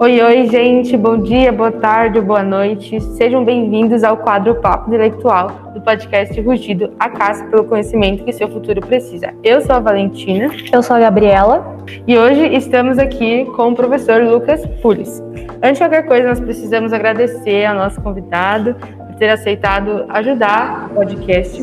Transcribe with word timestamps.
Oi, 0.00 0.22
oi, 0.22 0.46
gente. 0.46 0.96
Bom 0.96 1.18
dia, 1.18 1.50
boa 1.50 1.72
tarde, 1.72 2.20
boa 2.20 2.44
noite. 2.44 3.00
Sejam 3.00 3.44
bem-vindos 3.44 4.04
ao 4.04 4.16
quadro 4.16 4.54
Papo 4.54 4.86
Intelectual 4.86 5.48
do 5.74 5.80
podcast 5.80 6.40
Rugido, 6.40 6.92
a 7.00 7.10
caça 7.10 7.44
pelo 7.46 7.64
conhecimento 7.64 8.22
que 8.22 8.32
seu 8.32 8.48
futuro 8.48 8.80
precisa. 8.80 9.34
Eu 9.42 9.60
sou 9.60 9.74
a 9.74 9.80
Valentina. 9.80 10.54
Eu 10.72 10.84
sou 10.84 10.94
a 10.94 11.00
Gabriela. 11.00 11.76
E 12.06 12.16
hoje 12.16 12.46
estamos 12.54 12.96
aqui 12.96 13.44
com 13.56 13.70
o 13.70 13.74
professor 13.74 14.22
Lucas 14.22 14.64
Pulis. 14.80 15.20
Antes 15.60 15.72
de 15.72 15.78
qualquer 15.80 16.06
coisa, 16.06 16.28
nós 16.28 16.38
precisamos 16.38 16.92
agradecer 16.92 17.64
ao 17.64 17.74
nosso 17.74 18.00
convidado 18.00 18.76
por 18.76 19.16
ter 19.16 19.30
aceitado 19.30 20.06
ajudar 20.10 20.90
o 20.92 20.94
podcast. 20.94 21.60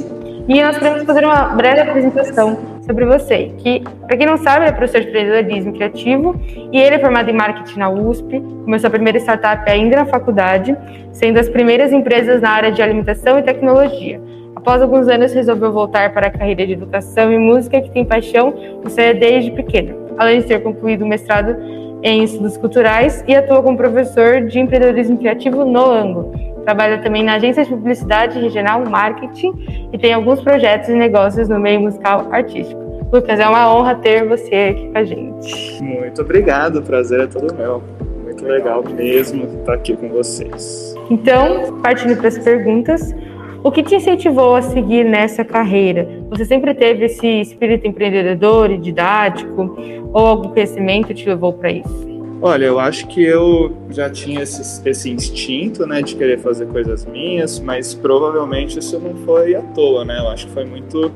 E 0.50 0.62
nós 0.62 0.78
queremos 0.78 1.04
fazer 1.04 1.24
uma 1.24 1.56
breve 1.56 1.80
apresentação 1.80 2.75
sobre 2.86 3.06
você, 3.06 3.52
que, 3.58 3.82
para 4.08 4.16
quem 4.16 4.26
não 4.26 4.38
sabe, 4.38 4.66
é 4.66 4.72
professor 4.72 5.02
de 5.02 5.08
empreendedorismo 5.08 5.74
criativo 5.74 6.40
e 6.72 6.80
ele 6.80 6.96
é 6.96 7.00
formado 7.00 7.30
em 7.30 7.34
marketing 7.34 7.80
na 7.80 7.90
USP, 7.90 8.40
começou 8.64 8.88
a 8.88 8.92
primeira 8.92 9.18
startup 9.20 9.70
ainda 9.70 9.98
na 9.98 10.06
faculdade, 10.06 10.76
sendo 11.12 11.40
as 11.40 11.50
primeiras 11.50 11.92
empresas 11.92 12.42
na 12.42 12.52
área 12.52 12.72
de 12.72 12.82
alimentação 12.82 13.40
e 13.40 13.44
tecnologia. 13.44 14.22
Após 14.56 14.82
alguns 14.82 15.08
anos, 15.08 15.34
resolveu 15.34 15.72
voltar 15.72 16.14
para 16.14 16.28
a 16.28 16.30
carreira 16.30 16.66
de 16.66 16.74
educação 16.74 17.32
e 17.32 17.38
música, 17.38 17.82
que 17.82 17.92
tem 17.92 18.06
paixão 18.06 18.54
por 18.82 18.90
ser 18.90 19.16
desde 19.20 19.52
pequena, 19.52 19.96
além 20.18 20.42
de 20.42 20.48
ter 20.48 20.62
concluído 20.62 21.04
o 21.04 21.08
mestrado 21.08 21.56
em 22.04 22.24
estudos 22.24 22.56
culturais 22.58 23.24
e 23.28 23.36
atua 23.36 23.64
como 23.64 23.78
professor 23.78 24.42
de 24.42 24.60
empreendedorismo 24.60 25.18
criativo 25.18 25.66
no 25.66 25.86
Ângulo, 25.86 26.34
Trabalha 26.66 26.98
também 26.98 27.24
na 27.24 27.36
agência 27.36 27.64
de 27.64 27.70
publicidade 27.70 28.40
regional 28.40 28.84
marketing 28.90 29.54
e 29.94 29.98
tem 30.00 30.12
alguns 30.12 30.42
projetos 30.42 30.90
e 30.90 30.94
negócios 30.94 31.48
no 31.48 31.60
meio 31.60 31.80
musical 31.80 32.28
artístico. 32.32 32.85
Lucas, 33.12 33.40
é 33.40 33.48
uma 33.48 33.74
honra 33.74 33.96
ter 33.96 34.28
você 34.28 34.76
aqui 34.76 34.90
com 34.90 34.98
a 34.98 35.04
gente. 35.04 35.84
Muito 35.84 36.22
obrigado, 36.22 36.78
o 36.78 36.82
prazer 36.82 37.22
é 37.22 37.28
todo 37.28 37.54
meu. 37.56 37.82
Muito 38.24 38.44
legal 38.46 38.84
mesmo 38.84 39.46
estar 39.60 39.74
aqui 39.74 39.96
com 39.96 40.10
vocês. 40.10 40.96
Então, 41.10 41.80
partindo 41.82 42.18
para 42.18 42.28
as 42.28 42.38
perguntas, 42.40 43.16
o 43.64 43.72
que 43.72 43.84
te 43.84 43.96
incentivou 43.96 44.56
a 44.56 44.62
seguir 44.62 45.04
nessa 45.04 45.46
carreira? 45.46 46.08
Você 46.30 46.46
sempre 46.46 46.74
teve 46.74 47.06
esse 47.06 47.26
espírito 47.42 47.88
empreendedor 47.88 48.72
e 48.72 48.78
didático 48.78 49.76
ou 50.12 50.26
algum 50.26 50.50
conhecimento 50.50 51.14
te 51.14 51.28
levou 51.28 51.54
para 51.54 51.72
isso? 51.72 52.16
Olha, 52.42 52.66
eu 52.66 52.80
acho 52.80 53.08
que 53.08 53.24
eu 53.24 53.76
já 53.90 54.10
tinha 54.10 54.44
esse, 54.44 54.88
esse, 54.88 55.10
instinto, 55.10 55.88
né, 55.88 56.02
de 56.02 56.16
querer 56.16 56.38
fazer 56.40 56.68
coisas 56.68 57.06
minhas, 57.06 57.60
mas 57.60 57.94
provavelmente 57.94 58.78
isso 58.78 59.00
não 59.00 59.16
foi 59.26 59.56
à 59.56 59.62
toa, 59.62 60.04
né? 60.04 60.20
Eu 60.20 60.28
acho 60.28 60.48
que 60.48 60.54
foi 60.54 60.66
muito 60.66 61.12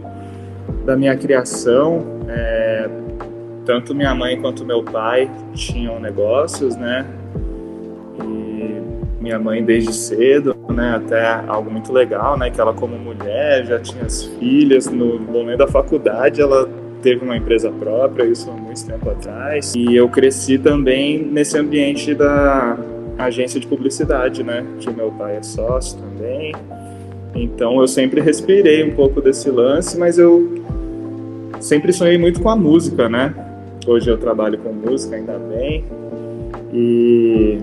da 0.85 0.95
minha 0.95 1.15
criação. 1.15 2.05
É, 2.27 2.89
tanto 3.65 3.93
minha 3.93 4.15
mãe 4.15 4.39
quanto 4.41 4.65
meu 4.65 4.83
pai 4.83 5.29
tinham 5.53 5.99
negócios, 5.99 6.75
né? 6.75 7.05
E 8.23 8.81
minha 9.21 9.37
mãe 9.37 9.63
desde 9.63 9.93
cedo, 9.93 10.55
né, 10.69 10.95
até 10.95 11.43
algo 11.47 11.69
muito 11.69 11.93
legal, 11.93 12.37
né, 12.37 12.49
que 12.49 12.59
ela 12.59 12.73
como 12.73 12.97
mulher 12.97 13.65
já 13.65 13.79
tinha 13.79 14.05
as 14.05 14.23
filhas 14.23 14.87
no 14.87 15.19
momento 15.19 15.59
da 15.59 15.67
faculdade, 15.67 16.41
ela 16.41 16.67
teve 17.01 17.23
uma 17.23 17.37
empresa 17.37 17.69
própria, 17.71 18.25
isso 18.25 18.49
há 18.49 18.53
muito 18.53 18.85
tempo 18.85 19.09
atrás. 19.09 19.73
E 19.75 19.95
eu 19.95 20.09
cresci 20.09 20.57
também 20.57 21.21
nesse 21.23 21.57
ambiente 21.57 22.13
da 22.13 22.77
agência 23.17 23.59
de 23.59 23.67
publicidade, 23.67 24.43
né? 24.43 24.65
Que 24.79 24.89
meu 24.89 25.11
pai 25.11 25.37
é 25.37 25.43
sócio 25.43 25.99
também. 25.99 26.53
Então 27.35 27.79
eu 27.79 27.87
sempre 27.87 28.21
respirei 28.21 28.83
um 28.83 28.95
pouco 28.95 29.21
desse 29.21 29.49
lance, 29.49 29.97
mas 29.97 30.17
eu 30.17 30.55
sempre 31.59 31.93
sonhei 31.93 32.17
muito 32.17 32.41
com 32.41 32.49
a 32.49 32.55
música, 32.55 33.09
né? 33.09 33.33
Hoje 33.85 34.09
eu 34.09 34.17
trabalho 34.17 34.57
com 34.59 34.71
música, 34.71 35.15
ainda 35.15 35.37
bem. 35.37 35.85
E 36.73 37.57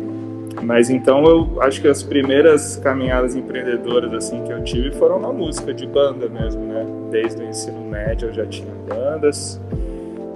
mas 0.62 0.88
então 0.88 1.24
eu 1.24 1.62
acho 1.62 1.82
que 1.82 1.88
as 1.88 2.02
primeiras 2.02 2.76
caminhadas 2.76 3.36
empreendedoras 3.36 4.12
assim 4.14 4.42
que 4.42 4.52
eu 4.52 4.64
tive 4.64 4.92
foram 4.92 5.20
na 5.20 5.30
música 5.30 5.72
de 5.72 5.86
banda 5.86 6.28
mesmo, 6.28 6.62
né? 6.62 6.86
Desde 7.10 7.42
o 7.42 7.46
ensino 7.46 7.80
médio 7.82 8.28
eu 8.28 8.32
já 8.32 8.46
tinha 8.46 8.72
bandas. 8.88 9.60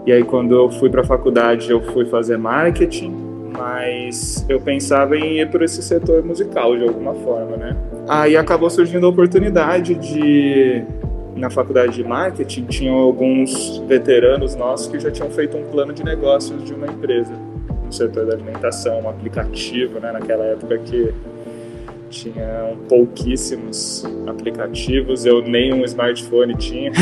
E 0.07 0.13
aí 0.13 0.23
quando 0.23 0.55
eu 0.55 0.71
fui 0.71 0.91
para 0.91 1.01
a 1.01 1.05
faculdade 1.05 1.71
eu 1.71 1.81
fui 1.93 2.05
fazer 2.05 2.37
marketing, 2.37 3.15
mas 3.57 4.45
eu 4.49 4.61
pensava 4.61 5.17
em 5.17 5.41
ir 5.41 5.51
por 5.51 5.63
esse 5.63 5.83
setor 5.83 6.23
musical 6.23 6.77
de 6.77 6.85
alguma 6.85 7.15
forma, 7.15 7.57
né? 7.57 7.77
Aí 8.09 8.37
acabou 8.37 8.69
surgindo 8.69 9.07
a 9.07 9.09
oportunidade 9.09 9.95
de 9.95 10.85
na 11.41 11.49
faculdade 11.49 11.95
de 11.95 12.05
marketing 12.05 12.67
tinham 12.67 12.95
alguns 12.95 13.79
veteranos 13.89 14.55
nossos 14.55 14.87
que 14.89 15.01
já 15.01 15.11
tinham 15.11 15.31
feito 15.31 15.57
um 15.57 15.65
plano 15.65 15.93
de 15.93 16.05
negócios 16.05 16.63
de 16.63 16.75
uma 16.75 16.87
empresa 16.87 17.33
no 17.85 17.93
setor 17.93 18.27
da 18.27 18.35
alimentação, 18.35 19.01
um 19.01 19.09
aplicativo, 19.09 19.99
né, 19.99 20.13
naquela 20.13 20.45
época 20.45 20.79
que 20.79 21.13
tinha 22.11 22.77
pouquíssimos 22.89 24.05
aplicativos, 24.27 25.25
eu 25.25 25.41
nem 25.43 25.73
um 25.73 25.83
smartphone 25.85 26.55
tinha. 26.57 26.93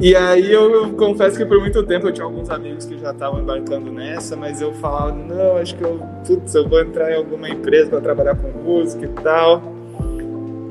e 0.00 0.16
aí 0.16 0.50
eu, 0.50 0.72
eu, 0.72 0.92
confesso 0.94 1.36
que 1.36 1.44
por 1.44 1.60
muito 1.60 1.82
tempo 1.82 2.08
eu 2.08 2.12
tinha 2.12 2.24
alguns 2.24 2.48
amigos 2.48 2.86
que 2.86 2.98
já 2.98 3.10
estavam 3.10 3.42
embarcando 3.42 3.92
nessa, 3.92 4.36
mas 4.36 4.62
eu 4.62 4.72
falava, 4.74 5.12
não, 5.12 5.56
acho 5.56 5.76
que 5.76 5.82
eu, 5.82 6.00
putz, 6.26 6.54
eu 6.54 6.66
vou 6.68 6.80
entrar 6.80 7.12
em 7.12 7.16
alguma 7.16 7.48
empresa 7.48 7.90
para 7.90 8.00
trabalhar 8.00 8.36
com 8.36 8.48
música 8.48 9.04
e 9.04 9.08
tal. 9.08 9.81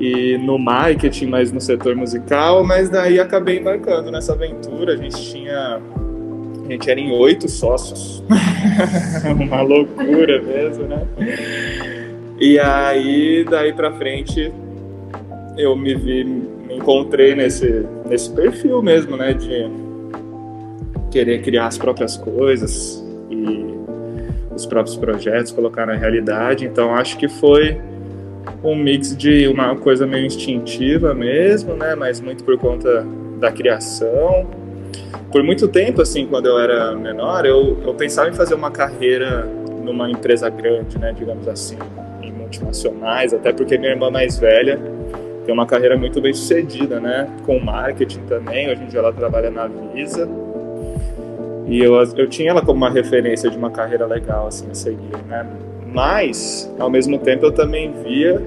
E 0.02 0.36
no 0.36 0.58
marketing, 0.58 1.26
mas 1.26 1.52
no 1.52 1.60
setor 1.60 1.94
musical, 1.94 2.64
mas 2.64 2.90
daí 2.90 3.20
acabei 3.20 3.60
embarcando 3.60 4.10
nessa 4.10 4.32
aventura. 4.32 4.94
A 4.94 4.96
gente 4.96 5.30
tinha 5.30 5.80
a 6.64 6.72
gente 6.72 6.90
era 6.90 6.98
em 6.98 7.12
oito 7.12 7.48
sócios. 7.48 8.24
Uma 9.40 9.62
loucura 9.62 10.42
mesmo, 10.42 10.88
né? 10.88 11.06
E 12.40 12.58
aí, 12.58 13.44
daí 13.48 13.72
pra 13.72 13.92
frente, 13.92 14.52
eu 15.56 15.76
me 15.76 15.94
vi, 15.94 16.24
me 16.24 16.78
encontrei 16.78 17.36
nesse, 17.36 17.86
nesse 18.04 18.28
perfil 18.32 18.82
mesmo, 18.82 19.16
né? 19.16 19.34
De 19.34 19.70
querer 21.12 21.42
criar 21.42 21.66
as 21.66 21.78
próprias 21.78 22.16
coisas 22.16 23.04
e 23.30 23.66
os 24.52 24.66
próprios 24.66 24.96
projetos, 24.96 25.52
colocar 25.52 25.86
na 25.86 25.94
realidade. 25.94 26.64
Então, 26.64 26.92
acho 26.92 27.16
que 27.18 27.28
foi 27.28 27.80
um 28.62 28.74
mix 28.74 29.16
de 29.16 29.48
uma 29.48 29.76
coisa 29.76 30.06
meio 30.06 30.26
instintiva 30.26 31.14
mesmo, 31.14 31.74
né? 31.74 31.94
Mas 31.94 32.20
muito 32.20 32.44
por 32.44 32.56
conta 32.58 33.06
da 33.38 33.50
criação. 33.50 34.46
Por 35.30 35.42
muito 35.42 35.66
tempo, 35.66 36.02
assim, 36.02 36.26
quando 36.26 36.46
eu 36.46 36.58
era 36.58 36.94
menor, 36.94 37.46
eu, 37.46 37.78
eu 37.84 37.94
pensava 37.94 38.28
em 38.28 38.34
fazer 38.34 38.54
uma 38.54 38.70
carreira 38.70 39.48
numa 39.82 40.10
empresa 40.10 40.48
grande, 40.48 40.98
né, 40.98 41.12
digamos 41.16 41.48
assim, 41.48 41.76
em 42.22 42.30
multinacionais, 42.32 43.34
até 43.34 43.52
porque 43.52 43.76
minha 43.76 43.90
irmã 43.90 44.10
mais 44.10 44.38
velha 44.38 44.78
tem 45.44 45.52
uma 45.52 45.66
carreira 45.66 45.96
muito 45.96 46.20
bem 46.20 46.32
sucedida, 46.32 47.00
né, 47.00 47.28
com 47.44 47.58
marketing 47.58 48.20
também, 48.28 48.70
hoje 48.70 48.82
em 48.82 48.86
dia 48.86 49.00
ela 49.00 49.12
trabalha 49.12 49.50
na 49.50 49.66
Visa, 49.66 50.28
e 51.66 51.82
eu, 51.82 51.94
eu 52.16 52.28
tinha 52.28 52.50
ela 52.50 52.60
como 52.60 52.76
uma 52.76 52.90
referência 52.90 53.50
de 53.50 53.56
uma 53.56 53.70
carreira 53.70 54.06
legal, 54.06 54.46
assim, 54.46 54.70
a 54.70 54.74
seguir, 54.74 55.16
né, 55.28 55.46
mas, 55.92 56.72
ao 56.78 56.90
mesmo 56.90 57.18
tempo, 57.18 57.46
eu 57.46 57.52
também 57.52 57.92
via 58.02 58.42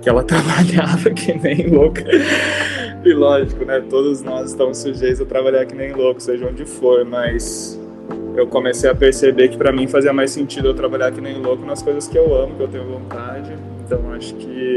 que 0.00 0.08
ela 0.08 0.22
trabalhava 0.24 1.10
que 1.10 1.32
nem 1.34 1.68
louca 1.68 2.04
e 3.04 3.12
lógico, 3.12 3.64
né? 3.64 3.82
Todos 3.88 4.22
nós 4.22 4.50
estamos 4.50 4.78
sujeitos 4.78 5.20
a 5.20 5.24
trabalhar 5.24 5.66
que 5.66 5.74
nem 5.74 5.92
louco, 5.92 6.20
seja 6.20 6.46
onde 6.46 6.64
for, 6.64 7.04
mas 7.04 7.78
eu 8.36 8.46
comecei 8.46 8.88
a 8.88 8.94
perceber 8.94 9.48
que 9.48 9.56
para 9.56 9.72
mim 9.72 9.86
fazia 9.86 10.12
mais 10.12 10.30
sentido 10.30 10.68
eu 10.68 10.74
trabalhar 10.74 11.10
que 11.10 11.20
nem 11.20 11.40
louco 11.40 11.64
nas 11.64 11.82
coisas 11.82 12.06
que 12.06 12.16
eu 12.16 12.34
amo, 12.34 12.54
que 12.56 12.62
eu 12.62 12.68
tenho 12.68 12.84
vontade. 12.84 13.52
Então 13.84 14.12
acho 14.12 14.34
que 14.34 14.76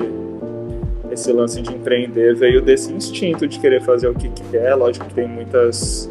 esse 1.12 1.32
lance 1.32 1.62
de 1.62 1.74
empreender 1.74 2.36
veio 2.36 2.62
desse 2.62 2.92
instinto 2.92 3.48
de 3.48 3.60
querer 3.60 3.82
fazer 3.82 4.08
o 4.08 4.14
que 4.14 4.30
quer. 4.52 4.76
Lógico 4.76 5.06
que 5.06 5.14
tem 5.14 5.28
muitas 5.28 6.10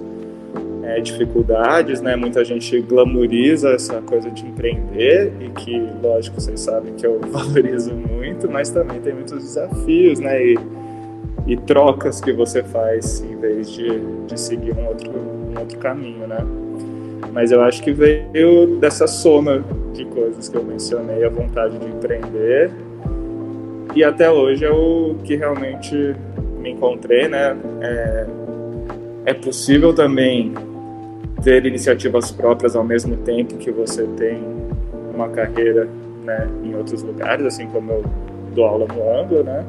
é, 0.84 1.00
dificuldades, 1.00 2.00
né? 2.00 2.14
Muita 2.14 2.44
gente 2.44 2.81
glamoriza 2.81 3.70
essa 3.70 4.00
coisa 4.02 4.31
de 4.31 4.44
empreender 4.46 5.32
e 5.40 5.48
que, 5.50 5.82
lógico, 6.02 6.40
vocês 6.40 6.60
sabem 6.60 6.94
que 6.94 7.06
eu 7.06 7.20
valorizo 7.31 7.94
muito, 7.94 8.50
mas 8.50 8.70
também 8.70 9.00
tem 9.00 9.14
muitos 9.14 9.42
desafios, 9.42 10.20
né? 10.20 10.44
E, 10.44 10.58
e 11.46 11.56
trocas 11.56 12.20
que 12.20 12.32
você 12.32 12.62
faz 12.62 13.22
em 13.22 13.36
vez 13.36 13.70
de, 13.70 13.88
de 14.26 14.38
seguir 14.38 14.75
um 14.75 14.86
outro, 14.86 15.10
um 15.10 15.58
outro 15.58 15.78
caminho, 15.78 16.26
né? 16.26 16.38
Mas 17.32 17.50
eu 17.50 17.60
acho 17.62 17.82
que 17.82 17.92
veio 17.92 18.78
dessa 18.78 19.06
soma 19.06 19.64
de 19.92 20.04
coisas 20.06 20.48
que 20.48 20.56
eu 20.56 20.62
mencionei, 20.62 21.25
a 21.25 21.28
vontade 21.28 21.78
de 21.78 21.86
empreender 21.86 22.70
e 23.94 24.02
até 24.02 24.31
hoje 24.31 24.64
é 24.64 24.70
o 24.70 25.16
que 25.22 25.36
realmente 25.36 26.14
me 26.58 26.70
encontrei, 26.70 27.28
né? 27.28 27.56
É, 27.81 28.26
é 29.26 29.34
possível 29.34 29.94
também 29.94 30.52
ter 31.44 31.67
iniciativas 31.67 32.32
próprias 32.32 32.75
ao 32.75 32.82
mesmo 32.82 33.17
tempo 33.19 33.56
que 33.56 33.70
você 33.70 34.05
tem 34.17 34.43
uma 35.14 35.29
carreira 35.29 35.87
né, 36.25 36.49
em 36.64 36.75
outros 36.75 37.02
lugares, 37.02 37.44
assim 37.44 37.67
como 37.67 37.93
eu 37.93 38.05
dou 38.55 38.64
aula 38.64 38.87
no 38.87 39.20
Anglo, 39.20 39.44
né? 39.44 39.64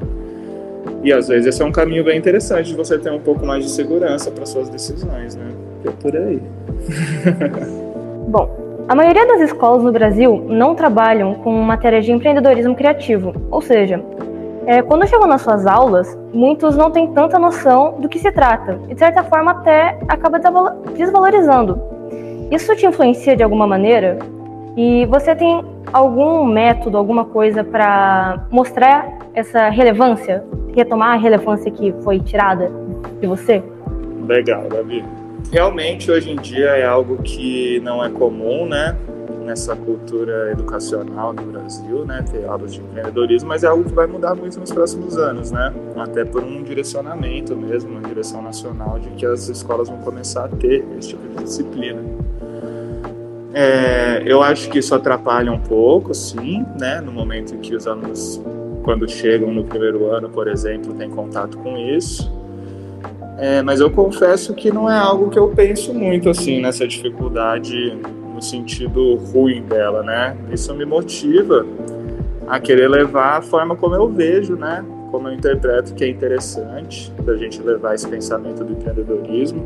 E 1.04 1.12
às 1.12 1.28
vezes 1.28 1.48
esse 1.48 1.62
é 1.62 1.66
um 1.66 1.72
caminho 1.72 2.04
bem 2.04 2.18
interessante 2.18 2.68
de 2.68 2.76
você 2.76 2.98
ter 2.98 3.12
um 3.12 3.20
pouco 3.20 3.46
mais 3.46 3.64
de 3.64 3.70
segurança 3.70 4.32
para 4.32 4.46
suas 4.46 4.70
decisões, 4.70 5.36
né? 5.36 5.50
É 5.86 5.92
por 5.92 6.16
aí. 6.16 6.42
Bom, 8.30 8.66
A 8.88 8.94
maioria 8.94 9.26
das 9.26 9.42
escolas 9.42 9.84
no 9.84 9.92
Brasil 9.92 10.46
não 10.48 10.76
trabalham 10.76 11.34
com 11.36 11.52
matéria 11.52 12.02
de 12.02 12.12
empreendedorismo 12.12 12.76
criativo, 12.76 13.34
ou 13.50 13.60
seja, 13.60 14.00
é, 14.68 14.82
quando 14.82 15.08
chegam 15.08 15.28
nas 15.28 15.42
suas 15.42 15.66
aulas, 15.66 16.18
muitos 16.34 16.76
não 16.76 16.90
têm 16.90 17.12
tanta 17.14 17.38
noção 17.38 18.00
do 18.00 18.10
que 18.10 18.20
se 18.20 18.32
trata 18.32 18.80
e, 18.90 18.94
de 18.94 19.00
certa 19.00 19.24
forma, 19.24 19.52
até 19.52 20.00
acaba 20.08 20.40
desvalorizando. 20.96 21.80
Isso 22.52 22.76
te 22.76 22.86
influencia 22.86 23.36
de 23.36 23.44
alguma 23.44 23.68
maneira? 23.68 24.18
E 24.78 25.06
você 25.06 25.36
tem 25.36 25.64
algum 25.94 26.46
método, 26.46 26.98
alguma 26.98 27.26
coisa 27.26 27.64
para 27.64 28.46
mostrar 28.52 29.18
essa 29.34 29.70
relevância, 29.70 30.44
retomar 30.76 31.14
a 31.14 31.18
relevância 31.18 31.72
que 31.72 31.94
foi 32.04 32.20
tirada 32.20 32.72
de 33.22 33.28
você? 33.28 33.64
Legal, 34.28 34.64
Davi. 34.70 35.04
Realmente, 35.52 36.12
hoje 36.12 36.32
em 36.32 36.36
dia 36.36 36.72
é 36.72 36.86
algo 36.86 37.18
que 37.24 37.80
não 37.82 38.04
é 38.04 38.10
comum, 38.10 38.66
né? 38.66 38.96
Nessa 39.46 39.76
cultura 39.76 40.52
educacional 40.52 41.34
do 41.34 41.44
Brasil, 41.44 42.04
né, 42.06 42.26
ter 42.30 42.46
aulas 42.46 42.74
de 42.74 42.82
empreendedorismo, 42.82 43.48
mas 43.48 43.64
é 43.64 43.68
algo 43.68 43.84
que 43.84 43.94
vai 43.94 44.08
mudar 44.08 44.36
muito 44.36 44.60
nos 44.60 44.72
próximos 44.72 45.18
anos, 45.18 45.52
né, 45.52 45.74
até 45.96 46.26
por 46.26 46.44
um 46.44 46.64
direcionamento 46.64 47.56
mesmo, 47.56 47.92
uma 47.92 48.02
direção 48.02 48.42
nacional 48.42 49.00
de 49.00 49.10
que 49.12 49.26
as 49.26 49.48
escolas 49.48 49.88
vão 49.88 50.00
começar 50.00 50.46
a 50.46 50.50
ter 50.50 50.86
esse 50.98 51.10
tipo 51.10 51.28
de 51.28 51.44
disciplina. 51.44 52.02
É, 53.54 54.22
eu 54.26 54.44
acho 54.44 54.70
que 54.70 54.80
isso 54.80 54.94
atrapalha 54.94 55.52
um 55.52 55.60
pouco, 55.60 56.14
sim, 56.14 56.66
né, 56.78 57.00
no 57.00 57.12
momento 57.12 57.56
em 57.56 57.60
que 57.60 57.74
os 57.74 57.88
alunos, 57.88 58.42
quando 58.84 59.10
chegam 59.10 59.54
no 59.54 59.64
primeiro 59.64 60.08
ano, 60.08 60.30
por 60.30 60.48
exemplo, 60.48 60.94
têm 60.94 61.10
contato 61.10 61.58
com 61.60 61.78
isso. 61.78 62.30
É, 63.38 63.62
mas 63.62 63.80
eu 63.80 63.90
confesso 63.90 64.54
que 64.54 64.72
não 64.72 64.90
é 64.90 64.98
algo 64.98 65.30
que 65.30 65.38
eu 65.38 65.50
penso 65.50 65.94
muito 65.94 66.30
assim 66.30 66.62
nessa 66.62 66.88
dificuldade 66.88 67.98
no 68.36 68.42
sentido 68.42 69.16
ruim 69.16 69.62
dela, 69.64 70.04
né? 70.04 70.36
Isso 70.52 70.74
me 70.76 70.86
motiva 70.86 71.66
a 72.48 72.60
querer 72.60 72.90
levar 72.90 73.38
a 73.38 73.42
forma 73.42 73.76
como 73.76 73.96
eu 73.96 74.08
vejo, 74.10 74.56
né? 74.56 74.86
Como 75.10 75.30
eu 75.30 75.34
interpreto 75.34 75.94
que 75.94 76.04
é 76.04 76.10
interessante 76.10 77.12
da 77.24 77.36
gente 77.38 77.62
levar 77.62 77.96
esse 77.96 78.08
pensamento 78.08 78.64
do 78.64 78.74
empreendedorismo 78.74 79.66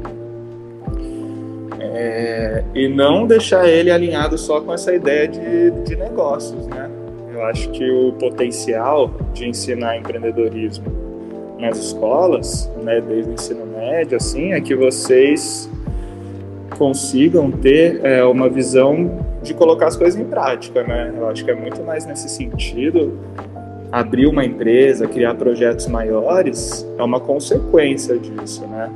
é, 1.80 2.64
e 2.76 2.88
não 2.88 3.26
deixar 3.26 3.68
ele 3.68 3.90
alinhado 3.90 4.38
só 4.38 4.62
com 4.62 4.74
essa 4.74 4.94
ideia 4.94 5.28
de, 5.28 5.72
de 5.72 5.96
negócios, 5.96 6.68
né? 6.68 6.90
Eu 7.34 7.44
acho 7.46 7.70
que 7.72 7.90
o 7.90 8.14
potencial 8.14 9.12
de 9.34 9.48
ensinar 9.48 9.98
empreendedorismo 9.98 10.86
nas 11.58 11.78
escolas, 11.78 12.70
né, 12.84 13.02
desde 13.02 13.32
o 13.32 13.34
ensino 13.34 13.66
médio, 13.66 14.18
assim, 14.18 14.54
é 14.54 14.62
que 14.62 14.76
vocês 14.76 15.69
consigam 16.80 17.52
ter 17.52 18.00
é, 18.06 18.24
uma 18.24 18.48
visão 18.48 19.20
de 19.44 19.54
colocar 19.54 19.88
as 19.88 19.98
coisas 19.98 20.20
em 20.20 20.24
prática, 20.24 20.82
né? 20.82 21.14
Eu 21.16 21.28
acho 21.28 21.44
que 21.44 21.52
é 21.52 21.56
muito 21.56 21.84
mais 21.84 22.06
nesse 22.06 22.30
sentido. 22.30 23.20
Abrir 23.92 24.28
uma 24.28 24.46
empresa, 24.46 25.06
criar 25.06 25.36
projetos 25.36 25.88
maiores, 25.88 26.88
é 26.98 27.04
uma 27.04 27.20
consequência 27.20 28.18
disso, 28.18 28.66
né? 28.68 28.90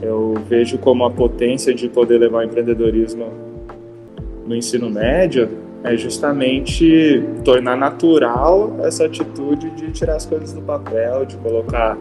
Eu 0.00 0.34
vejo 0.48 0.78
como 0.78 1.04
a 1.04 1.10
potência 1.10 1.74
de 1.74 1.88
poder 1.88 2.18
levar 2.18 2.38
o 2.38 2.42
empreendedorismo 2.44 3.26
no 4.46 4.54
ensino 4.54 4.88
médio 4.88 5.48
é 5.82 5.96
justamente 5.96 7.24
tornar 7.44 7.76
natural 7.76 8.76
essa 8.82 9.06
atitude 9.06 9.70
de 9.70 9.90
tirar 9.90 10.16
as 10.16 10.26
coisas 10.26 10.52
do 10.52 10.60
papel, 10.60 11.24
de 11.24 11.36
colocar 11.38 11.98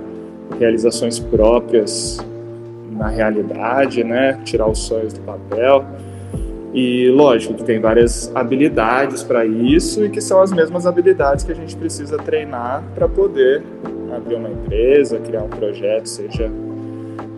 realizações 0.60 1.18
próprias 1.18 2.20
na 3.00 3.08
realidade, 3.08 4.04
né? 4.04 4.38
Tirar 4.44 4.68
os 4.68 4.80
sonhos 4.80 5.14
do 5.14 5.22
papel. 5.22 5.86
E 6.74 7.10
lógico 7.10 7.56
que 7.56 7.64
tem 7.64 7.80
várias 7.80 8.32
habilidades 8.36 9.24
para 9.24 9.44
isso 9.46 10.06
e 10.06 10.10
que 10.10 10.22
são 10.22 10.42
as 10.42 10.52
mesmas 10.52 10.86
habilidades 10.86 11.44
que 11.44 11.52
a 11.52 11.56
gente 11.56 11.76
precisa 11.76 12.18
treinar 12.18 12.84
para 12.94 13.08
poder 13.08 13.64
abrir 14.16 14.36
uma 14.36 14.50
empresa, 14.50 15.18
criar 15.20 15.44
um 15.44 15.50
projeto, 15.50 16.08
seja 16.08 16.52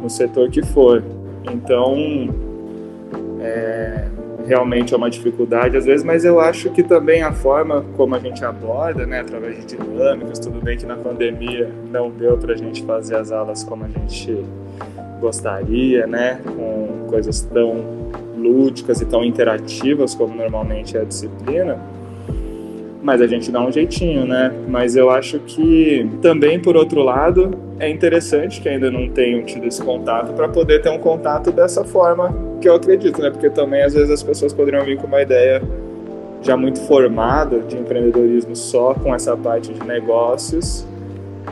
no 0.02 0.10
setor 0.10 0.50
que 0.50 0.62
for. 0.66 1.02
Então, 1.50 1.96
é, 3.40 4.08
realmente 4.46 4.94
é 4.94 4.98
uma 4.98 5.10
dificuldade 5.10 5.78
às 5.78 5.86
vezes, 5.86 6.04
mas 6.04 6.26
eu 6.26 6.40
acho 6.40 6.70
que 6.72 6.84
também 6.84 7.22
a 7.22 7.32
forma 7.32 7.86
como 7.96 8.16
a 8.16 8.20
gente 8.20 8.44
aborda, 8.44 9.06
né, 9.06 9.22
através 9.22 9.66
de 9.66 9.78
dinâmicas, 9.78 10.40
tudo 10.40 10.60
bem 10.60 10.78
que 10.78 10.86
na 10.86 10.96
pandemia 10.96 11.70
não 11.90 12.10
deu 12.10 12.38
para 12.38 12.54
a 12.54 12.58
gente 12.58 12.84
fazer 12.84 13.16
as 13.16 13.32
aulas 13.32 13.64
como 13.64 13.86
a 13.86 13.88
gente 13.88 14.44
gostaria, 15.22 16.06
né, 16.08 16.42
com 16.44 17.06
coisas 17.08 17.42
tão 17.42 18.02
lúdicas 18.36 19.00
e 19.00 19.06
tão 19.06 19.24
interativas 19.24 20.16
como 20.16 20.36
normalmente 20.36 20.98
é 20.98 21.02
a 21.02 21.04
disciplina, 21.04 21.80
mas 23.04 23.22
a 23.22 23.28
gente 23.28 23.52
dá 23.52 23.62
um 23.62 23.72
jeitinho, 23.72 24.26
né? 24.26 24.52
Mas 24.68 24.96
eu 24.96 25.10
acho 25.10 25.40
que 25.40 26.08
também, 26.22 26.60
por 26.60 26.76
outro 26.76 27.02
lado, 27.02 27.52
é 27.80 27.90
interessante 27.90 28.62
que 28.62 28.70
ainda 28.70 28.92
não 28.92 29.10
tenham 29.10 29.44
tido 29.44 29.66
esse 29.66 29.82
contato 29.82 30.34
para 30.34 30.48
poder 30.48 30.82
ter 30.82 30.90
um 30.90 31.00
contato 31.00 31.52
dessa 31.52 31.84
forma 31.84 32.34
que 32.60 32.70
eu 32.70 32.76
acredito, 32.76 33.22
né? 33.22 33.32
Porque 33.32 33.50
também 33.50 33.82
às 33.82 33.94
vezes 33.94 34.12
as 34.12 34.22
pessoas 34.22 34.54
poderiam 34.54 34.84
vir 34.86 34.98
com 34.98 35.08
uma 35.08 35.22
ideia 35.22 35.62
já 36.44 36.56
muito 36.56 36.80
formada 36.82 37.60
de 37.60 37.76
empreendedorismo 37.76 38.56
só 38.56 38.94
com 38.94 39.14
essa 39.14 39.36
parte 39.36 39.74
de 39.74 39.84
negócios 39.86 40.86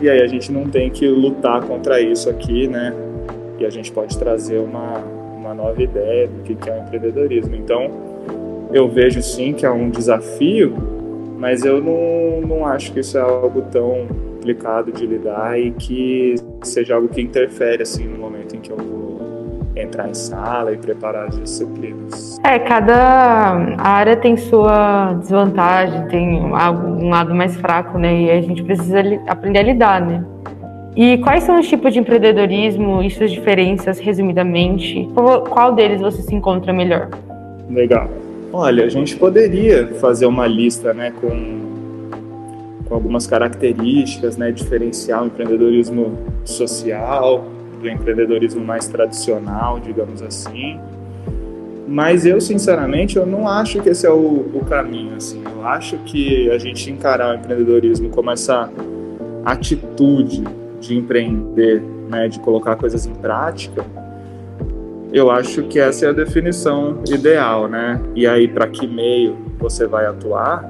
e 0.02 0.10
aí 0.10 0.22
a 0.22 0.28
gente 0.28 0.52
não 0.52 0.70
tem 0.70 0.90
que 0.90 1.08
lutar 1.08 1.62
contra 1.64 2.00
isso 2.00 2.30
aqui, 2.30 2.68
né? 2.68 2.94
E 3.60 3.66
a 3.66 3.70
gente 3.70 3.92
pode 3.92 4.18
trazer 4.18 4.60
uma, 4.60 4.98
uma 5.38 5.54
nova 5.54 5.82
ideia 5.82 6.28
do 6.28 6.44
que 6.44 6.70
é 6.70 6.74
o 6.74 6.82
empreendedorismo. 6.82 7.56
Então, 7.56 7.90
eu 8.72 8.88
vejo 8.88 9.22
sim 9.22 9.54
que 9.54 9.66
é 9.66 9.72
um 9.72 9.90
desafio, 9.90 10.74
mas 11.38 11.66
eu 11.66 11.82
não, 11.82 12.48
não 12.48 12.66
acho 12.66 12.92
que 12.92 13.00
isso 13.00 13.18
é 13.18 13.22
algo 13.22 13.62
tão 13.72 14.08
complicado 14.40 14.92
de 14.92 15.06
lidar 15.06 15.60
e 15.60 15.72
que 15.72 16.36
seja 16.64 16.96
algo 16.96 17.10
que 17.10 17.22
interfere 17.22 17.84
assim 17.84 18.06
no 18.06 18.18
momento 18.18 18.56
em 18.56 18.60
que 18.60 18.72
eu 18.72 18.78
vou 18.78 19.20
entrar 19.76 20.10
em 20.10 20.14
sala 20.14 20.74
e 20.74 20.78
preparar 20.78 21.28
as 21.28 21.40
disciplinas. 21.40 22.40
É, 22.44 22.60
cada 22.60 23.76
área 23.78 24.16
tem 24.16 24.36
sua 24.36 25.14
desvantagem, 25.14 26.08
tem 26.08 26.42
um 26.42 27.10
lado 27.10 27.34
mais 27.34 27.56
fraco, 27.58 27.98
né? 27.98 28.22
E 28.22 28.32
a 28.32 28.42
gente 28.42 28.64
precisa 28.64 29.00
aprender 29.28 29.60
a 29.60 29.64
lidar, 29.64 30.02
né? 30.02 30.24
E 31.02 31.18
quais 31.20 31.46
são 31.46 31.58
os 31.58 31.66
tipos 31.66 31.94
de 31.94 32.00
empreendedorismo 32.00 33.02
e 33.02 33.10
suas 33.10 33.32
diferenças, 33.32 34.00
resumidamente? 34.00 35.08
Qual 35.50 35.74
deles 35.74 36.02
você 36.02 36.22
se 36.22 36.36
encontra 36.36 36.74
melhor? 36.74 37.10
Legal. 37.70 38.10
Olha, 38.52 38.84
a 38.84 38.90
gente 38.90 39.16
poderia 39.16 39.88
fazer 40.02 40.26
uma 40.26 40.46
lista, 40.46 40.94
né, 40.94 41.14
com, 41.22 42.20
com 42.84 42.94
algumas 42.94 43.26
características, 43.26 44.36
né, 44.36 44.52
diferenciar 44.52 45.24
o 45.24 45.28
empreendedorismo 45.28 46.20
social 46.44 47.46
do 47.82 47.88
empreendedorismo 47.88 48.62
mais 48.62 48.90
tradicional, 48.90 49.80
digamos 49.80 50.22
assim. 50.22 50.78
Mas 51.88 52.26
eu, 52.26 52.42
sinceramente, 52.42 53.16
eu 53.16 53.26
não 53.26 53.48
acho 53.48 53.82
que 53.82 53.88
esse 53.88 54.06
é 54.06 54.12
o, 54.12 54.50
o 54.54 54.66
caminho, 54.68 55.16
assim. 55.16 55.42
Eu 55.46 55.66
acho 55.66 55.96
que 56.00 56.52
a 56.52 56.58
gente 56.58 56.92
encarar 56.92 57.36
o 57.36 57.40
empreendedorismo 57.40 58.10
como 58.10 58.32
essa 58.32 58.70
atitude 59.46 60.44
de 60.80 60.98
empreender, 60.98 61.82
né, 62.10 62.28
de 62.28 62.40
colocar 62.40 62.76
coisas 62.76 63.06
em 63.06 63.14
prática, 63.14 63.86
eu 65.12 65.32
acho 65.32 65.64
que 65.64 65.80
essa 65.80 66.06
é 66.06 66.10
a 66.10 66.14
definição 66.14 67.02
ideal, 67.10 67.68
né? 67.68 68.00
E 68.16 68.28
aí, 68.28 68.48
para 68.48 68.68
que 68.68 68.86
meio 68.86 69.36
você 69.58 69.88
vai 69.88 70.06
atuar, 70.06 70.64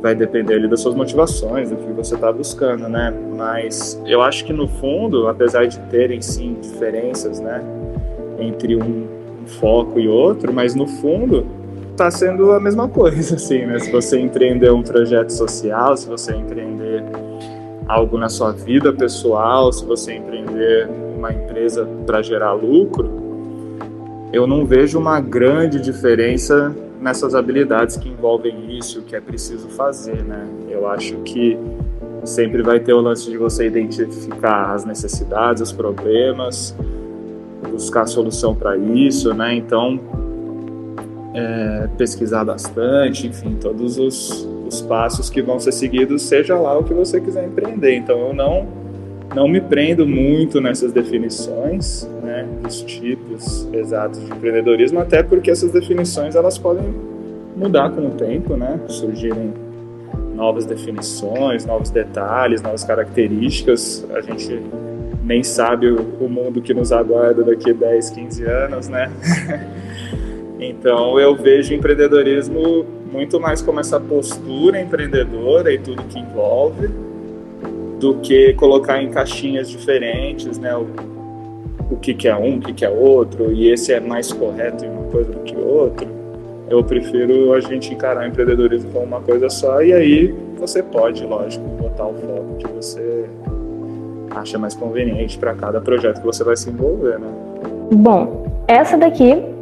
vai 0.00 0.14
depender 0.14 0.54
ali 0.54 0.68
das 0.68 0.80
suas 0.80 0.94
motivações, 0.94 1.70
do 1.70 1.76
que 1.76 1.92
você 1.92 2.14
está 2.14 2.32
buscando, 2.32 2.88
né? 2.88 3.12
Mas 3.36 4.00
eu 4.06 4.22
acho 4.22 4.44
que 4.44 4.52
no 4.52 4.66
fundo, 4.66 5.28
apesar 5.28 5.66
de 5.66 5.78
terem 5.90 6.22
sim 6.22 6.56
diferenças, 6.60 7.38
né, 7.40 7.62
entre 8.38 8.76
um, 8.76 9.06
foco 9.60 10.00
e 10.00 10.08
outro, 10.08 10.52
mas 10.52 10.74
no 10.74 10.86
fundo 10.86 11.46
está 11.92 12.10
sendo 12.10 12.52
a 12.52 12.60
mesma 12.60 12.88
coisa, 12.88 13.36
assim, 13.36 13.64
né? 13.66 13.78
Se 13.78 13.90
você 13.90 14.18
empreender 14.18 14.72
um 14.72 14.82
projeto 14.82 15.30
social, 15.30 15.96
se 15.96 16.08
você 16.08 16.34
empreender 16.34 17.04
algo 17.86 18.16
na 18.18 18.28
sua 18.28 18.52
vida 18.52 18.92
pessoal, 18.92 19.72
se 19.72 19.84
você 19.84 20.14
empreender 20.14 20.88
uma 21.16 21.32
empresa 21.32 21.86
para 22.06 22.22
gerar 22.22 22.52
lucro, 22.52 23.10
eu 24.32 24.46
não 24.46 24.64
vejo 24.64 24.98
uma 24.98 25.20
grande 25.20 25.80
diferença 25.80 26.74
nessas 27.00 27.34
habilidades 27.34 27.96
que 27.96 28.08
envolvem 28.08 28.76
isso, 28.76 29.02
que 29.02 29.14
é 29.14 29.20
preciso 29.20 29.68
fazer, 29.68 30.22
né? 30.24 30.46
Eu 30.68 30.88
acho 30.88 31.16
que 31.18 31.58
sempre 32.24 32.62
vai 32.62 32.80
ter 32.80 32.94
o 32.94 33.00
lance 33.00 33.30
de 33.30 33.36
você 33.36 33.66
identificar 33.66 34.72
as 34.72 34.84
necessidades, 34.84 35.62
os 35.62 35.72
problemas, 35.72 36.74
buscar 37.70 38.06
solução 38.06 38.54
para 38.54 38.76
isso, 38.76 39.34
né? 39.34 39.54
Então, 39.54 40.00
é, 41.34 41.88
pesquisar 41.98 42.44
bastante, 42.44 43.26
enfim, 43.26 43.56
todos 43.60 43.98
os, 43.98 44.48
os 44.66 44.80
passos 44.82 45.30
que 45.30 45.42
vão 45.42 45.58
ser 45.58 45.72
seguidos, 45.72 46.22
seja 46.22 46.58
lá 46.58 46.78
o 46.78 46.84
que 46.84 46.94
você 46.94 47.20
quiser 47.20 47.46
empreender. 47.46 47.94
Então 47.94 48.18
eu 48.28 48.34
não 48.34 48.84
não 49.34 49.48
me 49.48 49.60
prendo 49.60 50.06
muito 50.06 50.60
nessas 50.60 50.92
definições, 50.92 52.08
né, 52.22 52.46
dos 52.62 52.82
tipos 52.82 53.68
exatos 53.72 54.20
de 54.20 54.30
empreendedorismo, 54.30 55.00
até 55.00 55.22
porque 55.22 55.50
essas 55.50 55.72
definições 55.72 56.36
elas 56.36 56.56
podem 56.56 56.94
mudar 57.56 57.90
com 57.90 58.06
o 58.06 58.10
tempo, 58.10 58.56
né? 58.56 58.80
Surgirem 58.88 59.52
novas 60.34 60.66
definições, 60.66 61.64
novos 61.64 61.90
detalhes, 61.90 62.60
novas 62.62 62.84
características. 62.84 64.06
A 64.14 64.20
gente 64.20 64.60
nem 65.24 65.42
sabe 65.42 65.90
o 65.90 66.28
mundo 66.28 66.60
que 66.60 66.74
nos 66.74 66.92
aguarda 66.92 67.42
daqui 67.42 67.70
a 67.70 67.74
10, 67.74 68.10
15 68.10 68.44
anos, 68.44 68.88
né? 68.88 69.10
então 70.60 71.18
eu 71.18 71.34
vejo 71.34 71.72
empreendedorismo 71.72 72.84
muito 73.14 73.38
mais 73.40 73.62
como 73.62 73.78
essa 73.78 74.00
postura 74.00 74.80
empreendedora 74.80 75.72
e 75.72 75.78
tudo 75.78 76.02
que 76.04 76.18
envolve, 76.18 76.90
do 78.00 78.16
que 78.16 78.52
colocar 78.54 79.00
em 79.00 79.08
caixinhas 79.08 79.70
diferentes, 79.70 80.58
né? 80.58 80.76
O, 80.76 80.86
o 81.92 81.96
que, 81.96 82.12
que 82.12 82.26
é 82.26 82.36
um, 82.36 82.56
o 82.56 82.60
que, 82.60 82.72
que 82.72 82.84
é 82.84 82.90
outro, 82.90 83.52
e 83.52 83.70
esse 83.70 83.92
é 83.92 84.00
mais 84.00 84.32
correto 84.32 84.84
em 84.84 84.88
uma 84.88 85.04
coisa 85.04 85.30
do 85.30 85.38
que 85.40 85.56
outro. 85.56 86.08
Eu 86.68 86.82
prefiro 86.82 87.52
a 87.52 87.60
gente 87.60 87.94
encarar 87.94 88.24
o 88.24 88.26
empreendedorismo 88.26 88.90
como 88.90 89.04
uma 89.06 89.20
coisa 89.20 89.48
só, 89.48 89.80
e 89.80 89.92
aí 89.92 90.34
você 90.58 90.82
pode, 90.82 91.24
lógico, 91.24 91.64
botar 91.80 92.06
o 92.06 92.14
foco 92.14 92.56
que 92.58 92.66
você 92.66 93.26
acha 94.30 94.58
mais 94.58 94.74
conveniente 94.74 95.38
para 95.38 95.54
cada 95.54 95.80
projeto 95.80 96.18
que 96.18 96.26
você 96.26 96.42
vai 96.42 96.56
se 96.56 96.68
envolver, 96.68 97.20
né? 97.20 97.28
Bom, 97.92 98.44
essa 98.66 98.96
daqui, 98.96 99.53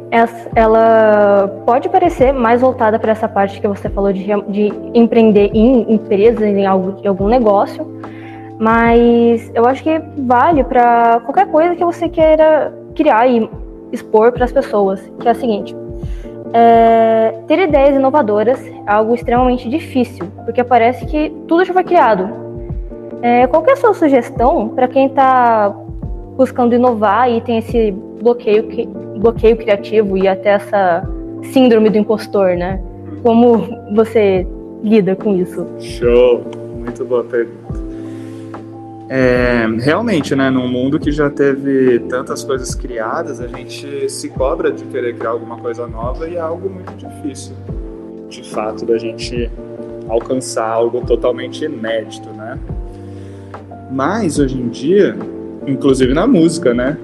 ela 0.55 1.61
pode 1.65 1.89
parecer 1.89 2.31
mais 2.31 2.61
voltada 2.61 2.99
para 2.99 3.11
essa 3.11 3.27
parte 3.27 3.59
que 3.59 3.67
você 3.67 3.89
falou 3.89 4.13
de, 4.13 4.25
de 4.49 4.71
empreender 4.93 5.49
em 5.53 5.91
empresas, 5.91 6.43
em, 6.43 6.65
algo, 6.65 7.01
em 7.03 7.07
algum 7.07 7.27
negócio, 7.27 7.87
mas 8.59 9.51
eu 9.55 9.65
acho 9.65 9.83
que 9.83 9.99
vale 10.19 10.63
para 10.63 11.19
qualquer 11.21 11.47
coisa 11.47 11.75
que 11.75 11.83
você 11.83 12.07
queira 12.07 12.71
criar 12.95 13.27
e 13.27 13.49
expor 13.91 14.31
para 14.31 14.45
as 14.45 14.51
pessoas, 14.51 15.01
que 15.19 15.27
é 15.27 15.31
a 15.31 15.35
seguinte. 15.35 15.75
É, 16.53 17.33
ter 17.47 17.57
ideias 17.57 17.95
inovadoras 17.95 18.63
é 18.67 18.91
algo 18.91 19.15
extremamente 19.15 19.67
difícil, 19.67 20.27
porque 20.45 20.63
parece 20.63 21.07
que 21.07 21.31
tudo 21.47 21.65
já 21.65 21.73
foi 21.73 21.83
criado. 21.83 22.29
É, 23.23 23.47
qual 23.47 23.63
é 23.65 23.75
sua 23.75 23.93
sugestão 23.95 24.69
para 24.69 24.87
quem 24.87 25.07
está 25.07 25.73
buscando 26.35 26.73
inovar 26.75 27.31
e 27.31 27.41
tem 27.41 27.59
esse 27.59 27.91
bloqueio, 28.21 28.67
bloqueio 29.17 29.57
criativo 29.57 30.17
e 30.17 30.27
até 30.27 30.49
essa 30.49 31.07
síndrome 31.51 31.89
do 31.89 31.97
impostor, 31.97 32.55
né? 32.55 32.81
Como 33.21 33.67
você 33.95 34.45
lida 34.83 35.15
com 35.15 35.35
isso? 35.35 35.65
Show! 35.79 36.43
Muito 36.77 37.05
boa 37.05 37.23
pergunta. 37.23 37.81
É, 39.09 39.67
realmente, 39.79 40.35
né, 40.35 40.49
num 40.49 40.67
mundo 40.67 40.99
que 40.99 41.11
já 41.11 41.29
teve 41.29 41.99
tantas 42.09 42.43
coisas 42.43 42.73
criadas, 42.73 43.39
a 43.39 43.47
gente 43.47 44.09
se 44.09 44.29
cobra 44.29 44.71
de 44.71 44.83
querer 44.85 45.15
criar 45.15 45.31
alguma 45.31 45.57
coisa 45.57 45.85
nova 45.85 46.27
e 46.27 46.35
é 46.35 46.39
algo 46.39 46.69
muito 46.69 46.93
difícil, 46.95 47.53
de 48.27 48.43
fato, 48.49 48.85
da 48.85 48.97
gente 48.97 49.51
alcançar 50.09 50.67
algo 50.67 51.01
totalmente 51.01 51.63
inédito, 51.63 52.27
né? 52.29 52.57
Mas 53.91 54.39
hoje 54.39 54.59
em 54.59 54.69
dia, 54.69 55.15
inclusive 55.67 56.13
na 56.13 56.27
música, 56.27 56.73
né? 56.73 56.97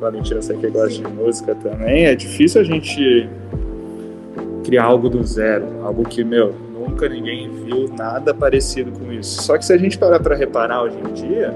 Valentina, 0.00 0.42
você 0.42 0.54
que 0.54 0.68
gosta 0.68 0.90
de 0.90 1.06
música 1.08 1.54
também, 1.54 2.06
é 2.06 2.14
difícil 2.14 2.60
a 2.60 2.64
gente 2.64 3.28
criar 4.64 4.84
algo 4.84 5.08
do 5.08 5.24
zero, 5.24 5.66
algo 5.82 6.04
que, 6.04 6.24
meu, 6.24 6.54
nunca 6.72 7.08
ninguém 7.08 7.48
viu 7.48 7.88
nada 7.96 8.34
parecido 8.34 8.92
com 8.92 9.12
isso. 9.12 9.42
Só 9.42 9.56
que 9.56 9.64
se 9.64 9.72
a 9.72 9.78
gente 9.78 9.98
parar 9.98 10.20
para 10.20 10.34
reparar 10.34 10.82
hoje 10.82 10.96
em 10.98 11.12
dia, 11.12 11.54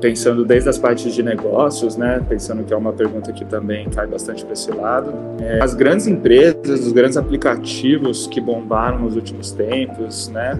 pensando 0.00 0.44
desde 0.44 0.68
as 0.68 0.78
partes 0.78 1.14
de 1.14 1.22
negócios, 1.22 1.96
né, 1.96 2.22
pensando 2.28 2.62
que 2.62 2.72
é 2.74 2.76
uma 2.76 2.92
pergunta 2.92 3.32
que 3.32 3.44
também 3.44 3.88
cai 3.88 4.06
bastante 4.06 4.44
para 4.44 4.52
esse 4.52 4.70
lado, 4.70 5.12
é, 5.40 5.62
as 5.62 5.74
grandes 5.74 6.06
empresas, 6.06 6.86
os 6.86 6.92
grandes 6.92 7.16
aplicativos 7.16 8.26
que 8.26 8.40
bombaram 8.40 9.00
nos 9.00 9.16
últimos 9.16 9.50
tempos, 9.52 10.28
né, 10.28 10.58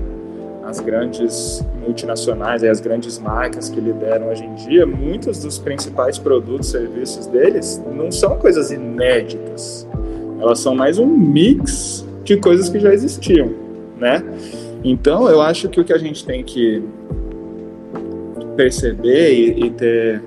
as 0.65 0.81
grandes 0.81 1.65
multinacionais, 1.79 2.65
as 2.65 2.81
grandes 2.81 3.19
marcas 3.19 3.69
que 3.69 3.79
lideram 3.79 4.31
hoje 4.31 4.45
em 4.45 4.55
dia, 4.55 4.87
muitos 4.87 5.41
dos 5.41 5.59
principais 5.59 6.19
produtos 6.19 6.69
e 6.69 6.71
serviços 6.73 7.27
deles 7.27 7.83
não 7.95 8.11
são 8.11 8.39
coisas 8.39 8.71
inéditas. 8.71 9.87
Elas 10.41 10.59
são 10.61 10.75
mais 10.75 10.99
um 10.99 11.07
mix 11.07 12.05
de 12.25 12.39
coisas 12.39 12.71
que 12.71 12.81
já 12.81 12.93
existiam, 12.93 13.53
né? 13.99 14.25
Então, 14.83 15.29
eu 15.29 15.41
acho 15.41 15.69
que 15.69 15.81
o 15.81 15.85
que 15.85 15.93
a 15.93 15.99
gente 15.99 16.25
tem 16.25 16.43
que 16.43 16.83
perceber 18.57 19.33
e, 19.33 19.67
e 19.67 19.71
ter 19.71 20.23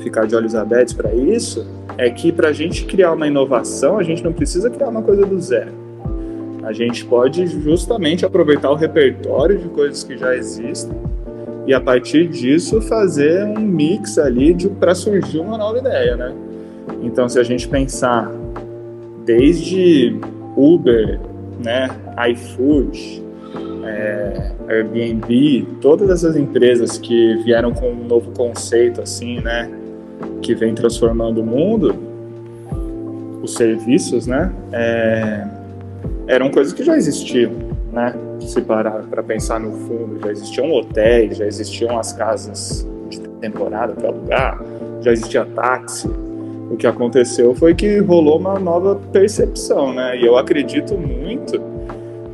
ficar 0.00 0.26
de 0.26 0.36
olhos 0.36 0.54
abertos 0.54 0.94
para 0.94 1.12
isso 1.12 1.66
é 1.96 2.08
que 2.08 2.30
para 2.30 2.48
a 2.48 2.52
gente 2.52 2.84
criar 2.84 3.12
uma 3.12 3.26
inovação, 3.26 3.98
a 3.98 4.02
gente 4.04 4.22
não 4.22 4.32
precisa 4.32 4.70
criar 4.70 4.88
uma 4.88 5.02
coisa 5.02 5.26
do 5.26 5.40
zero. 5.40 5.72
A 6.68 6.72
gente 6.74 7.02
pode 7.02 7.46
justamente 7.46 8.26
aproveitar 8.26 8.70
o 8.70 8.74
repertório 8.74 9.56
de 9.56 9.70
coisas 9.70 10.04
que 10.04 10.18
já 10.18 10.36
existem 10.36 10.94
e 11.66 11.72
a 11.72 11.80
partir 11.80 12.28
disso 12.28 12.82
fazer 12.82 13.42
um 13.42 13.58
mix 13.58 14.18
ali 14.18 14.54
para 14.78 14.94
surgir 14.94 15.38
uma 15.38 15.56
nova 15.56 15.78
ideia, 15.78 16.14
né? 16.14 16.30
Então, 17.02 17.26
se 17.26 17.38
a 17.40 17.42
gente 17.42 17.66
pensar 17.66 18.30
desde 19.24 20.14
Uber, 20.54 21.18
né, 21.64 21.88
iFood, 22.32 23.24
é, 23.86 24.52
Airbnb, 24.68 25.66
todas 25.80 26.10
essas 26.10 26.36
empresas 26.36 26.98
que 26.98 27.36
vieram 27.44 27.72
com 27.72 27.92
um 27.92 28.04
novo 28.04 28.30
conceito 28.32 29.00
assim, 29.00 29.40
né, 29.40 29.70
que 30.42 30.54
vem 30.54 30.74
transformando 30.74 31.40
o 31.40 31.46
mundo, 31.46 31.94
os 33.42 33.54
serviços, 33.54 34.26
né, 34.26 34.52
é, 34.70 35.56
eram 36.28 36.50
coisas 36.50 36.72
que 36.72 36.84
já 36.84 36.96
existiam, 36.96 37.52
né, 37.92 38.14
se 38.40 38.60
parar 38.60 39.02
para 39.10 39.22
pensar 39.22 39.58
no 39.58 39.72
fundo, 39.72 40.20
já 40.20 40.30
existiam 40.30 40.70
hotéis, 40.72 41.38
já 41.38 41.46
existiam 41.46 41.98
as 41.98 42.12
casas 42.12 42.86
de 43.08 43.18
temporada 43.40 43.94
para 43.94 44.08
alugar, 44.08 44.62
já 45.00 45.10
existia 45.10 45.44
táxi, 45.46 46.08
o 46.70 46.76
que 46.76 46.86
aconteceu 46.86 47.54
foi 47.54 47.74
que 47.74 47.98
rolou 47.98 48.38
uma 48.38 48.58
nova 48.58 49.00
percepção, 49.10 49.94
né? 49.94 50.18
E 50.18 50.26
eu 50.26 50.36
acredito 50.36 50.94
muito 50.94 51.60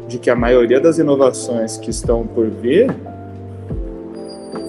de 0.09 0.19
que 0.19 0.29
a 0.29 0.35
maioria 0.35 0.81
das 0.81 0.99
inovações 0.99 1.77
que 1.77 1.91
estão 1.91 2.27
por 2.27 2.51
vir 2.51 2.93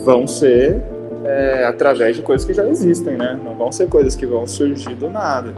vão 0.03 0.27
ser 0.27 0.81
é, 1.23 1.65
através 1.65 2.15
de 2.15 2.21
coisas 2.21 2.45
que 2.45 2.53
já 2.53 2.67
existem, 2.67 3.17
né? 3.17 3.39
Não 3.43 3.55
vão 3.55 3.71
ser 3.71 3.87
coisas 3.87 4.15
que 4.15 4.27
vão 4.27 4.45
surgir 4.45 4.93
do 4.93 5.09
nada. 5.09 5.51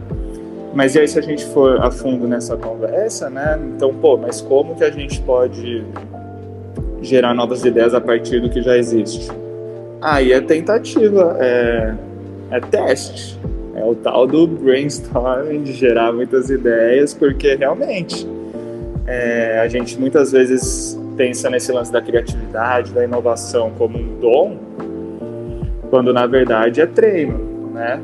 Mas 0.78 0.94
e 0.94 1.00
aí 1.00 1.08
se 1.08 1.18
a 1.18 1.22
gente 1.22 1.44
for 1.46 1.84
a 1.84 1.90
fundo 1.90 2.28
nessa 2.28 2.56
conversa, 2.56 3.28
né? 3.28 3.58
Então, 3.74 3.92
pô, 3.92 4.16
mas 4.16 4.40
como 4.40 4.76
que 4.76 4.84
a 4.84 4.90
gente 4.92 5.20
pode 5.22 5.84
gerar 7.02 7.34
novas 7.34 7.64
ideias 7.64 7.94
a 7.94 8.00
partir 8.00 8.38
do 8.38 8.48
que 8.48 8.62
já 8.62 8.78
existe? 8.78 9.28
Aí 10.00 10.32
é 10.32 10.40
tentativa, 10.40 11.36
é, 11.40 11.94
é 12.52 12.60
teste. 12.60 13.36
É 13.74 13.84
o 13.84 13.96
tal 13.96 14.24
do 14.24 14.46
brainstorming, 14.46 15.64
de 15.64 15.72
gerar 15.72 16.12
muitas 16.12 16.48
ideias, 16.48 17.12
porque 17.12 17.56
realmente 17.56 18.24
é, 19.04 19.58
a 19.58 19.66
gente 19.66 19.98
muitas 19.98 20.30
vezes 20.30 20.96
pensa 21.16 21.50
nesse 21.50 21.72
lance 21.72 21.90
da 21.90 22.00
criatividade, 22.00 22.92
da 22.92 23.02
inovação 23.02 23.72
como 23.76 23.98
um 23.98 24.20
dom, 24.20 24.56
quando 25.90 26.12
na 26.12 26.24
verdade 26.24 26.80
é 26.80 26.86
treino, 26.86 27.68
né? 27.74 28.00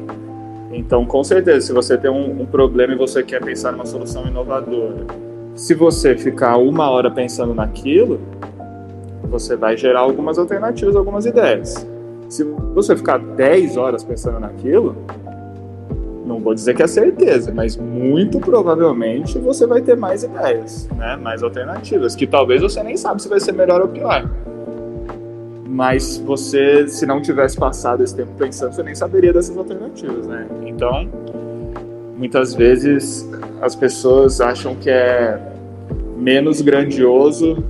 Então, 0.76 1.06
com 1.06 1.22
certeza, 1.22 1.66
se 1.66 1.72
você 1.72 1.96
tem 1.96 2.10
um, 2.10 2.42
um 2.42 2.46
problema 2.46 2.94
e 2.94 2.96
você 2.96 3.22
quer 3.22 3.40
pensar 3.40 3.70
numa 3.70 3.86
solução 3.86 4.26
inovadora, 4.26 5.06
se 5.54 5.72
você 5.72 6.16
ficar 6.16 6.56
uma 6.56 6.90
hora 6.90 7.10
pensando 7.10 7.54
naquilo, 7.54 8.20
você 9.22 9.54
vai 9.54 9.76
gerar 9.76 10.00
algumas 10.00 10.36
alternativas, 10.36 10.96
algumas 10.96 11.26
ideias. 11.26 11.86
Se 12.28 12.42
você 12.74 12.96
ficar 12.96 13.18
10 13.18 13.76
horas 13.76 14.02
pensando 14.02 14.40
naquilo, 14.40 14.96
não 16.26 16.40
vou 16.40 16.54
dizer 16.54 16.74
que 16.74 16.82
é 16.82 16.86
certeza, 16.88 17.52
mas 17.54 17.76
muito 17.76 18.40
provavelmente 18.40 19.38
você 19.38 19.66
vai 19.66 19.80
ter 19.80 19.96
mais 19.96 20.24
ideias, 20.24 20.88
né? 20.96 21.16
mais 21.16 21.42
alternativas, 21.42 22.16
que 22.16 22.26
talvez 22.26 22.62
você 22.62 22.82
nem 22.82 22.96
sabe 22.96 23.22
se 23.22 23.28
vai 23.28 23.38
ser 23.38 23.52
melhor 23.52 23.80
ou 23.80 23.88
pior. 23.88 24.28
Mas 25.74 26.18
você, 26.18 26.86
se 26.86 27.04
não 27.04 27.20
tivesse 27.20 27.56
passado 27.56 28.04
esse 28.04 28.14
tempo 28.14 28.30
pensando, 28.38 28.72
você 28.72 28.82
nem 28.84 28.94
saberia 28.94 29.32
dessas 29.32 29.56
alternativas, 29.56 30.24
né? 30.28 30.46
Então, 30.64 31.08
muitas 32.16 32.54
vezes 32.54 33.28
as 33.60 33.74
pessoas 33.74 34.40
acham 34.40 34.76
que 34.76 34.88
é 34.88 35.36
menos 36.16 36.60
grandioso 36.60 37.64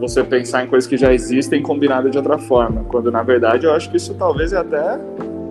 você 0.00 0.24
pensar 0.24 0.64
em 0.64 0.66
coisas 0.66 0.88
que 0.88 0.96
já 0.96 1.12
existem 1.12 1.62
combinadas 1.62 2.10
de 2.10 2.16
outra 2.16 2.38
forma, 2.38 2.84
quando 2.84 3.12
na 3.12 3.22
verdade 3.22 3.66
eu 3.66 3.72
acho 3.72 3.90
que 3.90 3.98
isso 3.98 4.14
talvez 4.14 4.54
é 4.54 4.56
até 4.56 4.98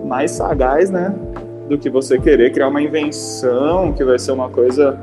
mais 0.03 0.31
sagaz, 0.31 0.89
né? 0.89 1.15
do 1.71 1.77
que 1.77 1.89
você 1.89 2.19
querer 2.19 2.51
criar 2.51 2.67
uma 2.67 2.81
invenção 2.81 3.93
que 3.93 4.03
vai 4.03 4.19
ser 4.19 4.33
uma 4.33 4.49
coisa 4.49 4.99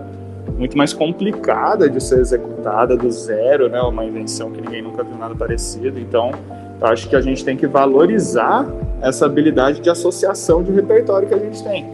muito 0.58 0.76
mais 0.76 0.92
complicada 0.92 1.88
de 1.88 2.02
ser 2.02 2.20
executada 2.20 2.94
do 2.94 3.10
zero, 3.10 3.70
né? 3.70 3.80
Uma 3.80 4.04
invenção 4.04 4.50
que 4.50 4.60
ninguém 4.60 4.82
nunca 4.82 5.02
viu 5.02 5.16
nada 5.16 5.34
parecido. 5.34 5.98
Então, 5.98 6.30
eu 6.80 6.86
acho 6.86 7.08
que 7.08 7.16
a 7.16 7.20
gente 7.20 7.44
tem 7.44 7.56
que 7.56 7.66
valorizar 7.66 8.66
essa 9.00 9.26
habilidade 9.26 9.80
de 9.80 9.90
associação 9.90 10.62
de 10.62 10.72
repertório 10.72 11.28
que 11.28 11.34
a 11.34 11.38
gente 11.38 11.62
tem. 11.62 11.86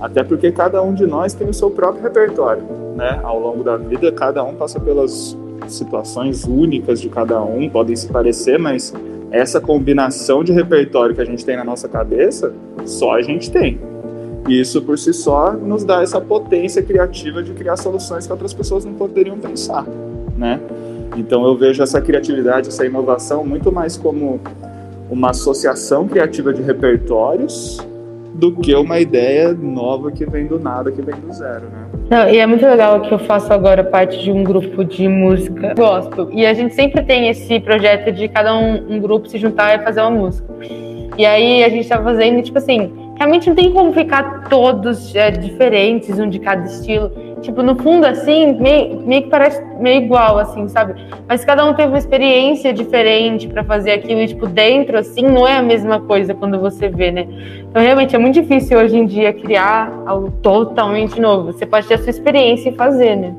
Até 0.00 0.22
porque 0.22 0.50
cada 0.50 0.82
um 0.82 0.94
de 0.94 1.06
nós 1.06 1.34
tem 1.34 1.48
o 1.48 1.54
seu 1.54 1.70
próprio 1.70 2.02
repertório, 2.02 2.62
né? 2.96 3.20
Ao 3.22 3.38
longo 3.38 3.62
da 3.62 3.76
vida, 3.76 4.10
cada 4.12 4.42
um 4.42 4.54
passa 4.54 4.80
pelas 4.80 5.36
situações 5.68 6.44
únicas 6.44 7.00
de 7.00 7.08
cada 7.08 7.42
um, 7.42 7.68
podem 7.68 7.94
se 7.94 8.08
parecer, 8.08 8.58
mas 8.58 8.94
essa 9.30 9.60
combinação 9.60 10.42
de 10.42 10.52
repertório 10.52 11.14
que 11.14 11.20
a 11.20 11.24
gente 11.24 11.44
tem 11.44 11.56
na 11.56 11.64
nossa 11.64 11.88
cabeça, 11.88 12.52
só 12.84 13.14
a 13.14 13.22
gente 13.22 13.50
tem. 13.50 13.78
E 14.48 14.58
isso 14.58 14.82
por 14.82 14.98
si 14.98 15.12
só 15.12 15.52
nos 15.52 15.84
dá 15.84 16.02
essa 16.02 16.20
potência 16.20 16.82
criativa 16.82 17.42
de 17.42 17.52
criar 17.52 17.76
soluções 17.76 18.26
que 18.26 18.32
outras 18.32 18.54
pessoas 18.54 18.84
não 18.84 18.94
poderiam 18.94 19.38
pensar, 19.38 19.86
né? 20.36 20.58
Então 21.20 21.44
eu 21.44 21.54
vejo 21.54 21.82
essa 21.82 22.00
criatividade, 22.00 22.68
essa 22.68 22.84
inovação 22.84 23.44
muito 23.44 23.70
mais 23.70 23.96
como 23.96 24.40
uma 25.10 25.30
associação 25.30 26.08
criativa 26.08 26.52
de 26.52 26.62
repertórios 26.62 27.78
do 28.34 28.52
que 28.52 28.74
uma 28.74 28.98
ideia 28.98 29.52
nova 29.52 30.10
que 30.10 30.24
vem 30.24 30.46
do 30.46 30.58
nada, 30.58 30.90
que 30.90 31.02
vem 31.02 31.14
do 31.14 31.32
zero, 31.32 31.64
né? 31.64 31.86
Não, 32.08 32.28
e 32.28 32.38
é 32.38 32.46
muito 32.46 32.64
legal 32.64 33.00
que 33.02 33.12
eu 33.12 33.18
faço 33.18 33.52
agora 33.52 33.84
parte 33.84 34.22
de 34.22 34.32
um 34.32 34.42
grupo 34.42 34.84
de 34.84 35.06
música 35.08 35.74
gospel. 35.74 36.30
E 36.32 36.46
a 36.46 36.54
gente 36.54 36.74
sempre 36.74 37.02
tem 37.02 37.28
esse 37.28 37.60
projeto 37.60 38.10
de 38.10 38.28
cada 38.28 38.56
um, 38.56 38.94
um 38.94 39.00
grupo 39.00 39.28
se 39.28 39.36
juntar 39.36 39.78
e 39.78 39.84
fazer 39.84 40.00
uma 40.00 40.10
música. 40.10 40.48
E 41.18 41.26
aí 41.26 41.62
a 41.62 41.68
gente 41.68 41.88
tá 41.88 42.02
fazendo, 42.02 42.42
tipo 42.42 42.56
assim, 42.56 42.90
realmente 43.20 43.50
não 43.50 43.54
tem 43.54 43.70
como 43.70 43.92
ficar 43.92 44.48
todos 44.48 45.14
é, 45.14 45.30
diferentes, 45.30 46.18
um 46.18 46.26
de 46.26 46.38
cada 46.38 46.64
estilo. 46.64 47.12
Tipo, 47.42 47.62
no 47.62 47.76
fundo, 47.76 48.06
assim, 48.06 48.54
meio, 48.58 48.98
meio 49.02 49.22
que 49.24 49.28
parece 49.28 49.62
meio 49.78 50.04
igual, 50.04 50.38
assim, 50.38 50.66
sabe? 50.68 50.94
Mas 51.28 51.44
cada 51.44 51.66
um 51.66 51.74
teve 51.74 51.88
uma 51.88 51.98
experiência 51.98 52.72
diferente 52.72 53.46
para 53.46 53.62
fazer 53.62 53.92
aquilo, 53.92 54.22
e, 54.22 54.26
tipo, 54.26 54.46
dentro, 54.46 54.98
assim, 54.98 55.20
não 55.22 55.46
é 55.46 55.58
a 55.58 55.62
mesma 55.62 56.00
coisa 56.00 56.34
quando 56.34 56.58
você 56.58 56.88
vê, 56.88 57.10
né? 57.10 57.26
Então, 57.68 57.82
realmente, 57.82 58.16
é 58.16 58.18
muito 58.18 58.40
difícil 58.40 58.78
hoje 58.78 58.96
em 58.96 59.04
dia 59.04 59.34
criar 59.34 59.92
algo 60.06 60.30
totalmente 60.42 61.20
novo. 61.20 61.52
Você 61.52 61.66
pode 61.66 61.86
ter 61.86 61.94
a 61.94 61.98
sua 61.98 62.10
experiência 62.10 62.70
e 62.70 62.72
fazer, 62.72 63.16
né? 63.16 63.34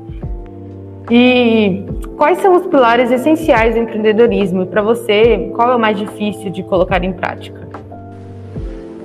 E 1.10 1.84
quais 2.16 2.38
são 2.38 2.54
os 2.54 2.66
pilares 2.68 3.10
essenciais 3.10 3.74
do 3.74 3.80
empreendedorismo? 3.80 4.62
E 4.62 4.66
para 4.66 4.80
você, 4.80 5.50
qual 5.56 5.72
é 5.72 5.74
o 5.74 5.80
mais 5.80 5.98
difícil 5.98 6.50
de 6.50 6.62
colocar 6.62 7.02
em 7.02 7.12
prática? 7.12 7.81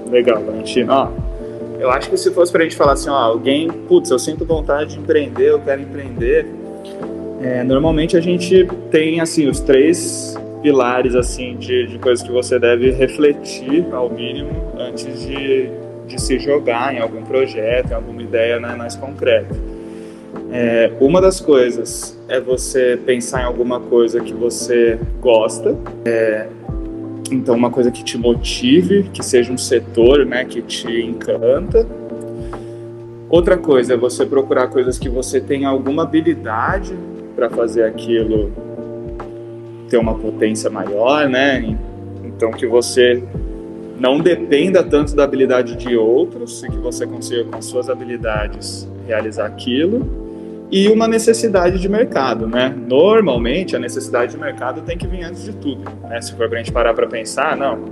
Legal, 0.10 0.44
Valentino. 0.44 0.92
Ó, 0.92 1.10
eu 1.80 1.92
acho 1.92 2.10
que 2.10 2.18
se 2.18 2.32
fosse 2.32 2.52
pra 2.52 2.64
gente 2.64 2.76
falar 2.76 2.94
assim, 2.94 3.10
ó, 3.10 3.16
alguém, 3.16 3.70
putz, 3.70 4.10
eu 4.10 4.20
sinto 4.20 4.46
vontade 4.46 4.94
de 4.94 5.00
empreender, 5.00 5.50
eu 5.52 5.60
quero 5.60 5.82
empreender, 5.82 6.48
é, 7.42 7.64
normalmente 7.64 8.18
a 8.18 8.22
gente 8.22 8.68
tem, 8.90 9.20
assim, 9.20 9.48
os 9.48 9.60
três 9.60 10.36
pilares, 10.62 11.16
assim, 11.16 11.56
de, 11.56 11.86
de 11.88 12.00
coisas 12.00 12.26
que 12.26 12.32
você 12.32 12.58
deve 12.58 12.92
refletir, 12.92 13.86
ao 13.92 14.10
mínimo, 14.10 14.74
antes 14.78 15.22
de, 15.22 15.70
de 16.08 16.20
se 16.20 16.40
jogar 16.40 16.96
em 16.96 17.00
algum 17.00 17.22
projeto, 17.24 17.92
em 17.92 17.94
alguma 17.94 18.22
ideia 18.22 18.60
né, 18.60 18.76
mais 18.76 18.96
concreta. 18.96 19.56
É, 20.52 20.92
uma 21.00 21.22
das 21.22 21.40
coisas 21.40 22.18
é 22.28 22.40
você 22.40 22.98
pensar 23.06 23.42
em 23.42 23.46
alguma 23.46 23.80
coisa 23.80 24.20
que 24.20 24.34
você 24.34 24.98
gosta, 25.20 25.76
é, 26.06 26.48
então, 27.31 27.55
uma 27.55 27.69
coisa 27.69 27.91
que 27.91 28.03
te 28.03 28.17
motive, 28.17 29.10
que 29.13 29.24
seja 29.24 29.51
um 29.51 29.57
setor 29.57 30.25
né, 30.25 30.46
que 30.46 30.62
te 30.62 31.01
encanta. 31.01 31.88
Outra 33.29 33.57
coisa 33.57 33.93
é 33.93 33.98
você 33.98 34.25
procurar 34.25 34.67
coisas 34.67 34.98
que 34.98 35.10
você 35.10 35.41
tem 35.41 35.65
alguma 35.65 36.03
habilidade 36.03 36.96
para 37.36 37.50
fazer 37.50 37.84
aquilo 37.84 38.51
ter 39.89 39.98
uma 39.98 40.15
potência 40.15 40.69
maior, 40.69 41.28
né? 41.30 41.78
Então, 42.23 42.52
que 42.52 42.67
você 42.67 43.23
não 43.99 44.19
dependa 44.19 44.84
tanto 44.84 45.15
da 45.15 45.23
habilidade 45.23 45.75
de 45.75 45.95
outros 45.95 46.63
e 46.63 46.69
que 46.69 46.78
você 46.78 47.06
consiga, 47.06 47.45
com 47.45 47.58
as 47.58 47.65
suas 47.65 47.89
habilidades, 47.89 48.88
realizar 49.06 49.45
aquilo 49.45 50.27
e 50.69 50.89
uma 50.89 51.08
necessidade 51.08 51.80
de 51.80 51.88
mercado, 51.88 52.47
né? 52.47 52.75
Normalmente 52.88 53.75
a 53.75 53.80
necessidade 53.80 54.34
de 54.34 54.38
mercado 54.38 54.82
tem 54.82 54.97
que 54.97 55.08
vir 55.08 55.23
antes 55.23 55.43
de 55.43 55.56
tudo, 55.56 55.89
né? 56.08 56.19
Se 56.21 56.32
for 56.36 56.49
para 56.49 56.60
a 56.60 56.63
gente 56.63 56.71
parar 56.71 56.93
para 56.93 57.08
pensar, 57.08 57.56
não. 57.56 57.86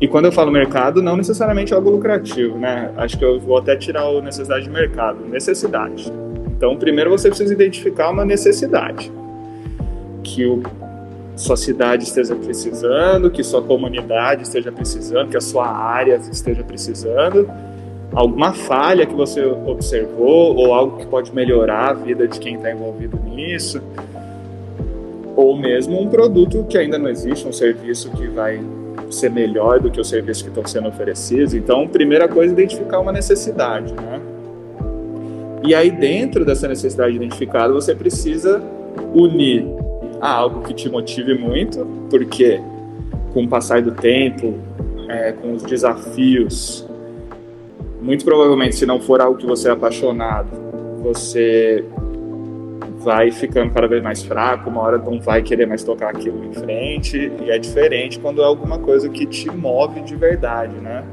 E 0.00 0.06
quando 0.06 0.26
eu 0.26 0.32
falo 0.32 0.50
mercado, 0.50 1.00
não 1.00 1.16
necessariamente 1.16 1.72
algo 1.72 1.88
lucrativo, 1.88 2.58
né? 2.58 2.90
Acho 2.96 3.16
que 3.16 3.24
eu 3.24 3.40
vou 3.40 3.56
até 3.56 3.76
tirar 3.76 4.08
o 4.08 4.20
necessidade 4.20 4.64
de 4.64 4.70
mercado, 4.70 5.24
necessidade. 5.26 6.12
Então, 6.56 6.76
primeiro 6.76 7.08
você 7.08 7.28
precisa 7.28 7.52
identificar 7.52 8.10
uma 8.10 8.24
necessidade 8.24 9.10
que 10.22 10.44
o 10.44 10.62
sua 11.34 11.56
cidade 11.56 12.04
esteja 12.04 12.36
precisando, 12.36 13.30
que 13.30 13.42
sua 13.42 13.62
comunidade 13.62 14.42
esteja 14.42 14.70
precisando, 14.70 15.30
que 15.30 15.36
a 15.36 15.40
sua 15.40 15.66
área 15.66 16.16
esteja 16.30 16.62
precisando 16.62 17.48
alguma 18.14 18.52
falha 18.52 19.06
que 19.06 19.14
você 19.14 19.44
observou 19.44 20.56
ou 20.56 20.72
algo 20.72 20.98
que 20.98 21.06
pode 21.06 21.34
melhorar 21.34 21.90
a 21.90 21.92
vida 21.92 22.28
de 22.28 22.38
quem 22.38 22.56
está 22.56 22.70
envolvido 22.70 23.18
nisso, 23.18 23.80
ou 25.34 25.56
mesmo 25.56 26.00
um 26.00 26.08
produto 26.08 26.64
que 26.68 26.76
ainda 26.76 26.98
não 26.98 27.08
existe, 27.08 27.46
um 27.48 27.52
serviço 27.52 28.10
que 28.10 28.26
vai 28.26 28.60
ser 29.10 29.30
melhor 29.30 29.80
do 29.80 29.90
que 29.90 30.00
os 30.00 30.08
serviços 30.08 30.42
que 30.42 30.48
estão 30.48 30.66
sendo 30.66 30.88
oferecidos. 30.88 31.54
Então, 31.54 31.88
primeira 31.88 32.28
coisa, 32.28 32.52
identificar 32.52 33.00
uma 33.00 33.12
necessidade, 33.12 33.92
né? 33.94 34.20
E 35.64 35.74
aí, 35.74 35.90
dentro 35.90 36.44
dessa 36.44 36.66
necessidade 36.66 37.14
identificada, 37.14 37.72
você 37.72 37.94
precisa 37.94 38.62
unir 39.14 39.64
a 40.20 40.30
algo 40.30 40.62
que 40.62 40.74
te 40.74 40.88
motive 40.88 41.34
muito, 41.34 41.86
porque 42.10 42.60
com 43.32 43.44
o 43.44 43.48
passar 43.48 43.80
do 43.80 43.92
tempo, 43.92 44.54
é, 45.08 45.32
com 45.32 45.52
os 45.52 45.62
desafios 45.62 46.86
muito 48.02 48.24
provavelmente, 48.24 48.74
se 48.76 48.84
não 48.84 49.00
for 49.00 49.20
algo 49.20 49.38
que 49.38 49.46
você 49.46 49.68
é 49.68 49.72
apaixonado, 49.72 50.48
você 51.02 51.84
vai 52.98 53.30
ficando 53.30 53.72
cada 53.72 53.86
vez 53.88 54.02
mais 54.02 54.22
fraco, 54.22 54.70
uma 54.70 54.80
hora 54.80 54.98
não 54.98 55.20
vai 55.20 55.42
querer 55.42 55.66
mais 55.66 55.82
tocar 55.82 56.10
aquilo 56.10 56.44
em 56.44 56.52
frente, 56.52 57.32
e 57.44 57.50
é 57.50 57.58
diferente 57.58 58.18
quando 58.18 58.42
é 58.42 58.44
alguma 58.44 58.78
coisa 58.78 59.08
que 59.08 59.26
te 59.26 59.50
move 59.50 60.00
de 60.02 60.16
verdade, 60.16 60.74
né? 60.76 61.04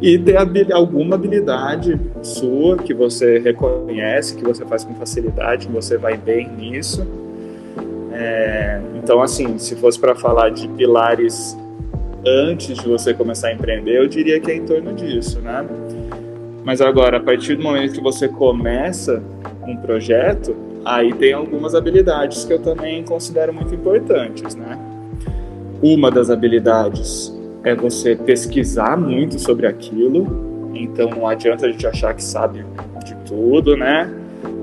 E 0.00 0.18
ter 0.18 0.36
alguma 0.72 1.14
habilidade 1.14 1.98
sua 2.22 2.76
que 2.76 2.92
você 2.92 3.38
reconhece, 3.38 4.36
que 4.36 4.42
você 4.42 4.64
faz 4.64 4.84
com 4.84 4.94
facilidade, 4.94 5.68
que 5.68 5.72
você 5.72 5.96
vai 5.96 6.16
bem 6.16 6.48
nisso. 6.48 7.06
É, 8.12 8.80
então, 8.96 9.22
assim, 9.22 9.58
se 9.58 9.76
fosse 9.76 9.98
para 9.98 10.14
falar 10.14 10.50
de 10.50 10.66
pilares 10.68 11.56
antes 12.26 12.76
de 12.78 12.88
você 12.88 13.14
começar 13.14 13.48
a 13.48 13.52
empreender, 13.52 13.96
eu 13.96 14.08
diria 14.08 14.40
que 14.40 14.50
é 14.50 14.56
em 14.56 14.64
torno 14.64 14.92
disso, 14.92 15.40
né? 15.40 15.64
Mas 16.64 16.80
agora, 16.80 17.16
a 17.16 17.20
partir 17.20 17.56
do 17.56 17.62
momento 17.62 17.92
que 17.92 18.00
você 18.00 18.28
começa 18.28 19.22
um 19.66 19.76
projeto, 19.76 20.54
aí 20.84 21.12
tem 21.12 21.32
algumas 21.32 21.74
habilidades 21.74 22.44
que 22.44 22.52
eu 22.52 22.58
também 22.58 23.02
considero 23.02 23.52
muito 23.52 23.74
importantes, 23.74 24.54
né? 24.54 24.78
Uma 25.82 26.10
das 26.10 26.30
habilidades 26.30 27.36
é 27.64 27.74
você 27.74 28.14
pesquisar 28.14 28.96
muito 28.96 29.38
sobre 29.38 29.66
aquilo, 29.66 30.70
então 30.74 31.10
não 31.10 31.26
adianta 31.26 31.66
a 31.66 31.70
gente 31.70 31.86
achar 31.86 32.14
que 32.14 32.22
sabe 32.22 32.64
de 33.04 33.14
tudo, 33.26 33.76
né? 33.76 34.08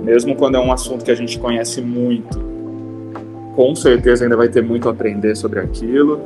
Mesmo 0.03 0.35
quando 0.35 0.55
é 0.55 0.59
um 0.59 0.71
assunto 0.71 1.03
que 1.03 1.11
a 1.11 1.15
gente 1.15 1.37
conhece 1.37 1.81
muito, 1.81 2.39
com 3.55 3.75
certeza 3.75 4.23
ainda 4.23 4.37
vai 4.37 4.47
ter 4.47 4.63
muito 4.63 4.87
a 4.87 4.91
aprender 4.91 5.35
sobre 5.35 5.59
aquilo. 5.59 6.21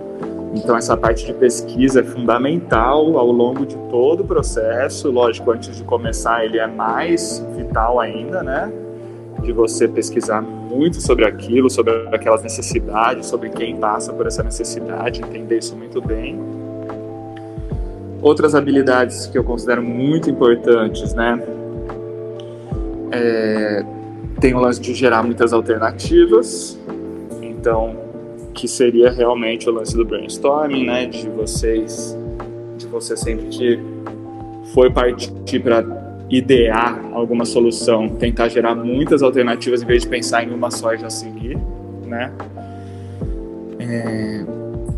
Então, 0.54 0.78
essa 0.78 0.96
parte 0.96 1.26
de 1.26 1.34
pesquisa 1.34 2.02
é 2.02 2.04
fundamental 2.04 3.18
ao 3.18 3.32
longo 3.32 3.66
de 3.66 3.76
todo 3.90 4.22
o 4.22 4.24
processo. 4.24 5.10
Lógico, 5.10 5.52
antes 5.52 5.76
de 5.76 5.84
começar, 5.84 6.46
ele 6.46 6.60
é 6.60 6.68
mais 6.68 7.44
vital 7.56 8.00
ainda, 8.00 8.44
né? 8.44 8.72
De 9.42 9.52
você 9.52 9.88
pesquisar 9.88 10.42
muito 10.42 11.02
sobre 11.02 11.26
aquilo, 11.26 11.72
sobre 11.72 11.92
aquelas 12.14 12.44
necessidades, 12.44 13.26
sobre 13.26 13.50
quem 13.50 13.78
passa 13.78 14.14
por 14.14 14.28
essa 14.28 14.44
necessidade, 14.44 15.22
entender 15.22 15.58
isso 15.58 15.76
muito 15.76 16.00
bem. 16.00 16.40
Outras 18.22 18.54
habilidades 18.54 19.26
que 19.26 19.38
eu 19.38 19.44
considero 19.44 19.82
muito 19.82 20.30
importantes, 20.30 21.16
né? 21.16 21.42
É, 23.12 23.84
tem 24.40 24.54
o 24.54 24.60
lance 24.60 24.80
de 24.80 24.94
gerar 24.94 25.24
muitas 25.24 25.52
alternativas. 25.52 26.80
Então, 27.42 28.03
que 28.54 28.68
seria 28.68 29.12
realmente 29.12 29.70
o 29.70 29.74
lance 29.74 29.96
do 29.96 30.06
brainstorming, 30.06 30.86
né? 30.86 31.06
De 31.06 31.28
vocês, 31.30 32.18
de 32.78 32.88
você 32.88 33.18
sempre 33.18 33.48
que 33.48 33.80
for 34.74 34.92
partir 34.92 35.60
para 35.60 35.84
idear 36.30 37.00
alguma 37.14 37.46
solução, 37.46 38.10
tentar 38.10 38.50
gerar 38.50 38.74
muitas 38.76 39.22
alternativas 39.22 39.84
em 39.84 39.86
vez 39.86 40.04
de 40.04 40.08
pensar 40.08 40.44
em 40.44 40.52
uma 40.52 40.72
só 40.72 40.94
e 40.94 40.98
já 40.98 41.10
seguir, 41.10 41.58
né? 42.06 42.32
É... 43.80 44.46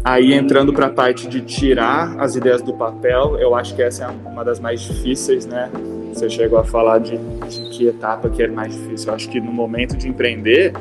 Aí 0.04 0.34
entrando 0.34 0.72
para 0.72 0.86
a 0.86 0.90
parte 0.90 1.28
de 1.28 1.42
tirar 1.42 2.16
as 2.20 2.36
ideias 2.36 2.62
do 2.62 2.74
papel, 2.74 3.38
eu 3.40 3.56
acho 3.56 3.76
que 3.76 3.82
essa 3.82 4.06
é 4.06 4.30
uma 4.30 4.46
das 4.46 4.60
mais 4.60 4.82
difíceis, 4.82 5.48
né? 5.48 5.70
Você 6.14 6.30
chegou 6.30 6.60
a 6.60 6.64
falar 6.64 7.00
de, 7.00 7.18
de 7.18 7.70
que 7.72 7.88
etapa 7.88 8.30
que 8.30 8.44
é 8.44 8.48
mais 8.48 8.74
difícil. 8.74 9.10
Eu 9.10 9.16
acho 9.16 9.28
que 9.28 9.42
no 9.42 9.52
momento 9.52 9.98
de 9.98 10.08
empreender, 10.08 10.74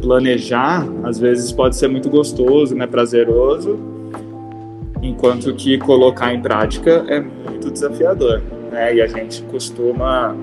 planejar 0.00 0.86
às 1.02 1.18
vezes 1.18 1.52
pode 1.52 1.76
ser 1.76 1.88
muito 1.88 2.08
gostoso, 2.10 2.74
né, 2.74 2.86
prazeroso, 2.86 3.78
enquanto 5.02 5.54
que 5.54 5.78
colocar 5.78 6.32
em 6.32 6.40
prática 6.40 7.04
é 7.08 7.20
muito 7.20 7.70
desafiador. 7.70 8.40
né? 8.70 8.96
E 8.96 9.00
a 9.00 9.06
gente 9.06 9.42
costuma 9.42 10.36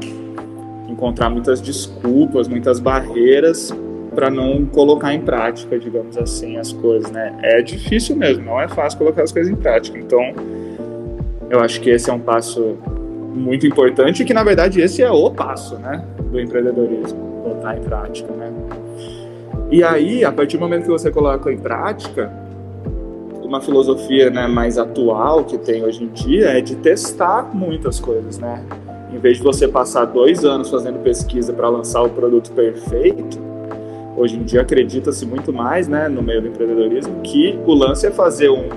encontrar 0.87 1.29
muitas 1.29 1.61
desculpas, 1.61 2.47
muitas 2.47 2.79
barreiras 2.79 3.73
para 4.13 4.29
não 4.29 4.65
colocar 4.65 5.13
em 5.13 5.21
prática, 5.21 5.79
digamos 5.79 6.17
assim, 6.17 6.57
as 6.57 6.73
coisas, 6.73 7.09
né? 7.11 7.37
É 7.41 7.61
difícil 7.61 8.15
mesmo, 8.15 8.43
não 8.43 8.59
é 8.59 8.67
fácil 8.67 8.99
colocar 8.99 9.23
as 9.23 9.31
coisas 9.31 9.51
em 9.51 9.55
prática. 9.55 9.97
Então, 9.97 10.33
eu 11.49 11.59
acho 11.61 11.79
que 11.79 11.89
esse 11.89 12.09
é 12.09 12.13
um 12.13 12.19
passo 12.19 12.77
muito 13.33 13.65
importante 13.65 14.21
e 14.21 14.25
que, 14.25 14.33
na 14.33 14.43
verdade, 14.43 14.81
esse 14.81 15.01
é 15.01 15.09
o 15.09 15.31
passo, 15.31 15.77
né, 15.77 16.03
do 16.29 16.39
empreendedorismo, 16.39 17.19
botar 17.45 17.77
em 17.77 17.81
prática, 17.81 18.31
né? 18.33 18.51
E 19.71 19.85
aí, 19.85 20.25
a 20.25 20.31
partir 20.33 20.57
do 20.57 20.59
momento 20.59 20.83
que 20.83 20.89
você 20.89 21.09
coloca 21.09 21.49
em 21.49 21.57
prática, 21.57 22.29
uma 23.41 23.61
filosofia 23.61 24.29
né, 24.29 24.45
mais 24.45 24.77
atual 24.77 25.45
que 25.45 25.57
tem 25.57 25.81
hoje 25.81 26.03
em 26.03 26.07
dia 26.09 26.49
é 26.49 26.59
de 26.59 26.75
testar 26.75 27.49
muitas 27.53 27.97
coisas, 27.97 28.37
né? 28.37 28.65
Em 29.13 29.17
vez 29.17 29.37
de 29.37 29.43
você 29.43 29.69
passar 29.69 30.03
dois 30.03 30.43
anos 30.43 30.69
fazendo 30.69 30.99
pesquisa 30.99 31.53
para 31.53 31.69
lançar 31.69 32.01
o 32.01 32.09
produto 32.09 32.51
perfeito, 32.51 33.39
hoje 34.17 34.35
em 34.35 34.43
dia 34.43 34.59
acredita-se 34.59 35.25
muito 35.25 35.53
mais, 35.53 35.87
né, 35.87 36.09
no 36.09 36.21
meio 36.21 36.41
do 36.41 36.47
empreendedorismo, 36.49 37.21
que 37.21 37.57
o 37.65 37.73
lance 37.73 38.05
é 38.05 38.11
fazer 38.11 38.49
um, 38.49 38.67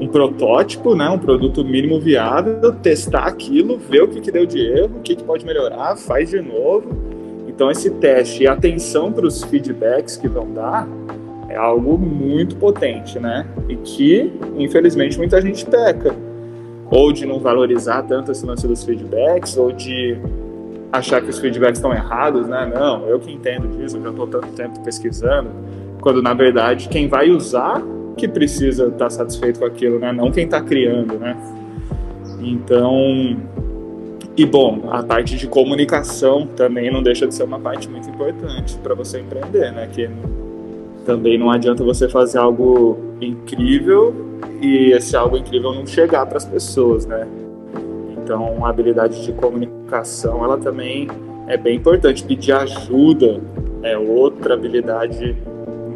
um 0.00 0.08
protótipo, 0.08 0.94
né, 0.94 1.08
um 1.10 1.18
produto 1.18 1.62
mínimo 1.62 2.00
viável, 2.00 2.72
testar 2.82 3.24
aquilo, 3.24 3.76
ver 3.76 4.04
o 4.04 4.08
que, 4.08 4.22
que 4.22 4.32
deu 4.32 4.46
de 4.46 4.58
erro, 4.58 4.96
o 4.96 5.00
que, 5.00 5.16
que 5.16 5.22
pode 5.22 5.44
melhorar, 5.44 5.96
faz 5.96 6.30
de 6.30 6.40
novo. 6.40 7.11
Então 7.54 7.70
esse 7.70 7.90
teste 7.90 8.44
e 8.44 8.46
atenção 8.46 9.12
para 9.12 9.26
os 9.26 9.42
feedbacks 9.44 10.16
que 10.16 10.28
vão 10.28 10.52
dar 10.52 10.88
é 11.48 11.56
algo 11.56 11.98
muito 11.98 12.56
potente, 12.56 13.18
né? 13.18 13.46
E 13.68 13.76
que, 13.76 14.32
infelizmente, 14.56 15.18
muita 15.18 15.40
gente 15.40 15.66
peca. 15.66 16.14
Ou 16.90 17.12
de 17.12 17.26
não 17.26 17.38
valorizar 17.38 18.02
tanto 18.02 18.32
esse 18.32 18.44
lance 18.44 18.66
dos 18.66 18.82
feedbacks, 18.82 19.56
ou 19.56 19.70
de 19.70 20.16
achar 20.90 21.20
que 21.22 21.28
os 21.28 21.38
feedbacks 21.38 21.78
estão 21.78 21.92
errados, 21.92 22.48
né? 22.48 22.70
Não, 22.74 23.06
eu 23.06 23.18
que 23.18 23.30
entendo 23.30 23.68
disso, 23.68 23.98
eu 23.98 24.02
já 24.02 24.10
estou 24.10 24.26
tanto 24.26 24.48
tempo 24.48 24.80
pesquisando, 24.80 25.50
quando 26.00 26.22
na 26.22 26.34
verdade 26.34 26.88
quem 26.88 27.06
vai 27.08 27.30
usar 27.30 27.82
que 28.16 28.28
precisa 28.28 28.84
estar 28.84 28.98
tá 28.98 29.10
satisfeito 29.10 29.58
com 29.58 29.66
aquilo, 29.66 29.98
né? 29.98 30.10
Não 30.12 30.30
quem 30.30 30.44
está 30.44 30.60
criando, 30.60 31.18
né? 31.18 31.36
Então, 32.40 33.36
e 34.36 34.46
bom, 34.46 34.88
a 34.90 35.02
parte 35.02 35.36
de 35.36 35.46
comunicação 35.46 36.46
também 36.46 36.90
não 36.90 37.02
deixa 37.02 37.26
de 37.26 37.34
ser 37.34 37.44
uma 37.44 37.58
parte 37.58 37.88
muito 37.88 38.08
importante 38.08 38.78
para 38.78 38.94
você 38.94 39.20
empreender, 39.20 39.70
né? 39.72 39.88
Que 39.92 40.08
também 41.04 41.36
não 41.36 41.50
adianta 41.50 41.84
você 41.84 42.08
fazer 42.08 42.38
algo 42.38 42.98
incrível 43.20 44.14
e 44.60 44.92
esse 44.92 45.14
algo 45.16 45.36
incrível 45.36 45.74
não 45.74 45.86
chegar 45.86 46.24
para 46.26 46.38
as 46.38 46.46
pessoas, 46.46 47.04
né? 47.04 47.26
Então, 48.16 48.64
a 48.64 48.70
habilidade 48.70 49.22
de 49.22 49.32
comunicação, 49.32 50.42
ela 50.44 50.56
também 50.56 51.08
é 51.46 51.56
bem 51.56 51.76
importante. 51.76 52.24
Pedir 52.24 52.52
ajuda 52.52 53.40
é 53.82 53.98
outra 53.98 54.54
habilidade 54.54 55.36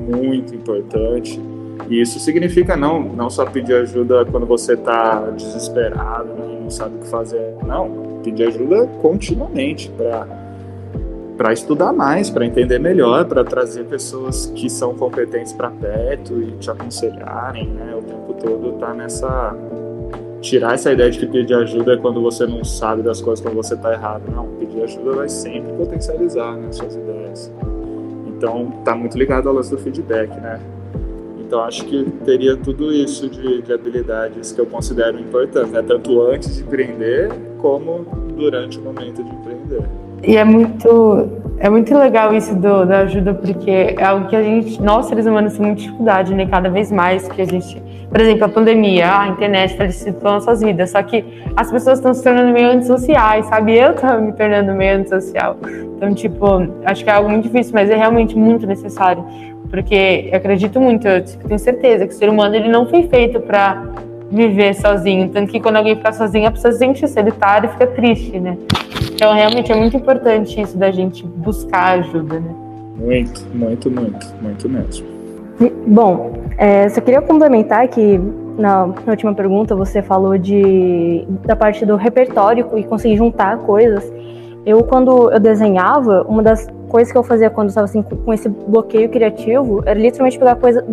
muito 0.09 0.55
importante. 0.55 1.41
E 1.89 2.01
isso 2.01 2.19
significa 2.19 2.77
não, 2.77 3.01
não 3.03 3.31
só 3.31 3.45
pedir 3.47 3.75
ajuda 3.75 4.25
quando 4.25 4.47
você 4.47 4.75
está 4.75 5.21
desesperado 5.31 6.31
e 6.49 6.63
não 6.63 6.71
sabe 6.71 6.97
o 6.97 6.99
que 7.01 7.09
fazer. 7.09 7.55
Não, 7.65 8.21
pedir 8.23 8.49
ajuda 8.49 8.87
continuamente 9.01 9.91
para 9.91 10.27
para 11.37 11.53
estudar 11.53 11.93
mais, 11.93 12.31
para 12.31 12.47
entender 12.47 12.79
melhor, 12.79 13.27
para 13.27 13.45
trazer 13.45 13.85
pessoas 13.85 14.47
que 14.55 14.71
são 14.71 14.95
competentes 14.95 15.53
para 15.53 15.69
perto 15.69 16.33
e 16.41 16.53
te 16.53 16.71
aconselharem, 16.71 17.69
né? 17.69 17.95
O 17.95 18.01
tempo 18.01 18.33
todo 18.41 18.79
tá 18.79 18.95
nessa 18.95 19.55
tirar 20.41 20.75
essa 20.75 20.93
ideia 20.93 21.11
de 21.11 21.19
que 21.19 21.27
pedir 21.27 21.55
ajuda 21.55 21.95
é 21.95 21.97
quando 21.97 22.23
você 22.23 22.47
não 22.47 22.65
sabe 22.65 23.03
das 23.03 23.21
coisas, 23.21 23.45
quando 23.45 23.57
você 23.57 23.75
está 23.75 23.93
errado. 23.93 24.23
Não, 24.33 24.47
pedir 24.59 24.83
ajuda 24.83 25.13
vai 25.13 25.29
sempre 25.29 25.73
potencializar 25.73 26.57
né, 26.57 26.73
suas 26.73 26.95
ideias. 26.95 27.53
Então, 28.29 28.71
tá 28.85 28.95
muito 28.95 29.19
ligado 29.19 29.49
ao 29.49 29.55
lance 29.55 29.71
do 29.71 29.79
feedback, 29.79 30.31
né? 30.41 30.61
Então, 31.47 31.63
acho 31.63 31.85
que 31.85 32.05
teria 32.25 32.57
tudo 32.57 32.93
isso 32.93 33.29
de, 33.29 33.63
de 33.63 33.73
habilidades 33.73 34.51
que 34.51 34.61
eu 34.61 34.67
considero 34.67 35.19
importantes, 35.21 35.71
né? 35.71 35.81
Tanto 35.81 36.21
antes 36.23 36.57
de 36.57 36.63
empreender, 36.63 37.31
como 37.59 38.05
durante 38.37 38.79
o 38.81 38.83
momento 38.83 39.23
de 39.23 39.31
empreender. 39.31 39.85
E 40.25 40.37
é 40.37 40.43
muito, 40.43 41.29
é 41.59 41.71
muito 41.71 41.97
legal 41.97 42.35
isso 42.35 42.53
do, 42.57 42.85
da 42.85 43.01
ajuda, 43.01 43.33
porque 43.33 43.71
é 43.71 44.05
algo 44.05 44.27
que 44.27 44.35
a 44.35 44.43
gente, 44.43 44.83
nós 44.83 45.07
seres 45.07 45.25
humanos, 45.25 45.53
temos 45.53 45.69
muita 45.69 45.83
dificuldade, 45.83 46.35
né? 46.35 46.47
Cada 46.47 46.69
vez 46.69 46.91
mais 46.91 47.29
que 47.29 47.41
a 47.41 47.45
gente. 47.45 47.81
Por 48.11 48.21
exemplo, 48.21 48.45
a 48.45 48.49
pandemia, 48.49 49.17
a 49.17 49.29
internet 49.29 49.77
facilitou 49.77 50.33
nossas 50.33 50.61
vidas, 50.61 50.91
só 50.91 51.03
que 51.03 51.25
as 51.57 51.71
pessoas 51.71 51.99
estão 51.99 52.13
se 52.13 52.25
tornando 52.25 52.53
meio 52.53 52.71
antissociais, 52.71 53.47
sabe? 53.47 53.77
Eu 53.77 53.93
estou 53.93 54.21
me 54.21 54.33
tornando 54.33 54.73
meio 54.75 54.99
antissocial. 54.99 55.57
Então, 55.97 56.13
tipo, 56.13 56.47
acho 56.85 57.05
que 57.05 57.11
é 57.11 57.13
algo 57.13 57.29
muito 57.29 57.45
difícil, 57.45 57.73
mas 57.75 57.89
é 57.89 57.95
realmente 57.95 58.37
muito 58.37 58.67
necessário. 58.67 59.25
Porque 59.69 60.29
eu 60.31 60.37
acredito 60.37 60.81
muito, 60.81 61.07
eu 61.07 61.25
tipo, 61.25 61.47
tenho 61.47 61.59
certeza 61.59 62.07
que 62.07 62.15
o 62.15 62.17
ser 62.17 62.29
humano 62.29 62.55
ele 62.55 62.69
não 62.69 62.89
foi 62.89 63.07
feito 63.09 63.41
para 63.41 63.83
viver 64.31 64.75
sozinho. 64.75 65.29
Tanto 65.29 65.51
que 65.51 65.61
quando 65.61 65.77
alguém 65.77 65.97
fica 65.97 66.13
sozinho, 66.13 66.49
a 66.49 66.51
pessoa 66.51 66.73
se 66.73 66.79
sente 66.79 67.07
solitária 67.09 67.69
e 67.69 67.71
fica 67.71 67.87
triste, 67.87 68.39
né? 68.39 68.57
Então, 69.13 69.35
realmente 69.35 69.73
é 69.73 69.75
muito 69.75 69.97
importante 69.97 70.61
isso 70.61 70.77
da 70.77 70.91
gente 70.91 71.25
buscar 71.25 71.99
ajuda, 71.99 72.41
né? 72.41 72.55
Muito, 72.97 73.45
muito, 73.55 73.91
muito, 73.91 74.27
muito 74.43 74.69
mesmo. 74.69 75.07
Bom, 75.87 76.33
é, 76.59 76.89
só 76.89 77.01
queria 77.01 77.23
complementar 77.23 77.89
que 77.89 78.19
na, 78.59 78.87
na, 78.87 79.11
última 79.11 79.35
pergunta 79.35 79.75
você 79.75 80.03
falou 80.03 80.37
de, 80.37 81.27
da 81.45 81.55
parte 81.55 81.85
do 81.85 81.97
repertório 81.97 82.67
e 82.77 82.85
conseguir 82.85 83.17
juntar 83.17 83.59
coisas. 83.59 84.11
Eu, 84.65 84.83
quando 84.83 85.31
eu 85.31 85.39
desenhava, 85.39 86.27
uma 86.29 86.43
das 86.43 86.67
coisas 86.89 87.13
que 87.13 87.19
eu 87.19 87.23
fazia 87.23 87.51
quando 87.51 87.69
estava 87.69 87.85
assim, 87.85 88.03
com 88.03 88.33
esse 88.33 88.49
bloqueio 88.49 89.09
criativo 89.09 89.83
era 89.85 89.99
literalmente 89.99 90.39
pegar 90.39 90.57
coisa 90.57 90.85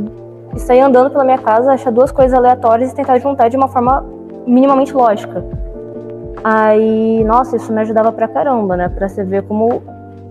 e 0.56 0.60
sair 0.60 0.82
andando 0.82 1.10
pela 1.10 1.24
minha 1.24 1.38
casa, 1.38 1.72
achar 1.72 1.92
duas 1.92 2.12
coisas 2.12 2.34
aleatórias 2.34 2.92
e 2.92 2.96
tentar 2.96 3.18
juntar 3.20 3.50
de 3.50 3.58
uma 3.58 3.68
forma 3.68 4.06
minimamente 4.46 4.94
lógica. 4.94 5.44
Aí, 6.44 7.24
nossa, 7.24 7.56
isso 7.56 7.72
me 7.72 7.82
ajudava 7.82 8.12
pra 8.12 8.28
caramba, 8.28 8.76
né? 8.76 8.90
Pra 8.90 9.08
você 9.08 9.24
ver 9.24 9.44
como 9.44 9.82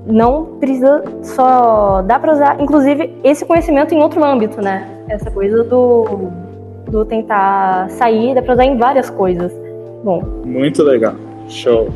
não 0.07 0.57
precisa 0.59 1.03
só. 1.23 2.03
dá 2.03 2.19
pra 2.19 2.33
usar, 2.33 2.61
inclusive, 2.61 3.15
esse 3.25 3.45
conhecimento 3.45 3.95
em 3.95 4.03
outro 4.03 4.23
âmbito, 4.23 4.61
né? 4.61 4.87
Essa 5.09 5.31
coisa 5.31 5.65
do, 5.65 6.31
do 6.87 7.05
tentar 7.05 7.89
sair, 7.91 8.35
dá 8.35 8.43
pra 8.43 8.55
usar 8.55 8.65
em 8.65 8.77
várias 8.77 9.09
coisas. 9.09 9.53
Bom. 10.05 10.23
Muito 10.45 10.83
legal. 10.83 11.15
Show. 11.49 11.89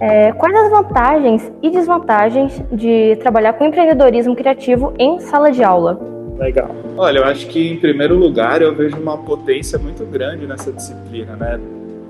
É, 0.00 0.32
quais 0.32 0.54
as 0.54 0.70
vantagens 0.70 1.52
e 1.62 1.70
desvantagens 1.70 2.62
de 2.70 3.16
trabalhar 3.16 3.54
com 3.54 3.64
empreendedorismo 3.64 4.36
criativo 4.36 4.94
em 4.98 5.18
sala 5.20 5.50
de 5.50 5.62
aula? 5.64 5.98
Legal. 6.38 6.70
Olha, 6.96 7.18
eu 7.18 7.24
acho 7.24 7.48
que 7.48 7.68
em 7.68 7.76
primeiro 7.76 8.16
lugar 8.16 8.62
eu 8.62 8.74
vejo 8.74 8.96
uma 8.96 9.18
potência 9.18 9.78
muito 9.78 10.04
grande 10.04 10.46
nessa 10.46 10.72
disciplina, 10.72 11.34
né? 11.34 11.58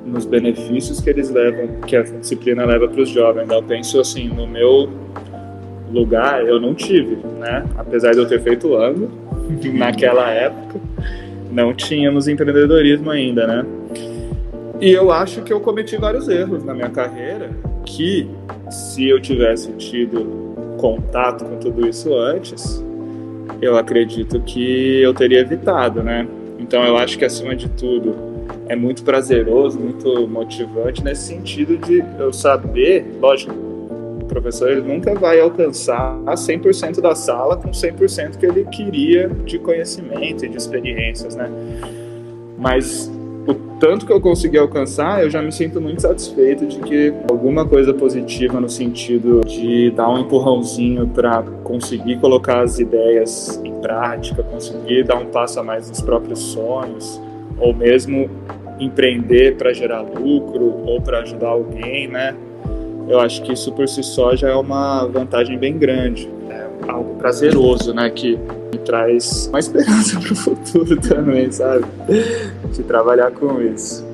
nos 0.09 0.25
benefícios 0.25 1.01
que 1.01 1.11
eles 1.11 1.31
levam, 1.31 1.81
que 1.87 1.95
a 1.97 2.03
disciplina 2.03 2.65
leva 2.65 2.89
para 2.89 3.01
os 3.01 3.11
jovens. 3.11 3.49
Eu 3.51 3.63
penso 3.63 4.01
assim, 4.01 4.29
no 4.29 4.47
meu 4.47 4.89
lugar 5.91 6.45
eu 6.47 6.61
não 6.61 6.75
tive, 6.75 7.17
né? 7.39 7.65
Apesar 7.77 8.13
de 8.13 8.19
eu 8.19 8.27
ter 8.27 8.41
feito 8.41 8.75
ano 8.75 9.11
naquela 9.75 10.31
época, 10.31 10.81
não 11.51 11.75
tínhamos 11.75 12.29
empreendedorismo 12.29 13.11
ainda, 13.11 13.47
né? 13.47 13.67
E 14.81 14.91
eu 14.91 15.11
acho 15.11 15.43
que 15.43 15.53
eu 15.53 15.61
cometi 15.61 15.97
vários 15.97 16.29
erros 16.29 16.65
na 16.65 16.73
minha 16.73 16.89
carreira 16.89 17.51
que 17.89 18.29
se 18.71 19.09
eu 19.09 19.21
tivesse 19.21 19.73
tido 19.73 20.55
contato 20.77 21.45
com 21.45 21.57
tudo 21.57 21.89
isso 21.89 22.15
antes, 22.15 22.85
eu 23.63 23.77
acredito 23.77 24.41
que 24.43 25.01
eu 25.01 25.15
teria 25.15 25.41
evitado, 25.41 26.03
né? 26.03 26.29
Então 26.59 26.85
eu 26.85 26.97
acho 26.99 27.19
que 27.19 27.25
acima 27.25 27.57
de 27.57 27.69
tudo 27.71 28.15
é 28.69 28.77
muito 28.77 29.03
prazeroso, 29.03 29.81
muito 29.81 30.29
motivante 30.29 31.03
nesse 31.03 31.23
sentido 31.23 31.79
de 31.79 32.05
eu 32.19 32.33
saber, 32.33 33.07
lógico, 33.21 33.53
o 33.53 34.25
professor 34.29 34.71
ele 34.71 34.83
nunca 34.83 35.15
vai 35.15 35.41
alcançar 35.41 36.15
100% 36.27 37.01
da 37.01 37.15
sala 37.15 37.57
com 37.57 37.71
100% 37.71 38.37
que 38.37 38.45
ele 38.45 38.65
queria 38.67 39.29
de 39.47 39.59
conhecimento 39.59 40.45
e 40.45 40.49
de 40.49 40.59
experiências, 40.59 41.35
né? 41.35 41.51
Mas 42.59 43.11
o 43.49 43.55
tanto 43.81 44.05
que 44.05 44.13
eu 44.13 44.21
consegui 44.21 44.59
alcançar, 44.59 45.25
eu 45.25 45.31
já 45.31 45.41
me 45.41 45.51
sinto 45.51 45.81
muito 45.81 46.03
satisfeito 46.03 46.67
de 46.67 46.79
que 46.81 47.15
alguma 47.31 47.65
coisa 47.65 47.95
positiva 47.95 48.61
no 48.61 48.69
sentido 48.69 49.41
de 49.41 49.91
dar 49.93 50.11
um 50.11 50.19
empurrãozinho 50.19 51.07
para 51.09 51.43
conseguir 51.65 52.19
colocar 52.19 52.61
as 52.61 52.79
ideias 52.79 53.59
em 53.65 53.73
prática, 53.81 54.43
conseguir 54.43 55.05
dar 55.05 55.17
um 55.17 55.27
passo 55.27 55.61
a 55.61 55.65
mais 55.65 55.89
nos 55.89 56.03
próprios 56.03 56.39
sonhos, 56.41 57.19
ou 57.59 57.75
mesmo 57.75 58.29
empreender 58.79 59.57
para 59.57 59.73
gerar 59.73 60.03
lucro 60.03 60.83
ou 60.85 61.01
para 61.01 61.21
ajudar 61.21 61.49
alguém, 61.49 62.07
né? 62.07 62.37
Eu 63.09 63.19
acho 63.19 63.43
que 63.43 63.55
isso 63.55 63.73
por 63.73 63.89
si 63.89 64.03
só 64.03 64.37
já 64.37 64.51
é 64.51 64.55
uma 64.55 65.07
vantagem 65.07 65.57
bem 65.57 65.79
grande. 65.79 66.29
É 66.51 66.67
algo 66.87 67.15
prazeroso, 67.15 67.95
né? 67.95 68.11
Que 68.11 68.39
me 68.73 68.79
traz 68.79 69.47
uma 69.49 69.59
esperança 69.59 70.19
para 70.21 70.33
o 70.33 70.37
futuro 70.37 71.01
também, 71.01 71.51
sabe? 71.51 71.85
De 72.73 72.83
trabalhar 72.83 73.31
com 73.31 73.61
isso. 73.61 74.07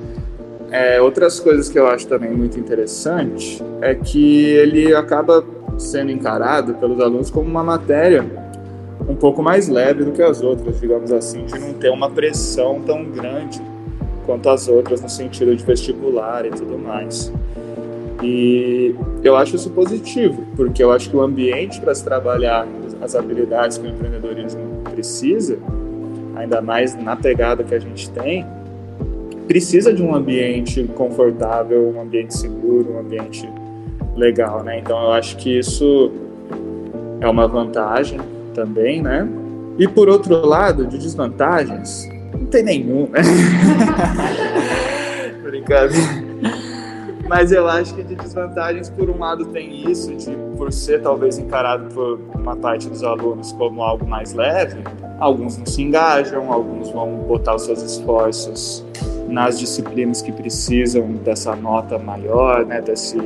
é, 0.71 1.01
outras 1.01 1.39
coisas 1.39 1.69
que 1.69 1.79
eu 1.79 1.87
acho 1.87 2.07
também 2.07 2.31
muito 2.31 2.59
interessante 2.59 3.63
é 3.81 3.95
que 3.95 4.45
ele 4.45 4.95
acaba 4.95 5.45
sendo 5.79 6.11
encarado 6.11 6.75
pelos 6.75 7.01
alunos 7.01 7.31
como 7.31 7.49
uma 7.49 7.63
matéria 7.63 8.25
um 9.09 9.15
pouco 9.15 9.43
mais 9.43 9.69
leve 9.69 10.05
do 10.05 10.13
que 10.13 10.23
as 10.23 10.43
outras, 10.43 10.81
digamos 10.81 11.13
assim, 11.13 11.45
de 11.45 11.59
não 11.59 11.75
ter 11.75 11.91
uma 11.91 12.11
pressão 12.11 12.81
tão 12.81 13.05
grande 13.05 13.61
quanto 14.25 14.49
as 14.49 14.67
outras 14.69 15.01
no 15.01 15.09
sentido 15.09 15.55
de 15.55 15.63
vestibular 15.65 16.47
e 16.47 16.51
tudo 16.51 16.79
mais. 16.79 17.33
E 18.23 18.95
eu 19.23 19.37
acho 19.37 19.57
isso 19.57 19.71
positivo, 19.71 20.45
porque 20.57 20.83
eu 20.83 20.91
acho 20.91 21.11
que 21.11 21.17
o 21.17 21.21
ambiente 21.21 21.81
para 21.81 21.95
se 21.95 22.03
trabalhar 22.03 22.67
as 23.05 23.15
habilidades 23.15 23.77
que 23.77 23.87
o 23.87 23.91
empreendedorismo 23.91 24.81
precisa, 24.91 25.59
ainda 26.35 26.63
mais 26.63 26.95
na 26.95 27.15
pegada 27.15 27.63
que 27.63 27.75
a 27.75 27.79
gente 27.79 28.09
tem, 28.11 28.47
precisa 29.47 29.93
de 29.93 30.03
um 30.03 30.15
ambiente 30.15 30.83
confortável, 30.97 31.93
um 31.95 32.01
ambiente 32.01 32.35
seguro, 32.35 32.95
um 32.95 33.01
ambiente 33.01 33.47
legal, 34.17 34.63
né? 34.63 34.79
Então 34.79 34.99
eu 35.03 35.13
acho 35.13 35.37
que 35.37 35.59
isso 35.59 36.11
é 37.21 37.29
uma 37.29 37.47
vantagem 37.47 38.19
também, 38.55 39.03
né? 39.03 39.29
E 39.79 39.87
por 39.87 40.09
outro 40.09 40.47
lado, 40.47 40.87
de 40.87 40.97
desvantagens, 40.97 42.09
não 42.33 42.47
tem 42.47 42.63
nenhum, 42.63 43.07
né? 43.11 43.21
Brincadeira. 45.43 46.25
Mas 47.29 47.53
eu 47.53 47.67
acho 47.67 47.95
que 47.95 48.03
de 48.03 48.15
desvantagens, 48.15 48.91
por 48.91 49.09
um 49.09 49.19
lado, 49.19 49.47
tem 49.47 49.91
isso, 49.91 50.15
de 50.15 50.37
por 50.57 50.73
ser 50.73 51.01
talvez 51.03 51.39
encarado 51.39 51.93
por 51.95 52.21
uma 52.35 52.55
parte 52.55 52.89
dos 52.89 53.03
alunos 53.03 53.53
como 53.53 53.83
algo 53.83 54.07
mais 54.07 54.35
leve, 54.35 54.83
alguns 55.19 55.57
não 55.57 55.67
se 55.67 55.83
engajam, 55.83 56.53
alguns 56.53 56.91
vão 56.91 57.17
botar 57.27 57.55
os 57.55 57.63
seus 57.63 57.83
esforços 57.83 58.85
nas 59.29 59.59
disciplinas 59.59 60.21
que 60.21 60.31
precisam 60.31 61.13
dessa 61.25 61.57
nota 61.57 61.99
maior, 61.99 62.65
né, 62.67 62.81
desse 62.81 63.19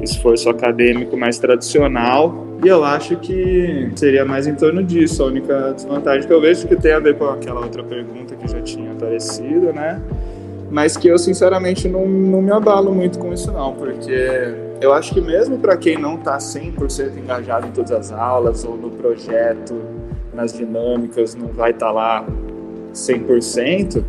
esforço 0.00 0.48
acadêmico 0.48 1.16
mais 1.16 1.38
tradicional. 1.38 2.46
E 2.64 2.68
eu 2.68 2.84
acho 2.84 3.16
que 3.16 3.90
seria 3.96 4.24
mais 4.24 4.46
em 4.46 4.54
torno 4.54 4.82
disso. 4.82 5.22
A 5.22 5.26
única 5.26 5.72
desvantagem 5.72 6.26
que 6.26 6.32
eu 6.32 6.40
vejo 6.40 6.66
que 6.66 6.76
tem 6.76 6.92
a 6.92 6.98
ver 6.98 7.16
com 7.18 7.24
aquela 7.26 7.60
outra 7.60 7.82
pergunta 7.82 8.34
que 8.36 8.48
já 8.48 8.60
tinha 8.62 8.92
aparecido, 8.92 9.72
né? 9.72 10.00
Mas 10.74 10.96
que 10.96 11.06
eu 11.06 11.16
sinceramente 11.16 11.88
não, 11.88 12.04
não 12.04 12.42
me 12.42 12.50
abalo 12.50 12.92
muito 12.92 13.16
com 13.20 13.32
isso 13.32 13.52
não, 13.52 13.72
porque 13.74 14.52
eu 14.80 14.92
acho 14.92 15.14
que 15.14 15.20
mesmo 15.20 15.56
para 15.56 15.76
quem 15.76 15.96
não 15.96 16.16
está 16.16 16.36
100% 16.36 17.16
engajado 17.16 17.68
em 17.68 17.70
todas 17.70 17.92
as 17.92 18.10
aulas 18.10 18.64
ou 18.64 18.76
no 18.76 18.90
projeto, 18.90 19.72
nas 20.34 20.52
dinâmicas, 20.52 21.36
não 21.36 21.46
vai 21.46 21.70
estar 21.70 21.86
tá 21.86 21.92
lá 21.92 22.26
100%, 22.92 24.02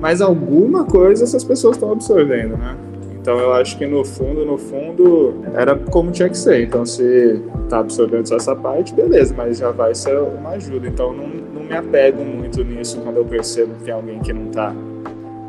mas 0.00 0.22
alguma 0.22 0.86
coisa 0.86 1.22
essas 1.22 1.44
pessoas 1.44 1.76
estão 1.76 1.92
absorvendo, 1.92 2.56
né? 2.56 2.78
Então 3.20 3.38
eu 3.38 3.52
acho 3.52 3.76
que 3.76 3.86
no 3.86 4.02
fundo, 4.02 4.46
no 4.46 4.56
fundo, 4.56 5.34
era 5.54 5.76
como 5.76 6.10
tinha 6.10 6.30
que 6.30 6.38
ser. 6.38 6.62
Então 6.62 6.86
se 6.86 7.42
tá 7.68 7.80
absorvendo 7.80 8.26
só 8.26 8.36
essa 8.36 8.56
parte, 8.56 8.94
beleza, 8.94 9.34
mas 9.36 9.58
já 9.58 9.70
vai 9.70 9.94
ser 9.94 10.18
uma 10.18 10.52
ajuda. 10.52 10.88
Então 10.88 11.12
não, 11.12 11.28
não 11.28 11.62
me 11.62 11.76
apego 11.76 12.24
muito 12.24 12.64
nisso 12.64 12.98
quando 13.02 13.18
eu 13.18 13.24
percebo 13.26 13.74
que 13.74 13.84
tem 13.84 13.92
alguém 13.92 14.18
que 14.20 14.32
não 14.32 14.46
tá 14.46 14.74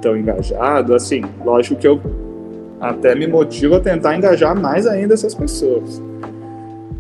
tão 0.02 0.18
engajado. 0.18 0.96
Assim, 0.96 1.22
lógico 1.46 1.80
que 1.80 1.88
eu 1.88 2.02
até 2.80 3.14
me 3.14 3.28
motivo 3.28 3.76
a 3.76 3.80
tentar 3.80 4.16
engajar 4.16 4.60
mais 4.60 4.88
ainda 4.88 5.14
essas 5.14 5.36
pessoas. 5.36 6.02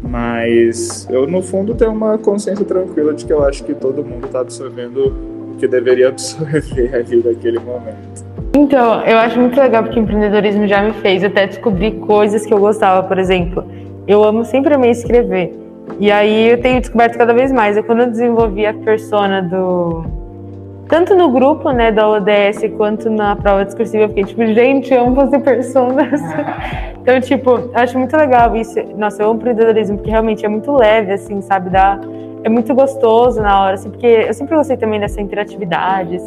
Mas 0.01 1.07
eu, 1.09 1.25
no 1.27 1.41
fundo, 1.41 1.73
tenho 1.73 1.91
uma 1.91 2.17
consciência 2.17 2.65
tranquila 2.65 3.13
de 3.13 3.25
que 3.25 3.33
eu 3.33 3.43
acho 3.43 3.63
que 3.63 3.73
todo 3.73 4.03
mundo 4.03 4.25
está 4.25 4.41
absorvendo 4.41 5.53
o 5.53 5.57
que 5.57 5.67
deveria 5.67 6.09
absorver 6.09 6.95
ali 6.95 7.23
naquele 7.23 7.59
momento. 7.59 8.31
Então, 8.53 9.01
eu 9.03 9.17
acho 9.17 9.39
muito 9.39 9.57
legal 9.57 9.83
porque 9.83 9.99
o 9.99 10.03
empreendedorismo 10.03 10.67
já 10.67 10.83
me 10.83 10.91
fez 10.93 11.23
até 11.23 11.47
descobrir 11.47 11.91
coisas 11.99 12.45
que 12.45 12.53
eu 12.53 12.59
gostava. 12.59 13.07
Por 13.07 13.17
exemplo, 13.17 13.63
eu 14.07 14.23
amo 14.23 14.43
sempre 14.43 14.75
me 14.77 14.89
escrever. 14.89 15.57
E 15.99 16.11
aí 16.11 16.49
eu 16.49 16.61
tenho 16.61 16.79
descoberto 16.81 17.17
cada 17.17 17.33
vez 17.33 17.51
mais. 17.51 17.77
É 17.77 17.81
quando 17.81 18.01
eu 18.01 18.07
desenvolvi 18.07 18.65
a 18.65 18.73
persona 18.73 19.41
do. 19.41 20.03
Tanto 20.91 21.15
no 21.15 21.31
grupo, 21.31 21.71
né, 21.71 21.89
da 21.89 22.05
ODS, 22.05 22.69
quanto 22.75 23.09
na 23.09 23.33
prova 23.33 23.63
discursiva, 23.63 24.03
eu 24.03 24.09
fiquei 24.09 24.25
tipo, 24.25 24.45
gente, 24.47 24.93
eu 24.93 25.05
amo 25.05 25.15
fazer 25.15 25.39
personas. 25.39 26.19
então, 27.01 27.21
tipo, 27.21 27.71
acho 27.73 27.97
muito 27.97 28.15
legal 28.17 28.53
isso. 28.57 28.77
Nossa, 28.97 29.23
eu 29.23 29.29
amo 29.29 29.39
empreendedorismo, 29.39 29.95
porque 29.95 30.11
realmente 30.11 30.45
é 30.45 30.49
muito 30.49 30.69
leve, 30.75 31.13
assim, 31.13 31.41
sabe? 31.41 31.69
Dá 31.69 31.97
é 32.43 32.49
muito 32.49 32.73
gostoso 32.75 33.41
na 33.41 33.63
hora, 33.63 33.75
assim, 33.75 33.89
porque 33.89 34.05
eu 34.05 34.33
sempre 34.33 34.53
gostei 34.53 34.75
também 34.75 34.99
dessa 34.99 35.21
interatividade, 35.21 36.19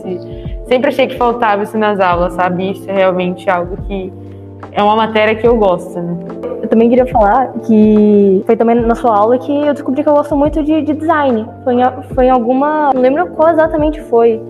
sempre 0.66 0.88
achei 0.88 1.08
que 1.08 1.16
faltava 1.16 1.64
isso 1.64 1.76
nas 1.76 2.00
aulas, 2.00 2.32
sabe? 2.32 2.70
Isso 2.70 2.88
é 2.88 2.94
realmente 2.94 3.50
algo 3.50 3.76
que 3.82 4.10
é 4.72 4.82
uma 4.82 4.96
matéria 4.96 5.34
que 5.34 5.46
eu 5.46 5.56
gosto, 5.56 6.00
né? 6.00 6.16
Eu 6.64 6.68
também 6.68 6.88
queria 6.88 7.04
falar 7.04 7.52
que 7.66 8.42
foi 8.46 8.56
também 8.56 8.74
na 8.76 8.94
sua 8.94 9.14
aula 9.14 9.36
que 9.36 9.52
eu 9.52 9.74
descobri 9.74 10.02
que 10.02 10.08
eu 10.08 10.14
gosto 10.14 10.34
muito 10.34 10.62
de, 10.62 10.80
de 10.80 10.94
design. 10.94 11.46
Foi 11.62 11.74
em, 11.74 12.02
foi 12.14 12.24
em 12.24 12.30
alguma. 12.30 12.90
Não 12.94 13.02
lembro 13.02 13.26
qual 13.32 13.50
exatamente 13.50 14.00
foi. 14.00 14.40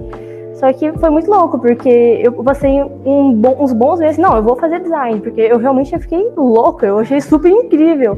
Só 0.54 0.72
que 0.72 0.92
foi 0.92 1.10
muito 1.10 1.28
louco, 1.28 1.58
porque 1.58 2.20
eu 2.22 2.32
passei 2.44 2.84
um 3.04 3.32
bom, 3.32 3.56
uns 3.58 3.72
bons 3.72 3.98
meses. 3.98 4.16
Não, 4.16 4.36
eu 4.36 4.44
vou 4.44 4.54
fazer 4.54 4.78
design, 4.78 5.18
porque 5.18 5.40
eu 5.40 5.58
realmente 5.58 5.98
fiquei 5.98 6.30
louco, 6.36 6.86
eu 6.86 7.00
achei 7.00 7.20
super 7.20 7.50
incrível. 7.50 8.16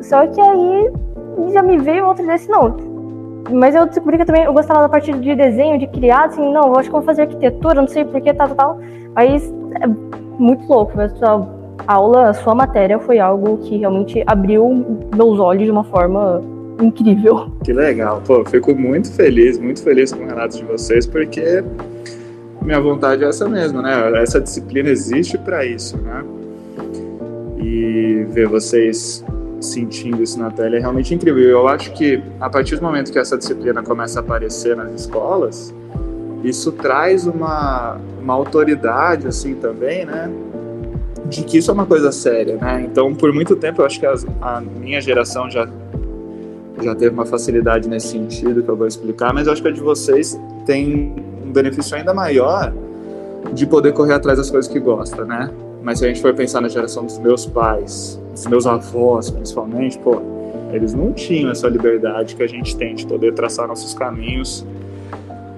Só 0.00 0.26
que 0.26 0.40
aí 0.40 0.90
já 1.52 1.62
me 1.62 1.78
veio 1.78 2.06
outra 2.06 2.24
ideia 2.24 2.34
assim, 2.34 2.50
não. 2.50 2.76
Mas 3.52 3.76
eu 3.76 3.86
descobri 3.86 4.18
que 4.18 4.24
também 4.24 4.42
eu 4.42 4.52
gostava 4.52 4.80
da 4.80 4.88
parte 4.88 5.12
de 5.12 5.36
desenho, 5.36 5.78
de 5.78 5.86
criar, 5.86 6.24
assim, 6.24 6.52
não, 6.52 6.62
eu 6.62 6.78
acho 6.80 6.88
que 6.88 6.92
vou 6.92 7.02
fazer 7.02 7.22
arquitetura, 7.22 7.80
não 7.80 7.86
sei 7.86 8.04
porquê, 8.04 8.34
tal, 8.34 8.48
tal, 8.48 8.56
tal. 8.56 8.78
Mas 9.14 9.54
é 9.80 9.86
muito 10.36 10.66
louco, 10.68 10.94
mas 10.96 11.22
a 11.22 11.59
aula, 11.86 12.30
a 12.30 12.34
sua 12.34 12.54
matéria 12.54 12.98
foi 12.98 13.18
algo 13.18 13.58
que 13.58 13.78
realmente 13.78 14.22
abriu 14.26 15.08
meus 15.14 15.38
olhos 15.38 15.64
de 15.64 15.70
uma 15.70 15.84
forma 15.84 16.42
incrível. 16.80 17.50
Que 17.62 17.72
legal, 17.72 18.22
pô, 18.26 18.44
fico 18.44 18.74
muito 18.74 19.12
feliz, 19.12 19.58
muito 19.58 19.82
feliz 19.82 20.12
com 20.12 20.22
o 20.22 20.26
relato 20.26 20.56
de 20.56 20.64
vocês, 20.64 21.06
porque 21.06 21.62
minha 22.62 22.80
vontade 22.80 23.24
é 23.24 23.28
essa 23.28 23.48
mesmo, 23.48 23.82
né? 23.82 24.22
Essa 24.22 24.40
disciplina 24.40 24.88
existe 24.88 25.36
para 25.38 25.64
isso, 25.64 25.96
né? 25.98 26.24
E 27.58 28.26
ver 28.30 28.48
vocês 28.48 29.24
sentindo 29.60 30.22
isso 30.22 30.38
na 30.38 30.50
pele 30.50 30.76
é 30.76 30.80
realmente 30.80 31.14
incrível. 31.14 31.42
Eu 31.42 31.68
acho 31.68 31.92
que 31.92 32.22
a 32.40 32.48
partir 32.48 32.76
do 32.76 32.82
momento 32.82 33.12
que 33.12 33.18
essa 33.18 33.36
disciplina 33.36 33.82
começa 33.82 34.20
a 34.20 34.22
aparecer 34.22 34.74
nas 34.76 34.92
escolas, 34.92 35.74
isso 36.42 36.72
traz 36.72 37.26
uma, 37.26 37.98
uma 38.20 38.34
autoridade 38.34 39.26
assim 39.26 39.54
também, 39.54 40.06
né? 40.06 40.30
De 41.30 41.44
que 41.44 41.58
isso 41.58 41.70
é 41.70 41.74
uma 41.74 41.86
coisa 41.86 42.10
séria, 42.12 42.56
né? 42.56 42.86
Então, 42.90 43.14
por 43.14 43.32
muito 43.32 43.56
tempo, 43.56 43.80
eu 43.80 43.86
acho 43.86 43.98
que 44.00 44.06
as, 44.06 44.26
a 44.42 44.60
minha 44.60 45.00
geração 45.00 45.48
já 45.50 45.66
já 46.82 46.94
teve 46.94 47.12
uma 47.12 47.26
facilidade 47.26 47.88
nesse 47.88 48.08
sentido 48.08 48.62
que 48.62 48.68
eu 48.68 48.76
vou 48.76 48.86
explicar, 48.86 49.34
mas 49.34 49.46
eu 49.46 49.52
acho 49.52 49.60
que 49.60 49.68
a 49.68 49.70
de 49.70 49.80
vocês 49.80 50.40
tem 50.64 51.14
um 51.44 51.52
benefício 51.52 51.96
ainda 51.96 52.14
maior 52.14 52.72
de 53.52 53.66
poder 53.66 53.92
correr 53.92 54.14
atrás 54.14 54.38
das 54.38 54.50
coisas 54.50 54.70
que 54.70 54.78
gosta, 54.78 55.24
né? 55.24 55.50
Mas 55.82 55.98
se 55.98 56.04
a 56.04 56.08
gente 56.08 56.20
for 56.20 56.34
pensar 56.34 56.60
na 56.60 56.68
geração 56.68 57.04
dos 57.04 57.18
meus 57.18 57.46
pais, 57.46 58.20
dos 58.32 58.46
meus 58.46 58.66
avós, 58.66 59.30
principalmente, 59.30 59.98
pô, 59.98 60.20
eles 60.72 60.94
não 60.94 61.12
tinham 61.12 61.50
essa 61.50 61.68
liberdade 61.68 62.36
que 62.36 62.42
a 62.42 62.46
gente 62.46 62.76
tem 62.76 62.94
de 62.94 63.06
poder 63.06 63.34
traçar 63.34 63.66
nossos 63.66 63.94
caminhos 63.94 64.64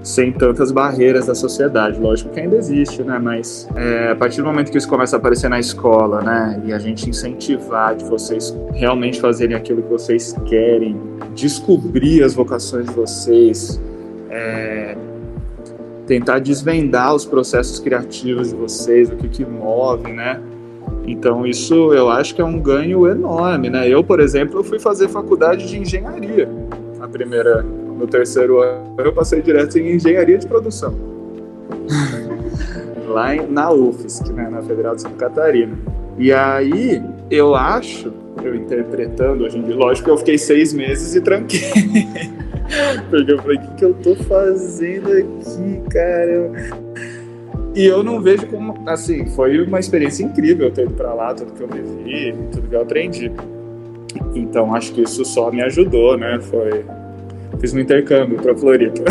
sem 0.02 0.32
tantas 0.32 0.72
barreiras 0.72 1.26
da 1.26 1.34
sociedade. 1.34 1.98
Lógico 2.00 2.30
que 2.30 2.40
ainda 2.40 2.56
existe, 2.56 3.02
né? 3.02 3.18
Mas 3.18 3.68
é, 3.76 4.10
a 4.10 4.16
partir 4.16 4.42
do 4.42 4.46
momento 4.46 4.70
que 4.70 4.78
isso 4.78 4.88
começa 4.88 5.16
a 5.16 5.18
aparecer 5.18 5.48
na 5.48 5.60
escola, 5.60 6.20
né? 6.20 6.62
E 6.66 6.72
a 6.72 6.78
gente 6.78 7.08
incentivar 7.08 7.94
de 7.94 8.04
vocês 8.04 8.56
realmente 8.72 9.20
fazerem 9.20 9.56
aquilo 9.56 9.82
que 9.82 9.88
vocês 9.88 10.34
querem, 10.46 10.96
descobrir 11.34 12.22
as 12.22 12.34
vocações 12.34 12.86
de 12.86 12.92
vocês, 12.92 13.80
é, 14.28 14.96
tentar 16.06 16.40
desvendar 16.40 17.14
os 17.14 17.24
processos 17.24 17.78
criativos 17.78 18.48
de 18.48 18.56
vocês, 18.56 19.08
o 19.08 19.16
que, 19.16 19.28
que 19.28 19.44
move, 19.44 20.12
né? 20.12 20.40
Então 21.06 21.46
isso 21.46 21.92
eu 21.92 22.10
acho 22.10 22.34
que 22.34 22.40
é 22.40 22.44
um 22.44 22.58
ganho 22.58 23.06
enorme, 23.06 23.70
né? 23.70 23.88
Eu, 23.88 24.02
por 24.02 24.18
exemplo, 24.18 24.64
fui 24.64 24.80
fazer 24.80 25.08
faculdade 25.08 25.68
de 25.68 25.78
engenharia. 25.78 26.48
Na 26.98 27.08
primeira, 27.08 27.64
no 28.02 28.08
terceiro 28.08 28.60
ano, 28.60 28.96
eu 28.98 29.12
passei 29.12 29.40
direto 29.40 29.78
em 29.78 29.94
engenharia 29.94 30.36
de 30.36 30.46
produção. 30.46 30.92
Lá 33.06 33.36
em, 33.36 33.46
na 33.46 33.70
UFSC, 33.70 34.32
né, 34.32 34.48
na 34.50 34.60
Federal 34.60 34.96
de 34.96 35.02
Santa 35.02 35.16
Catarina. 35.16 35.78
E 36.18 36.32
aí, 36.32 37.00
eu 37.30 37.54
acho, 37.54 38.12
eu 38.42 38.56
interpretando 38.56 39.44
hoje 39.44 39.58
em 39.58 39.62
dia, 39.62 39.76
lógico 39.76 40.06
que 40.06 40.10
eu 40.10 40.18
fiquei 40.18 40.36
seis 40.36 40.72
meses 40.72 41.14
e 41.14 41.20
tranquei. 41.20 41.60
Porque 43.08 43.32
eu 43.32 43.38
falei, 43.38 43.58
o 43.58 43.60
que, 43.60 43.74
que 43.76 43.84
eu 43.84 43.94
tô 43.94 44.16
fazendo 44.16 45.12
aqui, 45.12 45.82
cara? 45.90 46.50
E 47.74 47.84
eu 47.84 48.02
não 48.02 48.20
vejo 48.20 48.46
como, 48.46 48.74
assim, 48.88 49.26
foi 49.26 49.62
uma 49.62 49.78
experiência 49.78 50.24
incrível 50.24 50.70
ter 50.70 50.84
ido 50.84 50.94
pra 50.94 51.14
lá, 51.14 51.34
tudo 51.34 51.52
que 51.52 51.62
eu 51.62 51.68
vivi, 51.68 52.34
tudo 52.50 52.68
que 52.68 52.74
eu 52.74 52.82
aprendi. 52.82 53.30
Então 54.34 54.74
acho 54.74 54.92
que 54.92 55.02
isso 55.02 55.24
só 55.24 55.52
me 55.52 55.62
ajudou, 55.62 56.16
né? 56.16 56.40
Foi. 56.40 56.84
Fiz 57.62 57.72
um 57.72 57.78
intercâmbio 57.78 58.42
pra 58.42 58.56
Floripa. 58.56 59.04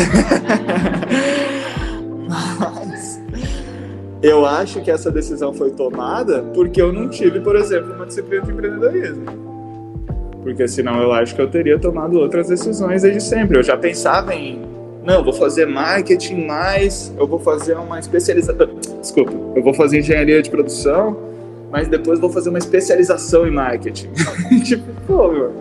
Mas. 2.28 3.22
eu 4.22 4.46
acho 4.46 4.82
que 4.82 4.92
essa 4.92 5.10
decisão 5.10 5.54
foi 5.54 5.72
tomada 5.72 6.42
porque 6.54 6.82
eu 6.82 6.92
não 6.92 7.08
tive, 7.08 7.40
por 7.40 7.56
exemplo, 7.56 7.94
uma 7.94 8.06
disciplina 8.06 8.44
de 8.44 8.52
empreendedorismo. 8.52 9.24
Porque 10.44 10.68
senão 10.68 11.02
eu 11.02 11.14
acho 11.14 11.34
que 11.34 11.42
eu 11.42 11.50
teria 11.50 11.80
tomado 11.80 12.20
outras 12.20 12.50
decisões 12.50 13.04
desde 13.04 13.24
sempre. 13.24 13.58
Eu 13.58 13.64
já 13.64 13.78
pensava 13.78 14.36
em, 14.36 14.62
não, 15.02 15.24
vou 15.24 15.32
fazer 15.32 15.66
marketing 15.66 16.46
mais, 16.46 17.14
eu 17.18 17.26
vou 17.26 17.40
fazer 17.40 17.76
uma 17.76 18.00
especialização. 18.00 18.68
Desculpa, 19.00 19.32
eu 19.56 19.64
vou 19.64 19.74
fazer 19.74 20.00
engenharia 20.00 20.42
de 20.42 20.50
produção, 20.50 21.18
mas 21.72 21.88
depois 21.88 22.20
vou 22.20 22.30
fazer 22.30 22.50
uma 22.50 22.60
especialização 22.60 23.48
em 23.48 23.52
marketing. 23.52 24.10
tipo, 24.66 24.84
pô, 25.08 25.32
meu, 25.32 25.54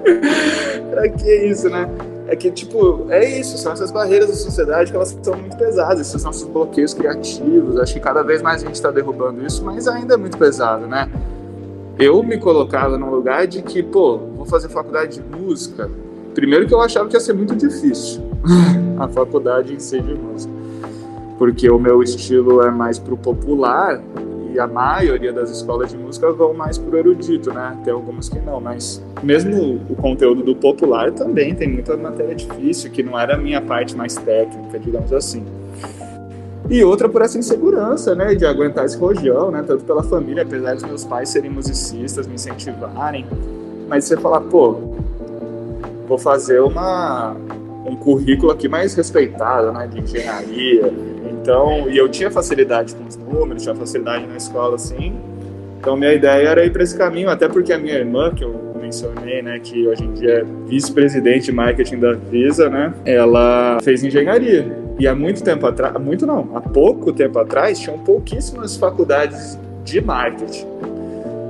pra 0.90 1.08
que 1.08 1.32
isso, 1.32 1.70
né? 1.70 1.88
É 2.30 2.36
que, 2.36 2.48
tipo, 2.48 3.06
é 3.10 3.28
isso, 3.40 3.58
são 3.58 3.72
essas 3.72 3.90
barreiras 3.90 4.28
da 4.28 4.36
sociedade 4.36 4.92
que 4.92 4.96
elas 4.96 5.18
são 5.20 5.36
muito 5.36 5.56
pesadas, 5.56 6.00
esses 6.00 6.22
nossos 6.22 6.46
bloqueios 6.46 6.94
criativos. 6.94 7.76
Acho 7.76 7.94
que 7.94 7.98
cada 7.98 8.22
vez 8.22 8.40
mais 8.40 8.62
a 8.62 8.66
gente 8.66 8.76
está 8.76 8.88
derrubando 8.92 9.44
isso, 9.44 9.64
mas 9.64 9.88
ainda 9.88 10.14
é 10.14 10.16
muito 10.16 10.38
pesado, 10.38 10.86
né? 10.86 11.10
Eu 11.98 12.22
me 12.22 12.38
colocava 12.38 12.96
num 12.96 13.10
lugar 13.10 13.48
de 13.48 13.62
que, 13.62 13.82
pô, 13.82 14.16
vou 14.36 14.46
fazer 14.46 14.68
faculdade 14.68 15.20
de 15.20 15.36
música. 15.36 15.90
Primeiro 16.32 16.68
que 16.68 16.72
eu 16.72 16.80
achava 16.80 17.08
que 17.08 17.16
ia 17.16 17.20
ser 17.20 17.32
muito 17.32 17.56
difícil 17.56 18.22
a 18.96 19.08
faculdade 19.08 19.74
em 19.74 19.80
si 19.80 20.00
de 20.00 20.14
música. 20.14 20.54
Porque 21.36 21.68
o 21.68 21.80
meu 21.80 22.00
estilo 22.00 22.62
é 22.62 22.70
mais 22.70 22.96
pro 22.96 23.16
popular 23.16 24.00
e 24.52 24.58
a 24.58 24.66
maioria 24.66 25.32
das 25.32 25.50
escolas 25.50 25.90
de 25.90 25.96
música 25.96 26.30
vão 26.32 26.52
mais 26.52 26.78
pro 26.78 26.96
erudito, 26.96 27.52
né? 27.52 27.76
Tem 27.84 27.92
algumas 27.92 28.28
que 28.28 28.38
não, 28.38 28.60
mas 28.60 29.02
mesmo 29.22 29.80
o 29.88 29.94
conteúdo 29.94 30.42
do 30.42 30.54
popular 30.54 31.12
também 31.12 31.54
tem 31.54 31.68
muita 31.68 31.96
matéria 31.96 32.34
difícil, 32.34 32.90
que 32.90 33.02
não 33.02 33.18
era 33.18 33.34
a 33.34 33.38
minha 33.38 33.60
parte 33.60 33.96
mais 33.96 34.16
técnica, 34.16 34.78
digamos 34.78 35.12
assim. 35.12 35.44
E 36.68 36.84
outra 36.84 37.08
por 37.08 37.22
essa 37.22 37.38
insegurança, 37.38 38.14
né, 38.14 38.34
de 38.34 38.46
aguentar 38.46 38.84
esse 38.84 38.96
rojão, 38.96 39.50
né, 39.50 39.64
tanto 39.66 39.84
pela 39.84 40.02
família, 40.02 40.42
apesar 40.42 40.74
dos 40.74 40.84
meus 40.84 41.04
pais 41.04 41.28
serem 41.28 41.50
musicistas, 41.50 42.26
me 42.26 42.34
incentivarem, 42.34 43.26
mas 43.88 44.04
você 44.04 44.16
falar, 44.16 44.40
pô, 44.42 44.76
vou 46.06 46.18
fazer 46.18 46.60
uma 46.60 47.36
um 47.84 47.96
currículo 47.96 48.52
aqui 48.52 48.68
mais 48.68 48.94
respeitado, 48.94 49.72
né, 49.72 49.86
de 49.86 50.00
engenharia, 50.00 50.92
então, 51.40 51.88
e 51.88 51.96
eu 51.96 52.08
tinha 52.08 52.30
facilidade 52.30 52.94
com 52.94 53.04
os 53.06 53.16
números, 53.16 53.62
tinha 53.62 53.74
facilidade 53.74 54.26
na 54.26 54.36
escola, 54.36 54.74
assim. 54.74 55.14
Então, 55.80 55.96
minha 55.96 56.12
ideia 56.12 56.48
era 56.48 56.64
ir 56.64 56.70
para 56.70 56.82
esse 56.82 56.96
caminho, 56.96 57.30
até 57.30 57.48
porque 57.48 57.72
a 57.72 57.78
minha 57.78 57.94
irmã, 57.94 58.32
que 58.34 58.44
eu 58.44 58.54
mencionei, 58.80 59.40
né, 59.40 59.58
que 59.58 59.86
hoje 59.86 60.04
em 60.04 60.12
dia 60.12 60.40
é 60.40 60.44
vice-presidente 60.66 61.46
de 61.46 61.52
marketing 61.52 61.98
da 61.98 62.12
Visa, 62.12 62.68
né, 62.68 62.92
ela 63.04 63.78
fez 63.82 64.04
engenharia. 64.04 64.66
E 64.98 65.08
há 65.08 65.14
muito 65.14 65.42
tempo 65.42 65.66
atrás, 65.66 65.94
muito 65.98 66.26
não, 66.26 66.50
há 66.54 66.60
pouco 66.60 67.12
tempo 67.12 67.38
atrás, 67.38 67.78
tinham 67.78 67.98
pouquíssimas 67.98 68.76
faculdades 68.76 69.58
de 69.82 70.00
marketing. 70.00 70.66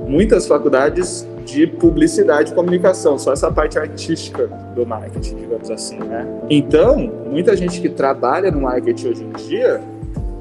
Muitas 0.07 0.47
faculdades 0.47 1.27
de 1.45 1.67
publicidade 1.67 2.51
e 2.51 2.55
comunicação, 2.55 3.17
só 3.17 3.33
essa 3.33 3.51
parte 3.51 3.77
artística 3.77 4.47
do 4.75 4.85
marketing, 4.85 5.35
digamos 5.35 5.69
assim, 5.69 5.97
né? 5.99 6.25
Então, 6.49 7.11
muita 7.29 7.55
gente 7.55 7.81
que 7.81 7.89
trabalha 7.89 8.51
no 8.51 8.61
marketing 8.61 9.07
hoje 9.07 9.23
em 9.23 9.31
dia 9.31 9.81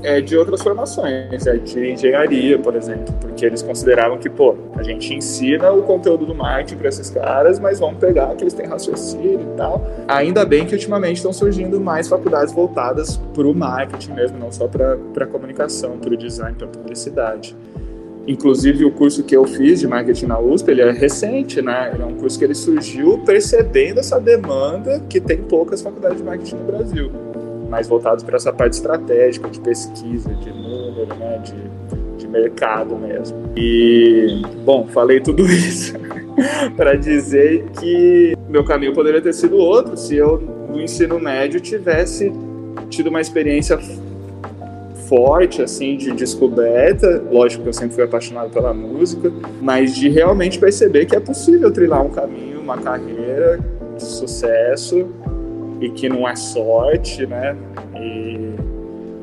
é 0.03 0.21
de 0.21 0.37
outras 0.37 0.63
formações, 0.63 1.47
é 1.47 1.57
de 1.59 1.93
engenharia, 1.93 2.59
por 2.59 2.75
exemplo, 2.75 3.15
porque 3.21 3.45
eles 3.45 3.63
consideravam 3.63 4.19
que, 4.19 4.31
pô, 4.31 4.57
a 4.75 4.83
gente 4.83 5.15
ensina 5.15 5.71
o 5.73 5.83
conteúdo 5.83 6.25
do 6.25 6.35
marketing 6.35 6.77
para 6.77 6.89
esses 6.89 7.11
caras, 7.11 7.59
mas 7.59 7.79
vamos 7.79 7.99
pegar 7.99 8.35
que 8.35 8.43
eles 8.43 8.55
têm 8.55 8.67
raciocínio 8.67 9.41
e 9.41 9.57
tal. 9.57 9.85
Ainda 10.09 10.45
bem 10.45 10.65
que 10.65 10.73
ultimamente 10.73 11.17
estão 11.17 11.33
surgindo 11.33 11.81
mais 11.81 12.09
faculdades 12.09 12.53
voltadas 12.53 13.19
para 13.35 13.47
o 13.47 13.55
marketing 13.55 14.13
mesmo, 14.13 14.39
não 14.39 14.51
só 14.51 14.67
para 14.67 15.27
comunicação, 15.27 15.99
para 15.99 16.15
o 16.15 16.17
design, 16.17 16.57
para 16.57 16.67
publicidade. 16.67 17.55
Inclusive 18.27 18.85
o 18.85 18.91
curso 18.91 19.23
que 19.23 19.37
eu 19.37 19.45
fiz 19.45 19.81
de 19.81 19.89
marketing 19.89 20.27
na 20.27 20.39
USP, 20.39 20.71
ele 20.71 20.83
é 20.83 20.91
recente, 20.91 21.61
né? 21.63 21.91
Ele 21.95 22.03
é 22.03 22.07
um 22.07 22.15
curso 22.15 22.39
que 22.39 22.45
ele 22.45 22.55
surgiu 22.55 23.19
percebendo 23.19 24.01
essa 24.01 24.21
demanda 24.21 25.01
que 25.09 25.21
tem 25.21 25.39
poucas 25.39 25.81
faculdades 25.81 26.19
de 26.19 26.25
marketing 26.25 26.57
no 26.57 26.65
Brasil, 26.65 27.11
mais 27.69 27.89
voltados 27.89 28.23
para 28.23 28.37
essa 28.37 28.53
parte 28.53 28.75
estratégica, 28.75 29.49
de 29.49 29.61
pesquisa, 29.61 30.33
de 30.35 30.51
número, 30.51 31.15
né? 31.19 31.43
De, 31.45 32.17
de 32.19 32.29
mercado 32.29 32.97
mesmo. 32.97 33.37
E, 33.57 34.43
bom, 34.65 34.87
falei 34.87 35.21
tudo 35.21 35.45
isso 35.51 35.95
para 36.77 36.95
dizer 36.95 37.65
que 37.79 38.37
meu 38.49 38.65
caminho 38.65 38.93
poderia 38.93 39.21
ter 39.21 39.33
sido 39.33 39.57
outro 39.57 39.97
se 39.97 40.17
eu, 40.17 40.39
no 40.39 40.81
ensino 40.81 41.19
médio, 41.19 41.61
tivesse 41.61 42.33
tido 42.89 43.09
uma 43.09 43.21
experiência 43.21 43.79
forte, 45.11 45.61
assim, 45.61 45.97
de 45.97 46.13
descoberta. 46.13 47.21
Lógico 47.33 47.65
que 47.65 47.69
eu 47.71 47.73
sempre 47.73 47.97
fui 47.97 48.05
apaixonado 48.05 48.51
pela 48.51 48.73
música, 48.73 49.31
mas 49.61 49.97
de 49.97 50.09
realmente 50.09 50.57
perceber 50.57 51.05
que 51.07 51.17
é 51.17 51.21
possível 51.21 51.73
trilhar 51.73 52.01
um 52.07 52.11
caminho, 52.11 52.61
uma 52.61 52.79
carreira 52.79 53.59
de 53.97 54.05
sucesso 54.05 55.09
e 55.81 55.91
que 55.91 56.09
não 56.09 56.29
é 56.29 56.37
sorte, 56.37 57.27
né? 57.27 57.57
E, 57.97 58.51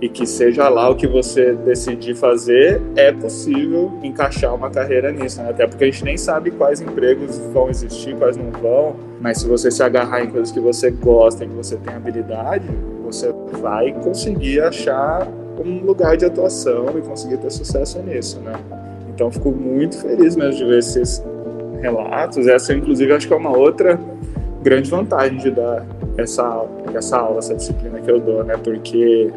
e 0.02 0.10
que 0.10 0.26
seja 0.26 0.68
lá 0.68 0.90
o 0.90 0.96
que 0.96 1.08
você 1.08 1.54
decidir 1.54 2.16
fazer, 2.16 2.82
é 2.98 3.14
possível 3.14 3.94
encaixar 4.04 4.54
uma 4.54 4.70
carreira 4.70 5.10
nisso, 5.10 5.42
né? 5.42 5.52
Até 5.52 5.66
porque 5.66 5.86
a 5.86 5.88
gente 5.88 6.04
nem 6.04 6.18
sabe 6.18 6.52
quais 6.52 6.82
empregos 6.82 7.38
vão 7.54 7.70
existir, 7.70 8.14
quais 8.16 8.36
não 8.36 8.52
vão, 8.52 8.98
mas 9.22 9.40
se 9.40 9.48
você 9.48 9.72
se 9.72 9.82
agarrar 9.82 10.22
em 10.22 10.30
coisas 10.30 10.52
que 10.52 10.60
você 10.60 10.92
gosta, 10.92 11.46
em 11.46 11.50
que 11.50 11.56
você 11.56 11.78
tem 11.78 11.94
habilidade, 11.94 12.68
você 13.06 13.34
vai 13.62 13.94
conseguir 13.94 14.60
achar 14.60 15.26
um 15.66 15.84
lugar 15.84 16.18
de 16.18 16.26
atuação 16.26 16.86
e 16.98 17.02
conseguir 17.02 17.38
ter 17.38 17.52
sucesso 17.52 18.02
nisso, 18.02 18.40
né? 18.40 18.54
Então 19.14 19.32
fico 19.32 19.52
muito 19.52 19.98
feliz 19.98 20.36
mesmo 20.36 20.58
de 20.58 20.66
ver 20.66 20.80
esses 20.80 21.24
relatos. 21.82 22.48
Essa, 22.48 22.74
inclusive, 22.74 23.12
acho 23.14 23.28
que 23.28 23.34
é 23.34 23.38
uma 23.38 23.56
outra 23.56 24.00
grande 24.62 24.90
vantagem 24.90 25.38
de 25.38 25.52
dar 25.52 25.86
essa, 26.18 26.66
essa 26.94 27.18
aula, 27.18 27.40
essa 27.40 27.56
disciplina 27.56 28.00
que 28.00 28.10
eu 28.10 28.20
dou, 28.20 28.44
né? 28.44 28.56
Porque 28.58 29.32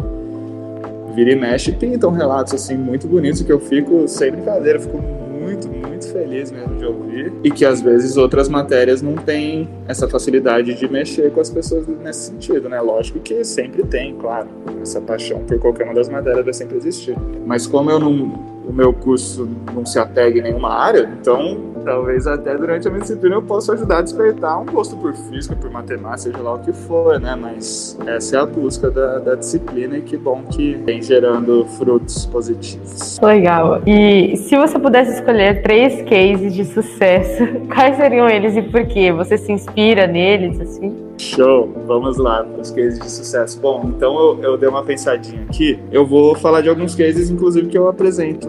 vira 1.15 1.33
e 1.33 1.37
mexe 1.37 1.73
pintam 1.73 2.11
relatos 2.11 2.55
assim 2.55 2.77
muito 2.77 3.07
bonitos 3.09 3.43
que 3.43 3.53
eu 3.53 3.59
fico 3.59 4.07
sem 4.07 4.31
brincadeira, 4.31 4.79
fico 4.79 5.03
muito, 5.40 5.68
muito 5.68 6.12
feliz 6.12 6.50
mesmo 6.50 6.76
de 6.76 6.85
ouvir 6.85 7.33
e 7.42 7.50
que 7.50 7.64
às 7.64 7.81
vezes 7.81 8.16
outras 8.16 8.48
matérias 8.48 9.00
não 9.00 9.14
têm 9.14 9.68
essa 9.88 10.09
facilidade 10.09 10.74
de 10.74 10.88
mexer 10.88 11.31
com 11.33 11.40
as 11.40 11.50
pessoas 11.50 11.87
nesse 11.87 12.29
sentido, 12.31 12.68
né? 12.68 12.81
Lógico 12.81 13.18
que 13.20 13.42
sempre 13.44 13.83
tem, 13.85 14.14
claro, 14.16 14.48
essa 14.83 15.00
paixão 15.00 15.40
por 15.40 15.59
qualquer 15.59 15.85
uma 15.85 15.94
das 15.94 16.09
matérias 16.09 16.44
vai 16.44 16.55
sempre 16.55 16.76
existir. 16.76 17.16
Mas 17.46 17.66
como 17.66 17.90
eu 17.90 17.98
não 17.98 18.50
o 18.70 18.72
meu 18.72 18.92
curso 18.92 19.48
não 19.74 19.85
se 19.85 19.98
apega 19.98 20.38
em 20.38 20.42
nenhuma 20.42 20.72
área, 20.72 21.11
então 21.20 21.59
talvez 21.85 22.27
até 22.27 22.57
durante 22.57 22.87
a 22.87 22.90
minha 22.90 23.03
disciplina 23.03 23.37
eu 23.37 23.43
possa 23.43 23.73
ajudar 23.73 23.99
a 23.99 24.03
despertar 24.03 24.61
um 24.61 24.66
gosto 24.66 24.97
por 24.97 25.14
física, 25.14 25.57
por 25.57 25.71
matemática, 25.71 26.19
seja 26.19 26.38
lá 26.38 26.55
o 26.55 26.59
que 26.59 26.73
for, 26.73 27.19
né? 27.21 27.35
Mas 27.35 27.99
essa 28.07 28.37
é 28.37 28.40
a 28.40 28.47
busca 28.47 28.90
da, 28.90 29.19
da 29.19 29.35
disciplina 29.35 29.97
e 29.97 30.03
que 30.03 30.16
bom 30.16 30.43
que 30.51 30.75
vem 30.85 31.03
gerando 31.03 31.64
frutos 31.79 32.27
positivos. 32.27 33.19
Legal. 33.21 33.83
E 33.87 34.37
se 34.37 34.57
você 34.57 34.79
pudesse 34.79 35.14
escolher 35.14 35.62
três 35.62 36.03
cases 36.03 36.55
de 36.55 36.64
sucesso, 36.64 37.45
quais 37.73 37.97
seriam 37.97 38.29
eles 38.29 38.57
e 38.57 38.62
por 38.62 38.87
quê? 38.87 39.12
Você 39.12 39.37
se 39.37 39.53
inspira 39.53 40.07
neles, 40.07 40.61
assim? 40.61 40.97
Show! 41.19 41.71
Vamos 41.87 42.16
lá 42.16 42.43
para 42.43 42.61
os 42.61 42.71
cases 42.71 42.99
de 42.99 43.11
sucesso. 43.11 43.61
Bom, 43.61 43.90
então 43.95 44.19
eu, 44.19 44.43
eu 44.43 44.59
dei 44.59 44.69
uma 44.69 44.83
pensadinha 44.83 45.43
aqui. 45.43 45.79
Eu 45.93 46.07
vou 46.07 46.35
falar 46.35 46.62
de 46.62 46.69
alguns 46.69 46.95
cases, 46.95 47.31
inclusive, 47.31 47.69
que 47.69 47.77
eu 47.77 47.88
apresento 47.88 48.49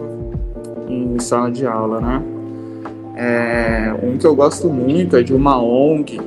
em 0.87 1.19
sala 1.19 1.51
de 1.51 1.65
aula, 1.65 1.99
né? 1.99 2.21
É, 3.15 3.93
um 4.01 4.17
que 4.17 4.25
eu 4.25 4.35
gosto 4.35 4.69
muito 4.69 5.17
é 5.17 5.23
de 5.23 5.33
uma 5.33 5.61
ONG 5.61 6.19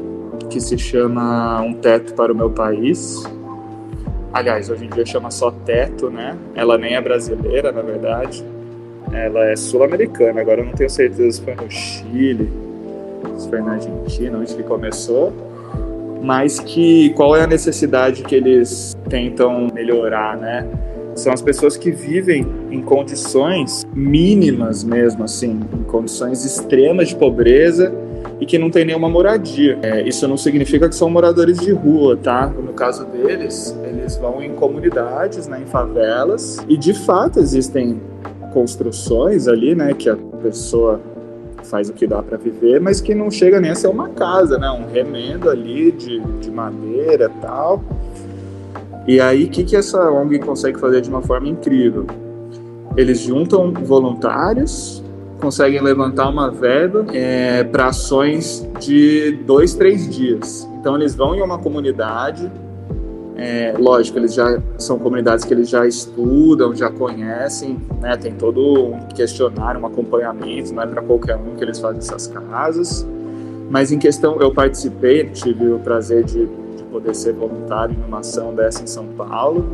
que 0.51 0.61
se 0.61 0.79
chama 0.79 1.61
Um 1.63 1.75
Teto 1.75 2.15
para 2.15 2.33
o 2.33 2.37
Meu 2.37 2.51
País. 2.51 3.25
Aliás, 4.33 4.69
hoje 4.69 4.87
em 4.87 4.89
dia 4.91 5.07
chama 5.07 5.31
só 5.31 5.51
Teto, 5.51 6.11
né? 6.11 6.37
Ela 6.55 6.77
nem 6.77 6.95
é 6.95 7.01
brasileira, 7.01 7.73
na 7.73 7.83
verdade. 7.83 8.45
Ela 9.13 9.47
é 9.47 9.57
sul-americana. 9.57 10.41
Agora 10.41 10.61
eu 10.61 10.67
não 10.67 10.73
tenho 10.73 10.91
certeza 10.91 11.31
se 11.33 11.43
foi 11.43 11.55
no 11.55 11.71
Chile, 11.71 12.51
se 13.39 13.49
foi 13.49 13.61
na 13.61 13.73
Argentina, 13.73 14.39
onde 14.39 14.55
que 14.55 14.63
começou. 14.63 15.33
Mas 16.23 16.59
que 16.59 17.11
qual 17.11 17.37
é 17.37 17.43
a 17.43 17.47
necessidade 17.47 18.23
que 18.23 18.35
eles 18.35 18.97
tentam 19.09 19.69
melhorar, 19.73 20.37
né? 20.37 20.67
São 21.15 21.33
as 21.33 21.41
pessoas 21.41 21.77
que 21.77 21.91
vivem 21.91 22.47
em 22.71 22.81
condições 22.81 23.87
mínimas 23.95 24.83
mesmo, 24.85 25.25
assim, 25.25 25.61
em 25.73 25.83
condições 25.85 26.45
extremas 26.45 27.09
de 27.09 27.17
pobreza 27.17 27.93
e 28.41 28.47
que 28.47 28.59
não 28.59 28.71
tem 28.71 28.85
nenhuma 28.85 29.09
moradia. 29.09 29.79
É, 29.83 30.07
isso 30.07 30.27
não 30.27 30.37
significa 30.37 30.89
que 30.89 30.95
são 30.95 31.09
moradores 31.09 31.59
de 31.59 31.73
rua, 31.73 32.17
tá? 32.17 32.47
No 32.47 32.73
caso 32.73 33.05
deles, 33.07 33.77
eles 33.85 34.17
vão 34.17 34.43
em 34.43 34.55
comunidades, 34.55 35.47
né, 35.47 35.61
em 35.63 35.67
favelas, 35.67 36.59
e 36.69 36.77
de 36.77 36.93
fato 36.93 37.39
existem 37.39 38.01
construções 38.53 39.49
ali, 39.49 39.75
né, 39.75 39.95
que 39.95 40.09
a 40.09 40.17
pessoa 40.43 41.01
faz 41.65 41.89
o 41.89 41.93
que 41.93 42.07
dá 42.07 42.23
para 42.23 42.37
viver, 42.37 42.81
mas 42.81 43.01
que 43.01 43.15
não 43.15 43.31
chega 43.31 43.61
nem 43.61 43.71
a 43.71 43.75
ser 43.75 43.89
uma 43.89 44.11
casa, 44.11 44.59
né, 44.59 44.71
um 44.71 44.87
remendo 44.93 45.49
ali 45.49 45.91
de, 45.91 46.21
de 46.41 46.51
madeira 46.51 47.31
tal. 47.41 47.83
E 49.07 49.21
aí, 49.21 49.45
o 49.45 49.51
que, 49.51 49.65
que 49.65 49.77
essa 49.77 50.11
ONG 50.11 50.39
consegue 50.39 50.79
fazer 50.79 51.01
de 51.01 51.11
uma 51.11 51.21
forma 51.23 51.49
incrível? 51.49 52.07
eles 52.97 53.21
juntam 53.21 53.73
voluntários, 53.73 55.03
conseguem 55.41 55.83
levantar 55.83 56.29
uma 56.29 56.51
verba 56.51 57.07
é, 57.13 57.65
para 57.65 57.87
ações 57.87 58.67
de 58.81 59.33
dois, 59.45 59.75
três 59.75 60.09
dias. 60.09 60.69
Então 60.79 60.97
eles 60.97 61.15
vão 61.15 61.35
em 61.35 61.43
uma 61.43 61.59
comunidade, 61.59 62.51
é, 63.37 63.75
lógico, 63.77 64.19
eles 64.19 64.33
já 64.33 64.61
são 64.79 64.99
comunidades 64.99 65.45
que 65.45 65.53
eles 65.53 65.69
já 65.69 65.87
estudam, 65.87 66.75
já 66.75 66.89
conhecem, 66.89 67.79
né? 68.01 68.17
Tem 68.17 68.33
todo 68.33 68.95
um 68.95 69.01
questionário, 69.09 69.81
um 69.81 69.87
acompanhamento, 69.87 70.73
não 70.73 70.83
é 70.83 70.87
para 70.87 71.03
qualquer 71.03 71.37
um 71.37 71.57
que 71.57 71.65
eles 71.65 71.81
fazem 71.81 71.99
essas 71.99 72.29
casas. 72.29 73.07
Mas 73.69 73.91
em 73.91 73.99
questão, 73.99 74.41
eu 74.41 74.53
participei, 74.53 75.25
tive 75.31 75.69
o 75.69 75.81
prazer 75.81 76.23
de, 76.23 76.49
poder 76.95 77.13
ser 77.13 77.33
voluntário 77.33 77.97
em 77.99 78.07
uma 78.07 78.21
ação 78.21 78.55
dessa 78.55 78.85
em 78.85 78.87
São 78.87 79.09
Paulo. 79.09 79.67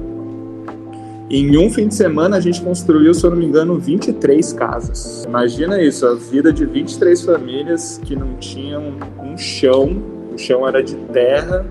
Em 1.28 1.56
um 1.58 1.70
fim 1.70 1.86
de 1.86 1.94
semana 1.94 2.38
a 2.38 2.40
gente 2.40 2.62
construiu, 2.62 3.12
se 3.12 3.24
eu 3.24 3.30
não 3.30 3.36
me 3.36 3.44
engano, 3.44 3.78
23 3.78 4.54
casas. 4.54 5.24
Imagina 5.26 5.80
isso, 5.80 6.06
a 6.06 6.14
vida 6.14 6.50
de 6.50 6.64
23 6.64 7.20
famílias 7.22 8.00
que 8.02 8.16
não 8.16 8.36
tinham 8.36 8.94
um 9.22 9.36
chão, 9.36 10.02
o 10.32 10.38
chão 10.38 10.66
era 10.66 10.82
de 10.82 10.96
terra, 11.12 11.64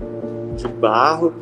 de 0.56 0.68
barro. 0.68 1.34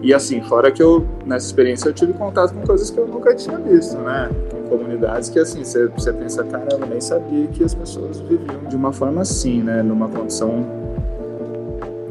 E 0.00 0.14
assim, 0.14 0.40
fora 0.42 0.70
que 0.70 0.82
eu, 0.82 1.04
nessa 1.26 1.46
experiência, 1.46 1.88
eu 1.88 1.92
tive 1.92 2.12
contato 2.12 2.54
com 2.54 2.64
coisas 2.64 2.88
que 2.88 2.98
eu 2.98 3.06
nunca 3.06 3.34
tinha 3.34 3.58
visto, 3.58 3.98
né? 3.98 4.30
Com 4.50 4.76
comunidades 4.76 5.28
que 5.28 5.40
assim, 5.40 5.64
você 5.64 6.12
pensa, 6.12 6.44
caramba, 6.44 6.86
eu 6.86 6.86
nem 6.86 7.00
sabia 7.00 7.46
que 7.48 7.64
as 7.64 7.74
pessoas 7.74 8.20
viviam 8.20 8.64
de 8.68 8.76
uma 8.76 8.92
forma 8.92 9.22
assim, 9.22 9.62
né? 9.62 9.82
Numa 9.82 10.08
condição 10.08 10.83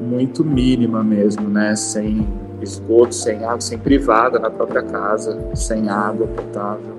muito 0.03 0.43
mínima 0.43 1.03
mesmo, 1.03 1.49
né? 1.49 1.75
Sem 1.75 2.27
esgoto, 2.61 3.13
sem 3.13 3.43
água, 3.43 3.61
sem 3.61 3.77
privada 3.77 4.39
na 4.39 4.49
própria 4.49 4.83
casa, 4.83 5.37
sem 5.53 5.89
água 5.89 6.27
potável, 6.27 6.95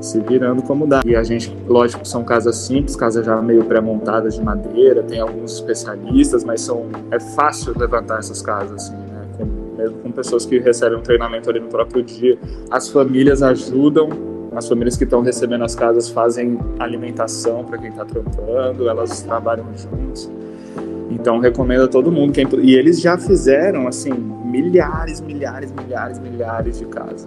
se 0.00 0.20
virando 0.20 0.62
como 0.62 0.86
dá. 0.86 1.00
E 1.04 1.16
a 1.16 1.22
gente, 1.22 1.56
lógico, 1.66 2.06
são 2.06 2.24
casas 2.24 2.56
simples, 2.56 2.94
casas 2.94 3.24
já 3.24 3.40
meio 3.40 3.64
pré-montadas 3.64 4.34
de 4.34 4.42
madeira, 4.42 5.02
tem 5.02 5.20
alguns 5.20 5.54
especialistas, 5.54 6.44
mas 6.44 6.60
são 6.60 6.86
é 7.10 7.18
fácil 7.18 7.74
levantar 7.76 8.18
essas 8.18 8.42
casas 8.42 8.72
assim, 8.72 8.96
né? 8.96 9.46
Mesmo 9.76 9.98
com 9.98 10.10
pessoas 10.10 10.46
que 10.46 10.58
recebem 10.58 10.98
um 10.98 11.02
treinamento 11.02 11.50
ali 11.50 11.60
no 11.60 11.68
próprio 11.68 12.02
dia. 12.02 12.38
As 12.70 12.88
famílias 12.88 13.42
ajudam 13.42 14.36
as 14.56 14.66
famílias 14.66 14.96
que 14.96 15.04
estão 15.04 15.20
recebendo 15.20 15.64
as 15.64 15.74
casas 15.74 16.08
fazem 16.08 16.58
alimentação 16.78 17.62
para 17.62 17.76
quem 17.76 17.90
está 17.90 18.06
trampando, 18.06 18.88
elas 18.88 19.20
trabalham 19.20 19.66
juntos. 19.76 20.30
Então 21.18 21.38
recomendo 21.38 21.84
a 21.84 21.88
todo 21.88 22.12
mundo. 22.12 22.32
Quem, 22.32 22.46
e 22.60 22.74
eles 22.74 23.00
já 23.00 23.16
fizeram 23.16 23.88
assim 23.88 24.12
milhares, 24.12 25.20
milhares, 25.22 25.72
milhares, 25.72 26.18
milhares 26.18 26.78
de 26.78 26.84
casas 26.84 27.26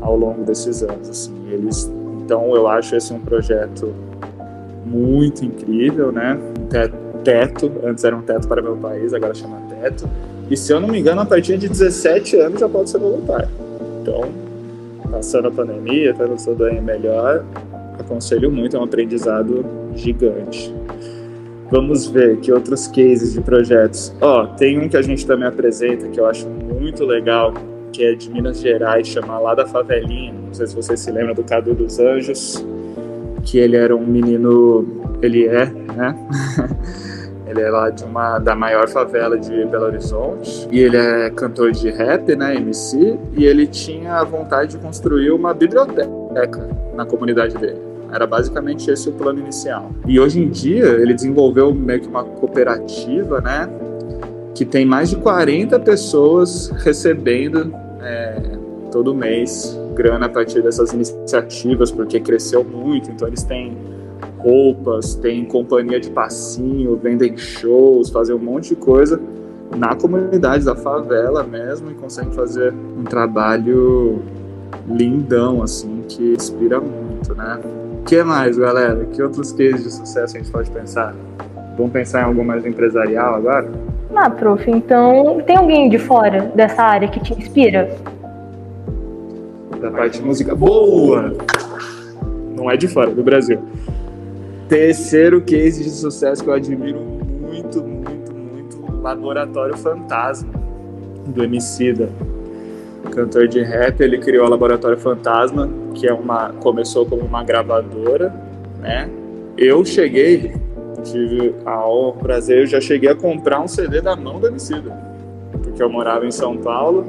ao 0.00 0.16
longo 0.16 0.44
desses 0.44 0.82
anos. 0.82 1.10
Assim. 1.10 1.34
Eles, 1.50 1.92
então 2.24 2.54
eu 2.54 2.68
acho 2.68 2.94
esse 2.94 3.12
um 3.12 3.18
projeto 3.18 3.92
muito 4.86 5.44
incrível, 5.44 6.12
né? 6.12 6.38
Teto, 7.24 7.72
antes 7.82 8.04
era 8.04 8.14
um 8.14 8.22
teto 8.22 8.46
para 8.46 8.62
meu 8.62 8.76
país, 8.76 9.12
agora 9.12 9.34
chama 9.34 9.56
teto. 9.68 10.08
E 10.48 10.56
se 10.56 10.72
eu 10.72 10.78
não 10.78 10.88
me 10.88 11.00
engano, 11.00 11.22
a 11.22 11.26
partir 11.26 11.56
de 11.58 11.68
17 11.68 12.36
anos 12.36 12.60
já 12.60 12.68
pode 12.68 12.90
ser 12.90 12.98
voluntário. 12.98 13.48
Então, 14.02 14.24
passando 15.10 15.48
a 15.48 15.50
pandemia, 15.50 16.10
está 16.10 16.26
no 16.26 16.36
tudo 16.36 16.64
aí 16.64 16.80
melhor, 16.80 17.42
aconselho 17.98 18.50
muito, 18.50 18.76
é 18.76 18.78
um 18.78 18.84
aprendizado 18.84 19.64
gigante. 19.96 20.74
Vamos 21.70 22.06
ver 22.06 22.38
que 22.38 22.52
outros 22.52 22.86
cases 22.86 23.32
de 23.32 23.40
projetos. 23.40 24.14
Ó, 24.20 24.42
oh, 24.42 24.46
tem 24.48 24.78
um 24.78 24.88
que 24.88 24.96
a 24.96 25.02
gente 25.02 25.26
também 25.26 25.48
apresenta 25.48 26.08
que 26.08 26.20
eu 26.20 26.26
acho 26.26 26.48
muito 26.48 27.04
legal, 27.04 27.54
que 27.92 28.04
é 28.04 28.14
de 28.14 28.30
Minas 28.30 28.60
Gerais, 28.60 29.08
chama 29.08 29.38
Lá 29.38 29.54
da 29.54 29.66
Favelinha. 29.66 30.32
Não 30.32 30.52
sei 30.52 30.66
se 30.66 30.74
você 30.76 30.96
se 30.96 31.10
lembra 31.10 31.34
do 31.34 31.42
Cadu 31.42 31.74
dos 31.74 31.98
Anjos, 31.98 32.64
que 33.44 33.58
ele 33.58 33.76
era 33.76 33.94
um 33.94 34.06
menino, 34.06 34.86
ele 35.22 35.46
é, 35.46 35.66
né? 35.66 36.16
ele 37.46 37.60
é 37.60 37.70
lá 37.70 37.90
de 37.90 38.04
uma 38.04 38.38
da 38.38 38.54
maior 38.54 38.88
favela 38.88 39.38
de 39.38 39.64
Belo 39.66 39.84
Horizonte 39.84 40.66
e 40.70 40.80
ele 40.80 40.96
é 40.96 41.30
cantor 41.30 41.70
de 41.72 41.90
rap, 41.90 42.34
né, 42.34 42.56
MC, 42.56 43.18
e 43.36 43.44
ele 43.44 43.66
tinha 43.66 44.14
a 44.14 44.24
vontade 44.24 44.72
de 44.72 44.78
construir 44.78 45.30
uma 45.30 45.52
biblioteca 45.54 46.68
na 46.94 47.04
comunidade 47.04 47.56
dele. 47.56 47.83
Era 48.14 48.28
basicamente 48.28 48.88
esse 48.88 49.08
o 49.08 49.12
plano 49.12 49.40
inicial. 49.40 49.90
E 50.06 50.20
hoje 50.20 50.40
em 50.40 50.48
dia 50.48 50.84
ele 50.84 51.12
desenvolveu 51.12 51.74
meio 51.74 52.00
que 52.00 52.06
uma 52.06 52.22
cooperativa, 52.22 53.40
né? 53.40 53.68
Que 54.54 54.64
tem 54.64 54.86
mais 54.86 55.10
de 55.10 55.16
40 55.16 55.80
pessoas 55.80 56.68
recebendo 56.84 57.74
é, 58.00 58.40
todo 58.92 59.12
mês 59.12 59.76
grana 59.96 60.26
a 60.26 60.28
partir 60.28 60.62
dessas 60.62 60.92
iniciativas, 60.92 61.90
porque 61.90 62.20
cresceu 62.20 62.62
muito. 62.62 63.10
Então 63.10 63.26
eles 63.26 63.42
têm 63.42 63.76
roupas, 64.38 65.16
têm 65.16 65.44
companhia 65.44 65.98
de 65.98 66.10
passinho, 66.10 66.94
vendem 66.96 67.36
shows, 67.36 68.10
fazem 68.10 68.36
um 68.36 68.38
monte 68.38 68.68
de 68.70 68.76
coisa 68.76 69.20
na 69.76 69.96
comunidade 69.96 70.64
da 70.64 70.76
favela 70.76 71.42
mesmo 71.42 71.90
e 71.90 71.94
conseguem 71.94 72.32
fazer 72.32 72.72
um 72.72 73.02
trabalho 73.02 74.22
lindão, 74.88 75.62
assim, 75.62 76.04
que 76.08 76.34
inspira 76.34 76.80
muito, 76.80 77.34
né? 77.34 77.58
O 78.04 78.06
que 78.06 78.22
mais, 78.22 78.58
galera? 78.58 79.06
Que 79.06 79.22
outros 79.22 79.50
cases 79.50 79.82
de 79.82 79.90
sucesso 79.90 80.36
a 80.36 80.38
gente 80.38 80.50
pode 80.50 80.70
pensar? 80.70 81.14
Vamos 81.74 81.90
pensar 81.90 82.20
em 82.20 82.24
algo 82.24 82.44
mais 82.44 82.66
empresarial 82.66 83.36
agora? 83.36 83.66
Ah, 84.14 84.28
prof, 84.28 84.70
então 84.70 85.40
tem 85.46 85.56
alguém 85.56 85.88
de 85.88 85.98
fora 85.98 86.52
dessa 86.54 86.82
área 86.82 87.08
que 87.08 87.18
te 87.18 87.32
inspira? 87.32 87.96
Da 89.80 89.90
parte 89.90 90.18
de 90.18 90.26
música. 90.26 90.54
Boa! 90.54 91.32
Não 92.54 92.70
é 92.70 92.76
de 92.76 92.88
fora, 92.88 93.10
do 93.10 93.22
Brasil. 93.22 93.58
Terceiro 94.68 95.40
case 95.40 95.82
de 95.82 95.90
sucesso 95.90 96.44
que 96.44 96.50
eu 96.50 96.54
admiro 96.54 97.00
muito, 97.00 97.82
muito, 97.82 98.34
muito: 98.34 99.00
Laboratório 99.00 99.78
Fantasma, 99.78 100.52
do 101.26 101.42
Emicida 101.42 102.10
cantor 103.14 103.46
de 103.46 103.62
rap, 103.62 104.00
ele 104.00 104.18
criou 104.18 104.46
o 104.46 104.50
Laboratório 104.50 104.98
Fantasma, 104.98 105.70
que 105.94 106.06
é 106.06 106.12
uma 106.12 106.52
começou 106.54 107.06
como 107.06 107.22
uma 107.22 107.42
gravadora, 107.42 108.34
né? 108.80 109.08
Eu 109.56 109.84
cheguei, 109.84 110.52
tive 111.02 111.54
o 111.64 112.12
prazer, 112.12 112.60
eu 112.60 112.66
já 112.66 112.80
cheguei 112.80 113.10
a 113.10 113.14
comprar 113.14 113.60
um 113.60 113.68
CD 113.68 114.00
da 114.00 114.16
mão 114.16 114.40
do 114.40 114.48
Emicida, 114.48 114.92
porque 115.62 115.82
eu 115.82 115.88
morava 115.88 116.26
em 116.26 116.30
São 116.32 116.56
Paulo 116.56 117.06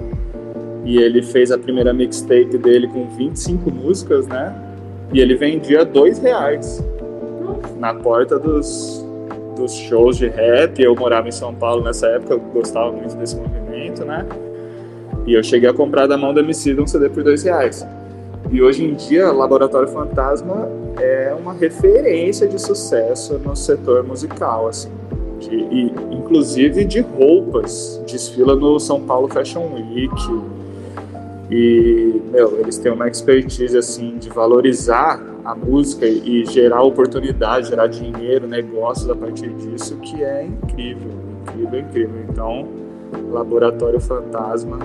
e 0.86 0.98
ele 0.98 1.24
fez 1.24 1.52
a 1.52 1.58
primeira 1.58 1.92
mixtape 1.92 2.58
dele 2.60 2.88
com 2.88 3.08
25 3.10 3.72
músicas, 3.72 4.28
né? 4.28 4.56
E 5.12 5.20
ele 5.20 5.36
vendia 5.36 5.84
dois 5.84 6.20
reais 6.20 6.84
na 7.80 7.94
porta 7.94 8.38
dos, 8.38 9.04
dos 9.56 9.74
shows 9.74 10.18
de 10.18 10.28
rap. 10.28 10.82
Eu 10.82 10.96
morava 10.96 11.28
em 11.28 11.32
São 11.32 11.54
Paulo 11.54 11.84
nessa 11.84 12.08
época, 12.08 12.34
eu 12.34 12.40
gostava 12.40 12.92
muito 12.92 13.16
desse 13.16 13.36
movimento, 13.36 14.06
né? 14.06 14.26
E 15.26 15.34
eu 15.34 15.44
cheguei 15.44 15.68
a 15.68 15.74
comprar 15.74 16.06
da 16.06 16.18
mão 16.18 16.34
da 16.34 16.42
Emicida 16.42 16.82
um 16.82 16.88
CD 16.88 17.10
por 17.10 17.24
dois 17.24 17.44
reais. 17.44 17.86
E 18.52 18.62
hoje 18.62 18.86
em 18.86 18.94
dia, 18.94 19.32
Laboratório 19.32 19.88
Fantasma 19.88 20.70
é 21.00 21.36
uma 21.38 21.54
referência 21.54 22.48
de 22.48 22.62
sucesso 22.62 23.40
no 23.40 23.56
setor 23.56 24.04
musical, 24.04 24.68
assim. 24.68 24.92
De, 25.40 25.56
e, 25.56 25.94
inclusive 26.12 26.86
de 26.86 27.02
roupas. 27.02 28.02
Desfila 28.06 28.56
no 28.56 28.80
São 28.80 29.02
Paulo 29.02 29.28
Fashion 29.28 29.74
Week. 29.74 30.44
E, 31.50 32.22
meu, 32.32 32.60
eles 32.60 32.78
têm 32.78 32.92
uma 32.92 33.08
expertise, 33.08 33.78
assim, 33.78 34.18
de 34.18 34.30
valorizar 34.30 35.22
a 35.44 35.54
música 35.54 36.08
e 36.08 36.46
gerar 36.46 36.82
oportunidade, 36.82 37.70
gerar 37.70 37.88
dinheiro, 37.88 38.48
negócios 38.48 39.10
a 39.10 39.16
partir 39.16 39.50
disso, 39.50 39.96
que 39.98 40.24
é 40.24 40.46
incrível, 40.46 41.12
incrível, 41.42 41.80
incrível. 41.80 42.16
Então, 42.30 42.68
Laboratório 43.32 44.00
Fantasma 44.00 44.80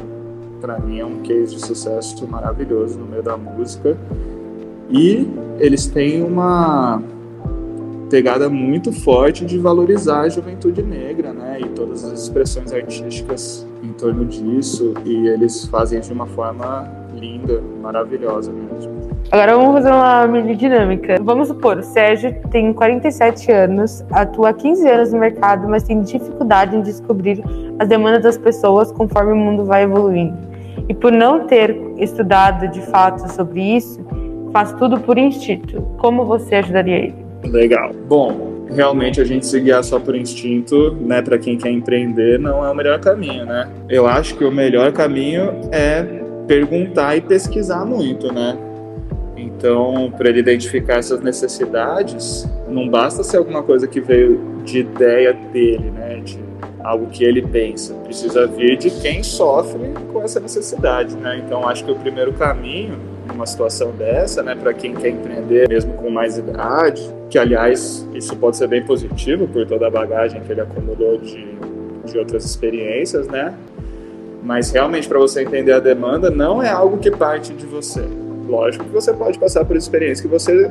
para 0.61 0.78
mim 0.78 1.00
é 1.00 1.04
um 1.04 1.20
case 1.22 1.56
de 1.56 1.66
sucesso 1.66 2.26
maravilhoso 2.28 2.98
no 2.98 3.06
meio 3.06 3.22
da 3.22 3.36
música. 3.36 3.96
E 4.90 5.26
eles 5.58 5.86
têm 5.86 6.22
uma 6.22 7.02
pegada 8.11 8.50
muito 8.50 8.92
forte 8.92 9.44
de 9.44 9.56
valorizar 9.56 10.22
a 10.22 10.28
juventude 10.28 10.82
negra, 10.82 11.32
né? 11.32 11.58
E 11.61 11.68
todas 11.68 12.04
as 12.04 12.24
expressões 12.24 12.72
artísticas 12.72 13.66
em 13.82 13.92
torno 13.92 14.24
disso. 14.24 14.94
E 15.04 15.28
eles 15.28 15.66
fazem 15.66 16.00
de 16.00 16.12
uma 16.12 16.26
forma 16.26 16.90
linda, 17.14 17.62
maravilhosa 17.80 18.52
mesmo. 18.52 19.00
Agora 19.30 19.56
vamos 19.56 19.74
fazer 19.74 19.92
uma 19.92 20.26
mini 20.26 20.56
dinâmica. 20.56 21.18
Vamos 21.22 21.48
supor, 21.48 21.78
o 21.78 21.82
Sérgio 21.82 22.34
tem 22.50 22.72
47 22.72 23.52
anos, 23.52 24.04
atua 24.11 24.48
há 24.48 24.52
15 24.52 24.88
anos 24.88 25.12
no 25.12 25.20
mercado, 25.20 25.68
mas 25.68 25.84
tem 25.84 26.00
dificuldade 26.02 26.74
em 26.74 26.82
descobrir 26.82 27.44
as 27.78 27.88
demandas 27.88 28.22
das 28.22 28.36
pessoas 28.36 28.90
conforme 28.90 29.32
o 29.32 29.36
mundo 29.36 29.64
vai 29.64 29.84
evoluindo. 29.84 30.49
E 30.89 30.95
por 30.95 31.12
não 31.12 31.47
ter 31.47 31.76
estudado 31.99 32.68
de 32.68 32.81
fato 32.83 33.31
sobre 33.33 33.76
isso, 33.76 34.01
faz 34.53 34.72
tudo 34.74 34.99
por 35.01 35.18
instinto. 35.18 35.81
Como 35.99 36.24
você 36.24 36.57
ajudaria 36.57 36.97
ele? 36.97 37.14
Legal. 37.45 37.93
Bom, 38.09 38.66
realmente 38.70 39.20
a 39.20 39.24
gente 39.24 39.47
se 39.47 39.59
guiar 39.61 39.83
só 39.83 39.99
por 39.99 40.14
instinto, 40.14 40.95
né, 41.01 41.22
para 41.22 41.39
quem 41.39 41.57
quer 41.57 41.70
empreender, 41.70 42.39
não 42.39 42.64
é 42.64 42.70
o 42.70 42.74
melhor 42.74 43.01
caminho, 43.01 43.45
né? 43.45 43.68
Eu 43.89 44.07
acho 44.07 44.37
que 44.37 44.45
o 44.45 44.51
melhor 44.51 44.93
caminho 44.93 45.53
é 45.72 46.03
perguntar 46.47 47.16
e 47.16 47.20
pesquisar 47.20 47.85
muito, 47.85 48.33
né? 48.33 48.57
Então, 49.37 50.12
para 50.16 50.28
ele 50.28 50.41
identificar 50.41 50.97
essas 50.97 51.20
necessidades, 51.20 52.49
não 52.68 52.89
basta 52.89 53.22
ser 53.22 53.39
alguma 53.39 53.62
coisa 53.62 53.87
que 53.87 54.01
veio 54.01 54.41
de 54.64 54.81
ideia 54.81 55.33
dele, 55.53 55.91
né? 55.91 56.20
De 56.24 56.39
algo 56.83 57.07
que 57.07 57.24
ele 57.24 57.43
pensa. 57.43 57.95
Precisa 58.05 58.47
vir 58.47 58.76
de 58.76 58.91
quem 58.91 59.22
sofre 59.22 59.93
com 60.12 60.22
essa 60.22 60.41
necessidade, 60.41 61.16
né? 61.16 61.43
Então, 61.45 61.68
acho 61.68 61.85
que 61.85 61.91
o 61.91 61.97
primeiro 61.97 62.33
caminho 62.33 62.99
numa 63.33 63.47
situação 63.47 63.93
dessa, 63.93 64.43
né, 64.43 64.55
para 64.55 64.74
quem 64.74 64.95
quer 64.95 65.11
empreender 65.11 65.68
mesmo 65.68 65.95
com 65.95 66.11
mais 66.11 66.37
idade, 66.37 67.03
que 67.28 67.39
aliás 67.39 68.07
isso 68.12 68.37
pode 68.37 68.57
ser 68.57 68.66
bem 68.66 68.83
positivo 68.83 69.47
por 69.49 69.66
toda 69.66 69.87
a 69.87 69.91
bagagem 69.91 70.41
que 70.43 70.51
ele 70.53 70.61
acumulou 70.61 71.18
de, 71.18 71.47
de 72.05 72.18
outras 72.18 72.45
experiências, 72.45 73.26
né? 73.28 73.55
Mas 74.43 74.70
realmente 74.70 75.09
para 75.09 75.18
você 75.18 75.43
entender 75.43 75.72
a 75.72 75.81
demanda 75.81 76.31
não 76.31 76.62
é 76.62 76.68
algo 76.68 76.99
que 76.99 77.11
parte 77.11 77.53
de 77.53 77.66
você. 77.66 78.03
Lógico 78.49 78.85
que 78.85 78.91
você 78.91 79.12
pode 79.12 79.39
passar 79.39 79.64
por 79.64 79.76
experiências 79.76 80.20
que 80.20 80.28
você 80.28 80.70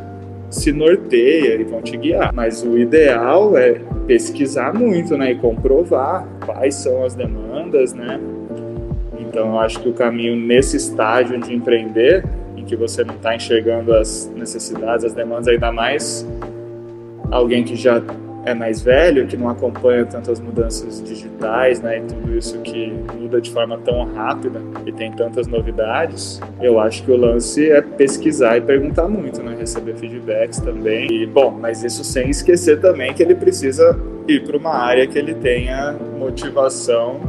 se 0.49 0.71
norteia 0.71 1.55
e 1.55 1.63
vão 1.63 1.81
te 1.81 1.95
guiar. 1.97 2.33
Mas 2.33 2.63
o 2.63 2.77
ideal 2.77 3.57
é 3.57 3.81
pesquisar 4.07 4.73
muito, 4.73 5.17
né, 5.17 5.31
e 5.31 5.35
comprovar 5.35 6.27
quais 6.45 6.75
são 6.75 7.03
as 7.03 7.13
demandas, 7.15 7.93
né? 7.93 8.19
Então, 9.19 9.49
eu 9.49 9.59
acho 9.59 9.79
que 9.79 9.89
o 9.89 9.93
caminho 9.93 10.35
nesse 10.35 10.77
estágio 10.77 11.39
de 11.39 11.53
empreender, 11.53 12.23
em 12.57 12.63
que 12.63 12.75
você 12.75 13.03
não 13.03 13.13
está 13.13 13.35
enxergando 13.35 13.93
as 13.93 14.31
necessidades, 14.35 15.05
as 15.05 15.13
demandas, 15.13 15.47
ainda 15.47 15.71
mais 15.71 16.27
alguém 17.29 17.63
que 17.63 17.75
já 17.75 18.01
é 18.45 18.53
mais 18.53 18.81
velho, 18.81 19.27
que 19.27 19.35
não 19.35 19.49
acompanha 19.49 20.05
tantas 20.05 20.39
mudanças 20.39 21.03
digitais, 21.03 21.81
né, 21.81 21.97
e 21.99 22.01
tudo 22.01 22.37
isso 22.37 22.57
que 22.59 22.93
muda 23.19 23.41
de 23.41 23.51
forma 23.51 23.77
tão 23.79 24.05
rápida 24.13 24.61
e 24.85 24.91
tem 24.91 25.11
tantas 25.11 25.47
novidades, 25.47 26.41
eu 26.61 26.79
acho 26.79 27.03
que 27.03 27.11
o 27.11 27.17
lance 27.17 27.69
é 27.69 27.81
pesquisar 27.81 28.57
e 28.57 28.61
perguntar 28.61 29.07
muito, 29.07 29.41
né, 29.43 29.55
receber 29.59 29.95
feedbacks 29.95 30.59
também. 30.59 31.07
E 31.11 31.25
bom, 31.25 31.51
mas 31.51 31.83
isso 31.83 32.03
sem 32.03 32.29
esquecer 32.29 32.79
também 32.79 33.13
que 33.13 33.21
ele 33.21 33.35
precisa 33.35 33.97
ir 34.27 34.43
para 34.43 34.57
uma 34.57 34.73
área 34.73 35.05
que 35.07 35.17
ele 35.17 35.33
tenha 35.33 35.95
motivação 36.17 37.19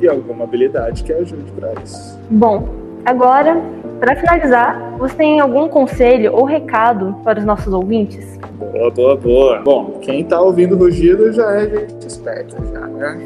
e 0.00 0.08
alguma 0.08 0.44
habilidade 0.44 1.04
que 1.04 1.12
ajude 1.12 1.50
para 1.52 1.72
isso. 1.82 2.18
Bom, 2.30 2.68
agora, 3.04 3.60
para 4.00 4.16
finalizar, 4.16 4.96
você 4.98 5.14
tem 5.14 5.40
algum 5.40 5.68
conselho 5.68 6.34
ou 6.34 6.44
recado 6.44 7.14
para 7.22 7.38
os 7.38 7.44
nossos 7.44 7.70
ouvintes? 7.72 8.38
Boa, 8.58 8.90
boa, 8.90 9.16
boa. 9.16 9.60
Bom, 9.60 9.98
quem 10.00 10.24
tá 10.24 10.40
ouvindo 10.40 10.74
rugido 10.74 11.30
já 11.30 11.52
é 11.52 11.68
gente 11.68 12.08
esperta, 12.08 12.56
já, 12.72 12.80
né? 12.86 13.18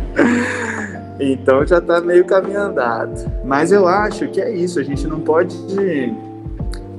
então 1.20 1.66
já 1.66 1.82
tá 1.82 2.00
meio 2.00 2.24
caminho 2.24 2.60
andado. 2.60 3.30
Mas 3.44 3.70
eu 3.70 3.86
acho 3.86 4.26
que 4.28 4.40
é 4.40 4.50
isso, 4.50 4.80
a 4.80 4.82
gente 4.82 5.06
não 5.06 5.20
pode 5.20 5.54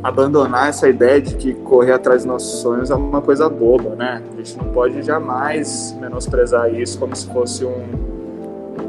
abandonar 0.03 0.69
essa 0.69 0.87
ideia 0.87 1.19
de 1.19 1.35
que 1.35 1.53
correr 1.55 1.93
atrás 1.93 2.21
dos 2.21 2.31
nossos 2.31 2.61
sonhos 2.61 2.91
é 2.91 2.95
uma 2.95 3.21
coisa 3.21 3.49
boba, 3.49 3.95
né? 3.95 4.21
A 4.31 4.37
gente 4.37 4.55
não 4.57 4.65
pode 4.65 5.01
jamais 5.01 5.97
menosprezar 5.99 6.71
isso 6.73 6.99
como 6.99 7.15
se 7.15 7.27
fosse 7.27 7.65
um, 7.65 8.18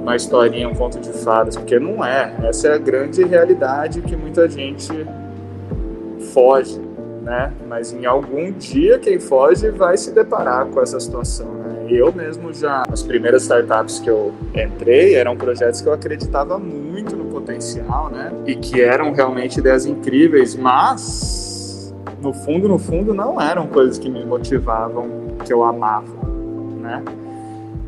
uma 0.01 0.17
historinha, 0.17 0.69
um 0.69 0.75
conto 0.75 0.99
de 0.99 1.13
fadas, 1.13 1.57
porque 1.57 1.79
não 1.79 2.05
é. 2.05 2.35
Essa 2.43 2.69
é 2.69 2.75
a 2.75 2.79
grande 2.79 3.23
realidade 3.25 4.01
que 4.03 4.17
muita 4.17 4.49
gente 4.49 5.07
foge 6.33 6.81
né? 7.21 7.53
Mas 7.69 7.93
em 7.93 8.07
algum 8.07 8.51
dia 8.51 8.99
quem 8.99 9.19
foge 9.19 9.71
vai 9.71 9.97
se 9.97 10.13
deparar 10.13 10.67
com 10.67 10.81
essa 10.81 10.99
situação, 10.99 11.47
né? 11.47 11.87
Eu 11.89 12.13
mesmo 12.13 12.53
já, 12.53 12.83
as 12.91 13.03
primeiras 13.03 13.43
startups 13.43 13.99
que 13.99 14.09
eu 14.09 14.33
entrei 14.55 15.15
eram 15.15 15.37
projetos 15.37 15.81
que 15.81 15.89
eu 15.89 15.93
acreditava 15.93 16.59
muito 16.59 17.17
no 17.17 17.27
potencial, 17.27 18.11
né? 18.11 18.33
E 18.47 18.55
que 18.55 18.81
eram 18.81 19.13
realmente 19.13 19.59
ideias 19.59 19.87
incríveis, 19.87 20.55
mas 20.57 21.95
no 22.21 22.33
fundo, 22.33 22.69
no 22.69 22.79
fundo, 22.79 23.15
não 23.15 23.41
eram 23.41 23.67
coisas 23.67 23.99
que 23.99 24.09
me 24.09 24.25
motivavam, 24.25 25.09
que 25.45 25.53
eu 25.53 25.65
amava, 25.65 26.13
né? 26.81 27.03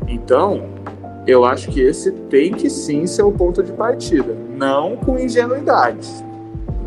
Então, 0.07 0.72
eu 1.25 1.45
acho 1.45 1.69
que 1.69 1.81
esse 1.81 2.11
tem 2.11 2.51
que 2.51 2.69
sim 2.69 3.07
ser 3.07 3.23
o 3.23 3.31
ponto 3.31 3.63
de 3.63 3.71
partida, 3.71 4.35
não 4.57 4.97
com 4.97 5.17
ingenuidade, 5.17 6.09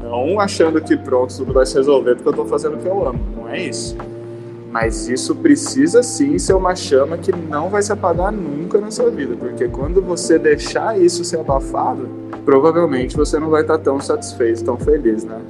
não 0.02 0.38
achando 0.38 0.80
que 0.80 0.96
pronto, 0.96 1.34
tudo 1.36 1.52
vai 1.52 1.66
se 1.66 1.74
resolver 1.76 2.14
porque 2.14 2.28
eu 2.28 2.32
estou 2.32 2.46
fazendo 2.46 2.74
o 2.74 2.78
que 2.78 2.86
eu 2.86 3.08
amo. 3.08 3.18
Não 3.36 3.48
é 3.48 3.60
isso. 3.60 3.96
Mas 4.70 5.08
isso 5.08 5.34
precisa 5.34 6.02
sim 6.02 6.38
ser 6.38 6.52
uma 6.52 6.76
chama 6.76 7.16
que 7.16 7.32
não 7.32 7.70
vai 7.70 7.82
se 7.82 7.92
apagar 7.92 8.30
nunca 8.30 8.78
na 8.78 8.90
sua 8.90 9.10
vida, 9.10 9.34
porque 9.34 9.68
quando 9.68 10.02
você 10.02 10.38
deixar 10.38 11.00
isso 11.00 11.24
ser 11.24 11.40
abafado, 11.40 12.08
provavelmente 12.44 13.16
você 13.16 13.38
não 13.38 13.48
vai 13.48 13.62
estar 13.62 13.78
tão 13.78 13.98
satisfeito, 14.00 14.64
tão 14.64 14.76
feliz, 14.76 15.24
né? 15.24 15.40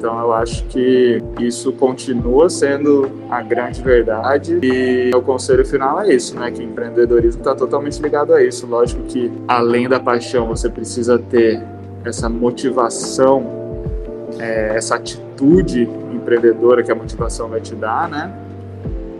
Então 0.00 0.18
eu 0.18 0.32
acho 0.32 0.64
que 0.64 1.22
isso 1.38 1.74
continua 1.74 2.48
sendo 2.48 3.10
a 3.28 3.42
grande 3.42 3.82
verdade 3.82 4.58
e 4.62 5.10
o 5.14 5.20
conselho 5.20 5.62
final 5.62 6.00
é 6.00 6.14
isso, 6.14 6.40
né? 6.40 6.50
Que 6.50 6.62
empreendedorismo 6.62 7.42
está 7.42 7.54
totalmente 7.54 8.00
ligado 8.00 8.32
a 8.32 8.42
isso. 8.42 8.66
Lógico 8.66 9.02
que 9.02 9.30
além 9.46 9.90
da 9.90 10.00
paixão 10.00 10.46
você 10.48 10.70
precisa 10.70 11.18
ter 11.18 11.62
essa 12.02 12.30
motivação 12.30 13.44
é, 14.38 14.74
essa 14.74 14.94
atitude 14.94 15.82
empreendedora 16.14 16.82
que 16.82 16.90
a 16.90 16.94
motivação 16.94 17.50
vai 17.50 17.60
te 17.60 17.74
dar, 17.74 18.08
né? 18.08 18.32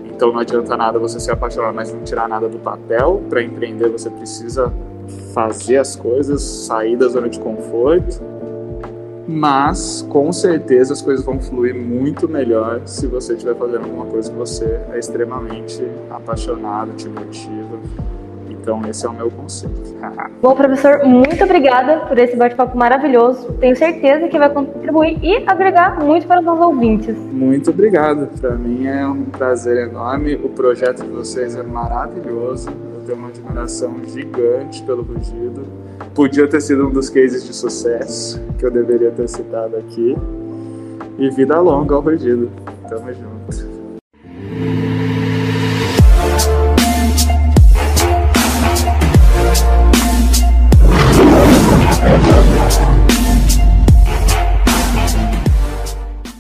Então 0.07 0.33
não 0.33 0.39
adianta 0.39 0.79
nada 0.79 0.99
você 0.99 1.21
se 1.21 1.31
apaixonar, 1.31 1.75
mas 1.75 1.93
não 1.93 2.03
tirar 2.05 2.27
nada 2.27 2.49
do 2.49 2.59
papel. 2.59 3.23
Para 3.29 3.43
empreender 3.43 3.91
você 3.91 4.09
precisa 4.09 4.73
fazer 5.35 5.77
as 5.77 5.95
coisas, 5.95 6.41
sair 6.41 6.97
da 6.97 7.07
zona 7.07 7.29
de 7.29 7.39
conforto. 7.39 8.40
Mas 9.31 10.07
com 10.09 10.33
certeza 10.33 10.93
as 10.93 11.01
coisas 11.01 11.25
vão 11.25 11.39
fluir 11.39 11.75
muito 11.75 12.29
melhor 12.29 12.83
se 12.85 13.07
você 13.07 13.35
estiver 13.35 13.55
fazendo 13.55 13.85
alguma 13.85 14.07
coisa 14.07 14.31
que 14.31 14.37
você 14.37 14.81
é 14.93 14.99
extremamente 14.99 15.83
apaixonado, 16.11 16.93
te 16.93 17.09
motiva 17.09 17.79
então, 18.61 18.83
esse 18.89 19.07
é 19.07 19.09
o 19.09 19.13
meu 19.13 19.31
conselho. 19.31 19.73
Bom, 20.43 20.55
professor, 20.55 21.05
muito 21.05 21.43
obrigada 21.43 22.07
por 22.07 22.19
esse 22.19 22.37
bate-papo 22.37 22.77
maravilhoso. 22.77 23.53
Tenho 23.55 23.75
certeza 23.75 24.29
que 24.29 24.39
vai 24.39 24.51
contribuir 24.51 25.19
e 25.23 25.45
agregar 25.47 25.99
muito 25.99 26.27
para 26.27 26.41
os 26.41 26.47
nossos 26.47 26.65
ouvintes. 26.67 27.17
Muito 27.17 27.71
obrigado. 27.71 28.29
Para 28.39 28.55
mim 28.57 28.87
é 28.87 29.07
um 29.07 29.25
prazer 29.25 29.89
enorme. 29.89 30.35
O 30.35 30.51
projeto 30.51 31.03
de 31.03 31.09
vocês 31.09 31.57
é 31.57 31.63
maravilhoso. 31.63 32.69
Eu 32.69 33.01
tenho 33.07 33.19
uma 33.19 33.29
admiração 33.29 33.97
gigante 34.07 34.83
pelo 34.83 35.03
Rugido 35.03 35.65
podia 36.15 36.47
ter 36.49 36.61
sido 36.61 36.87
um 36.89 36.91
dos 36.91 37.09
cases 37.09 37.45
de 37.45 37.55
sucesso 37.55 38.41
que 38.59 38.67
eu 38.67 38.71
deveria 38.71 39.11
ter 39.11 39.29
citado 39.29 39.77
aqui. 39.77 40.17
E 41.19 41.31
vida 41.31 41.61
longa 41.61 41.95
ao. 41.95 42.51
Tamo 42.89 43.13
junto. 43.13 44.90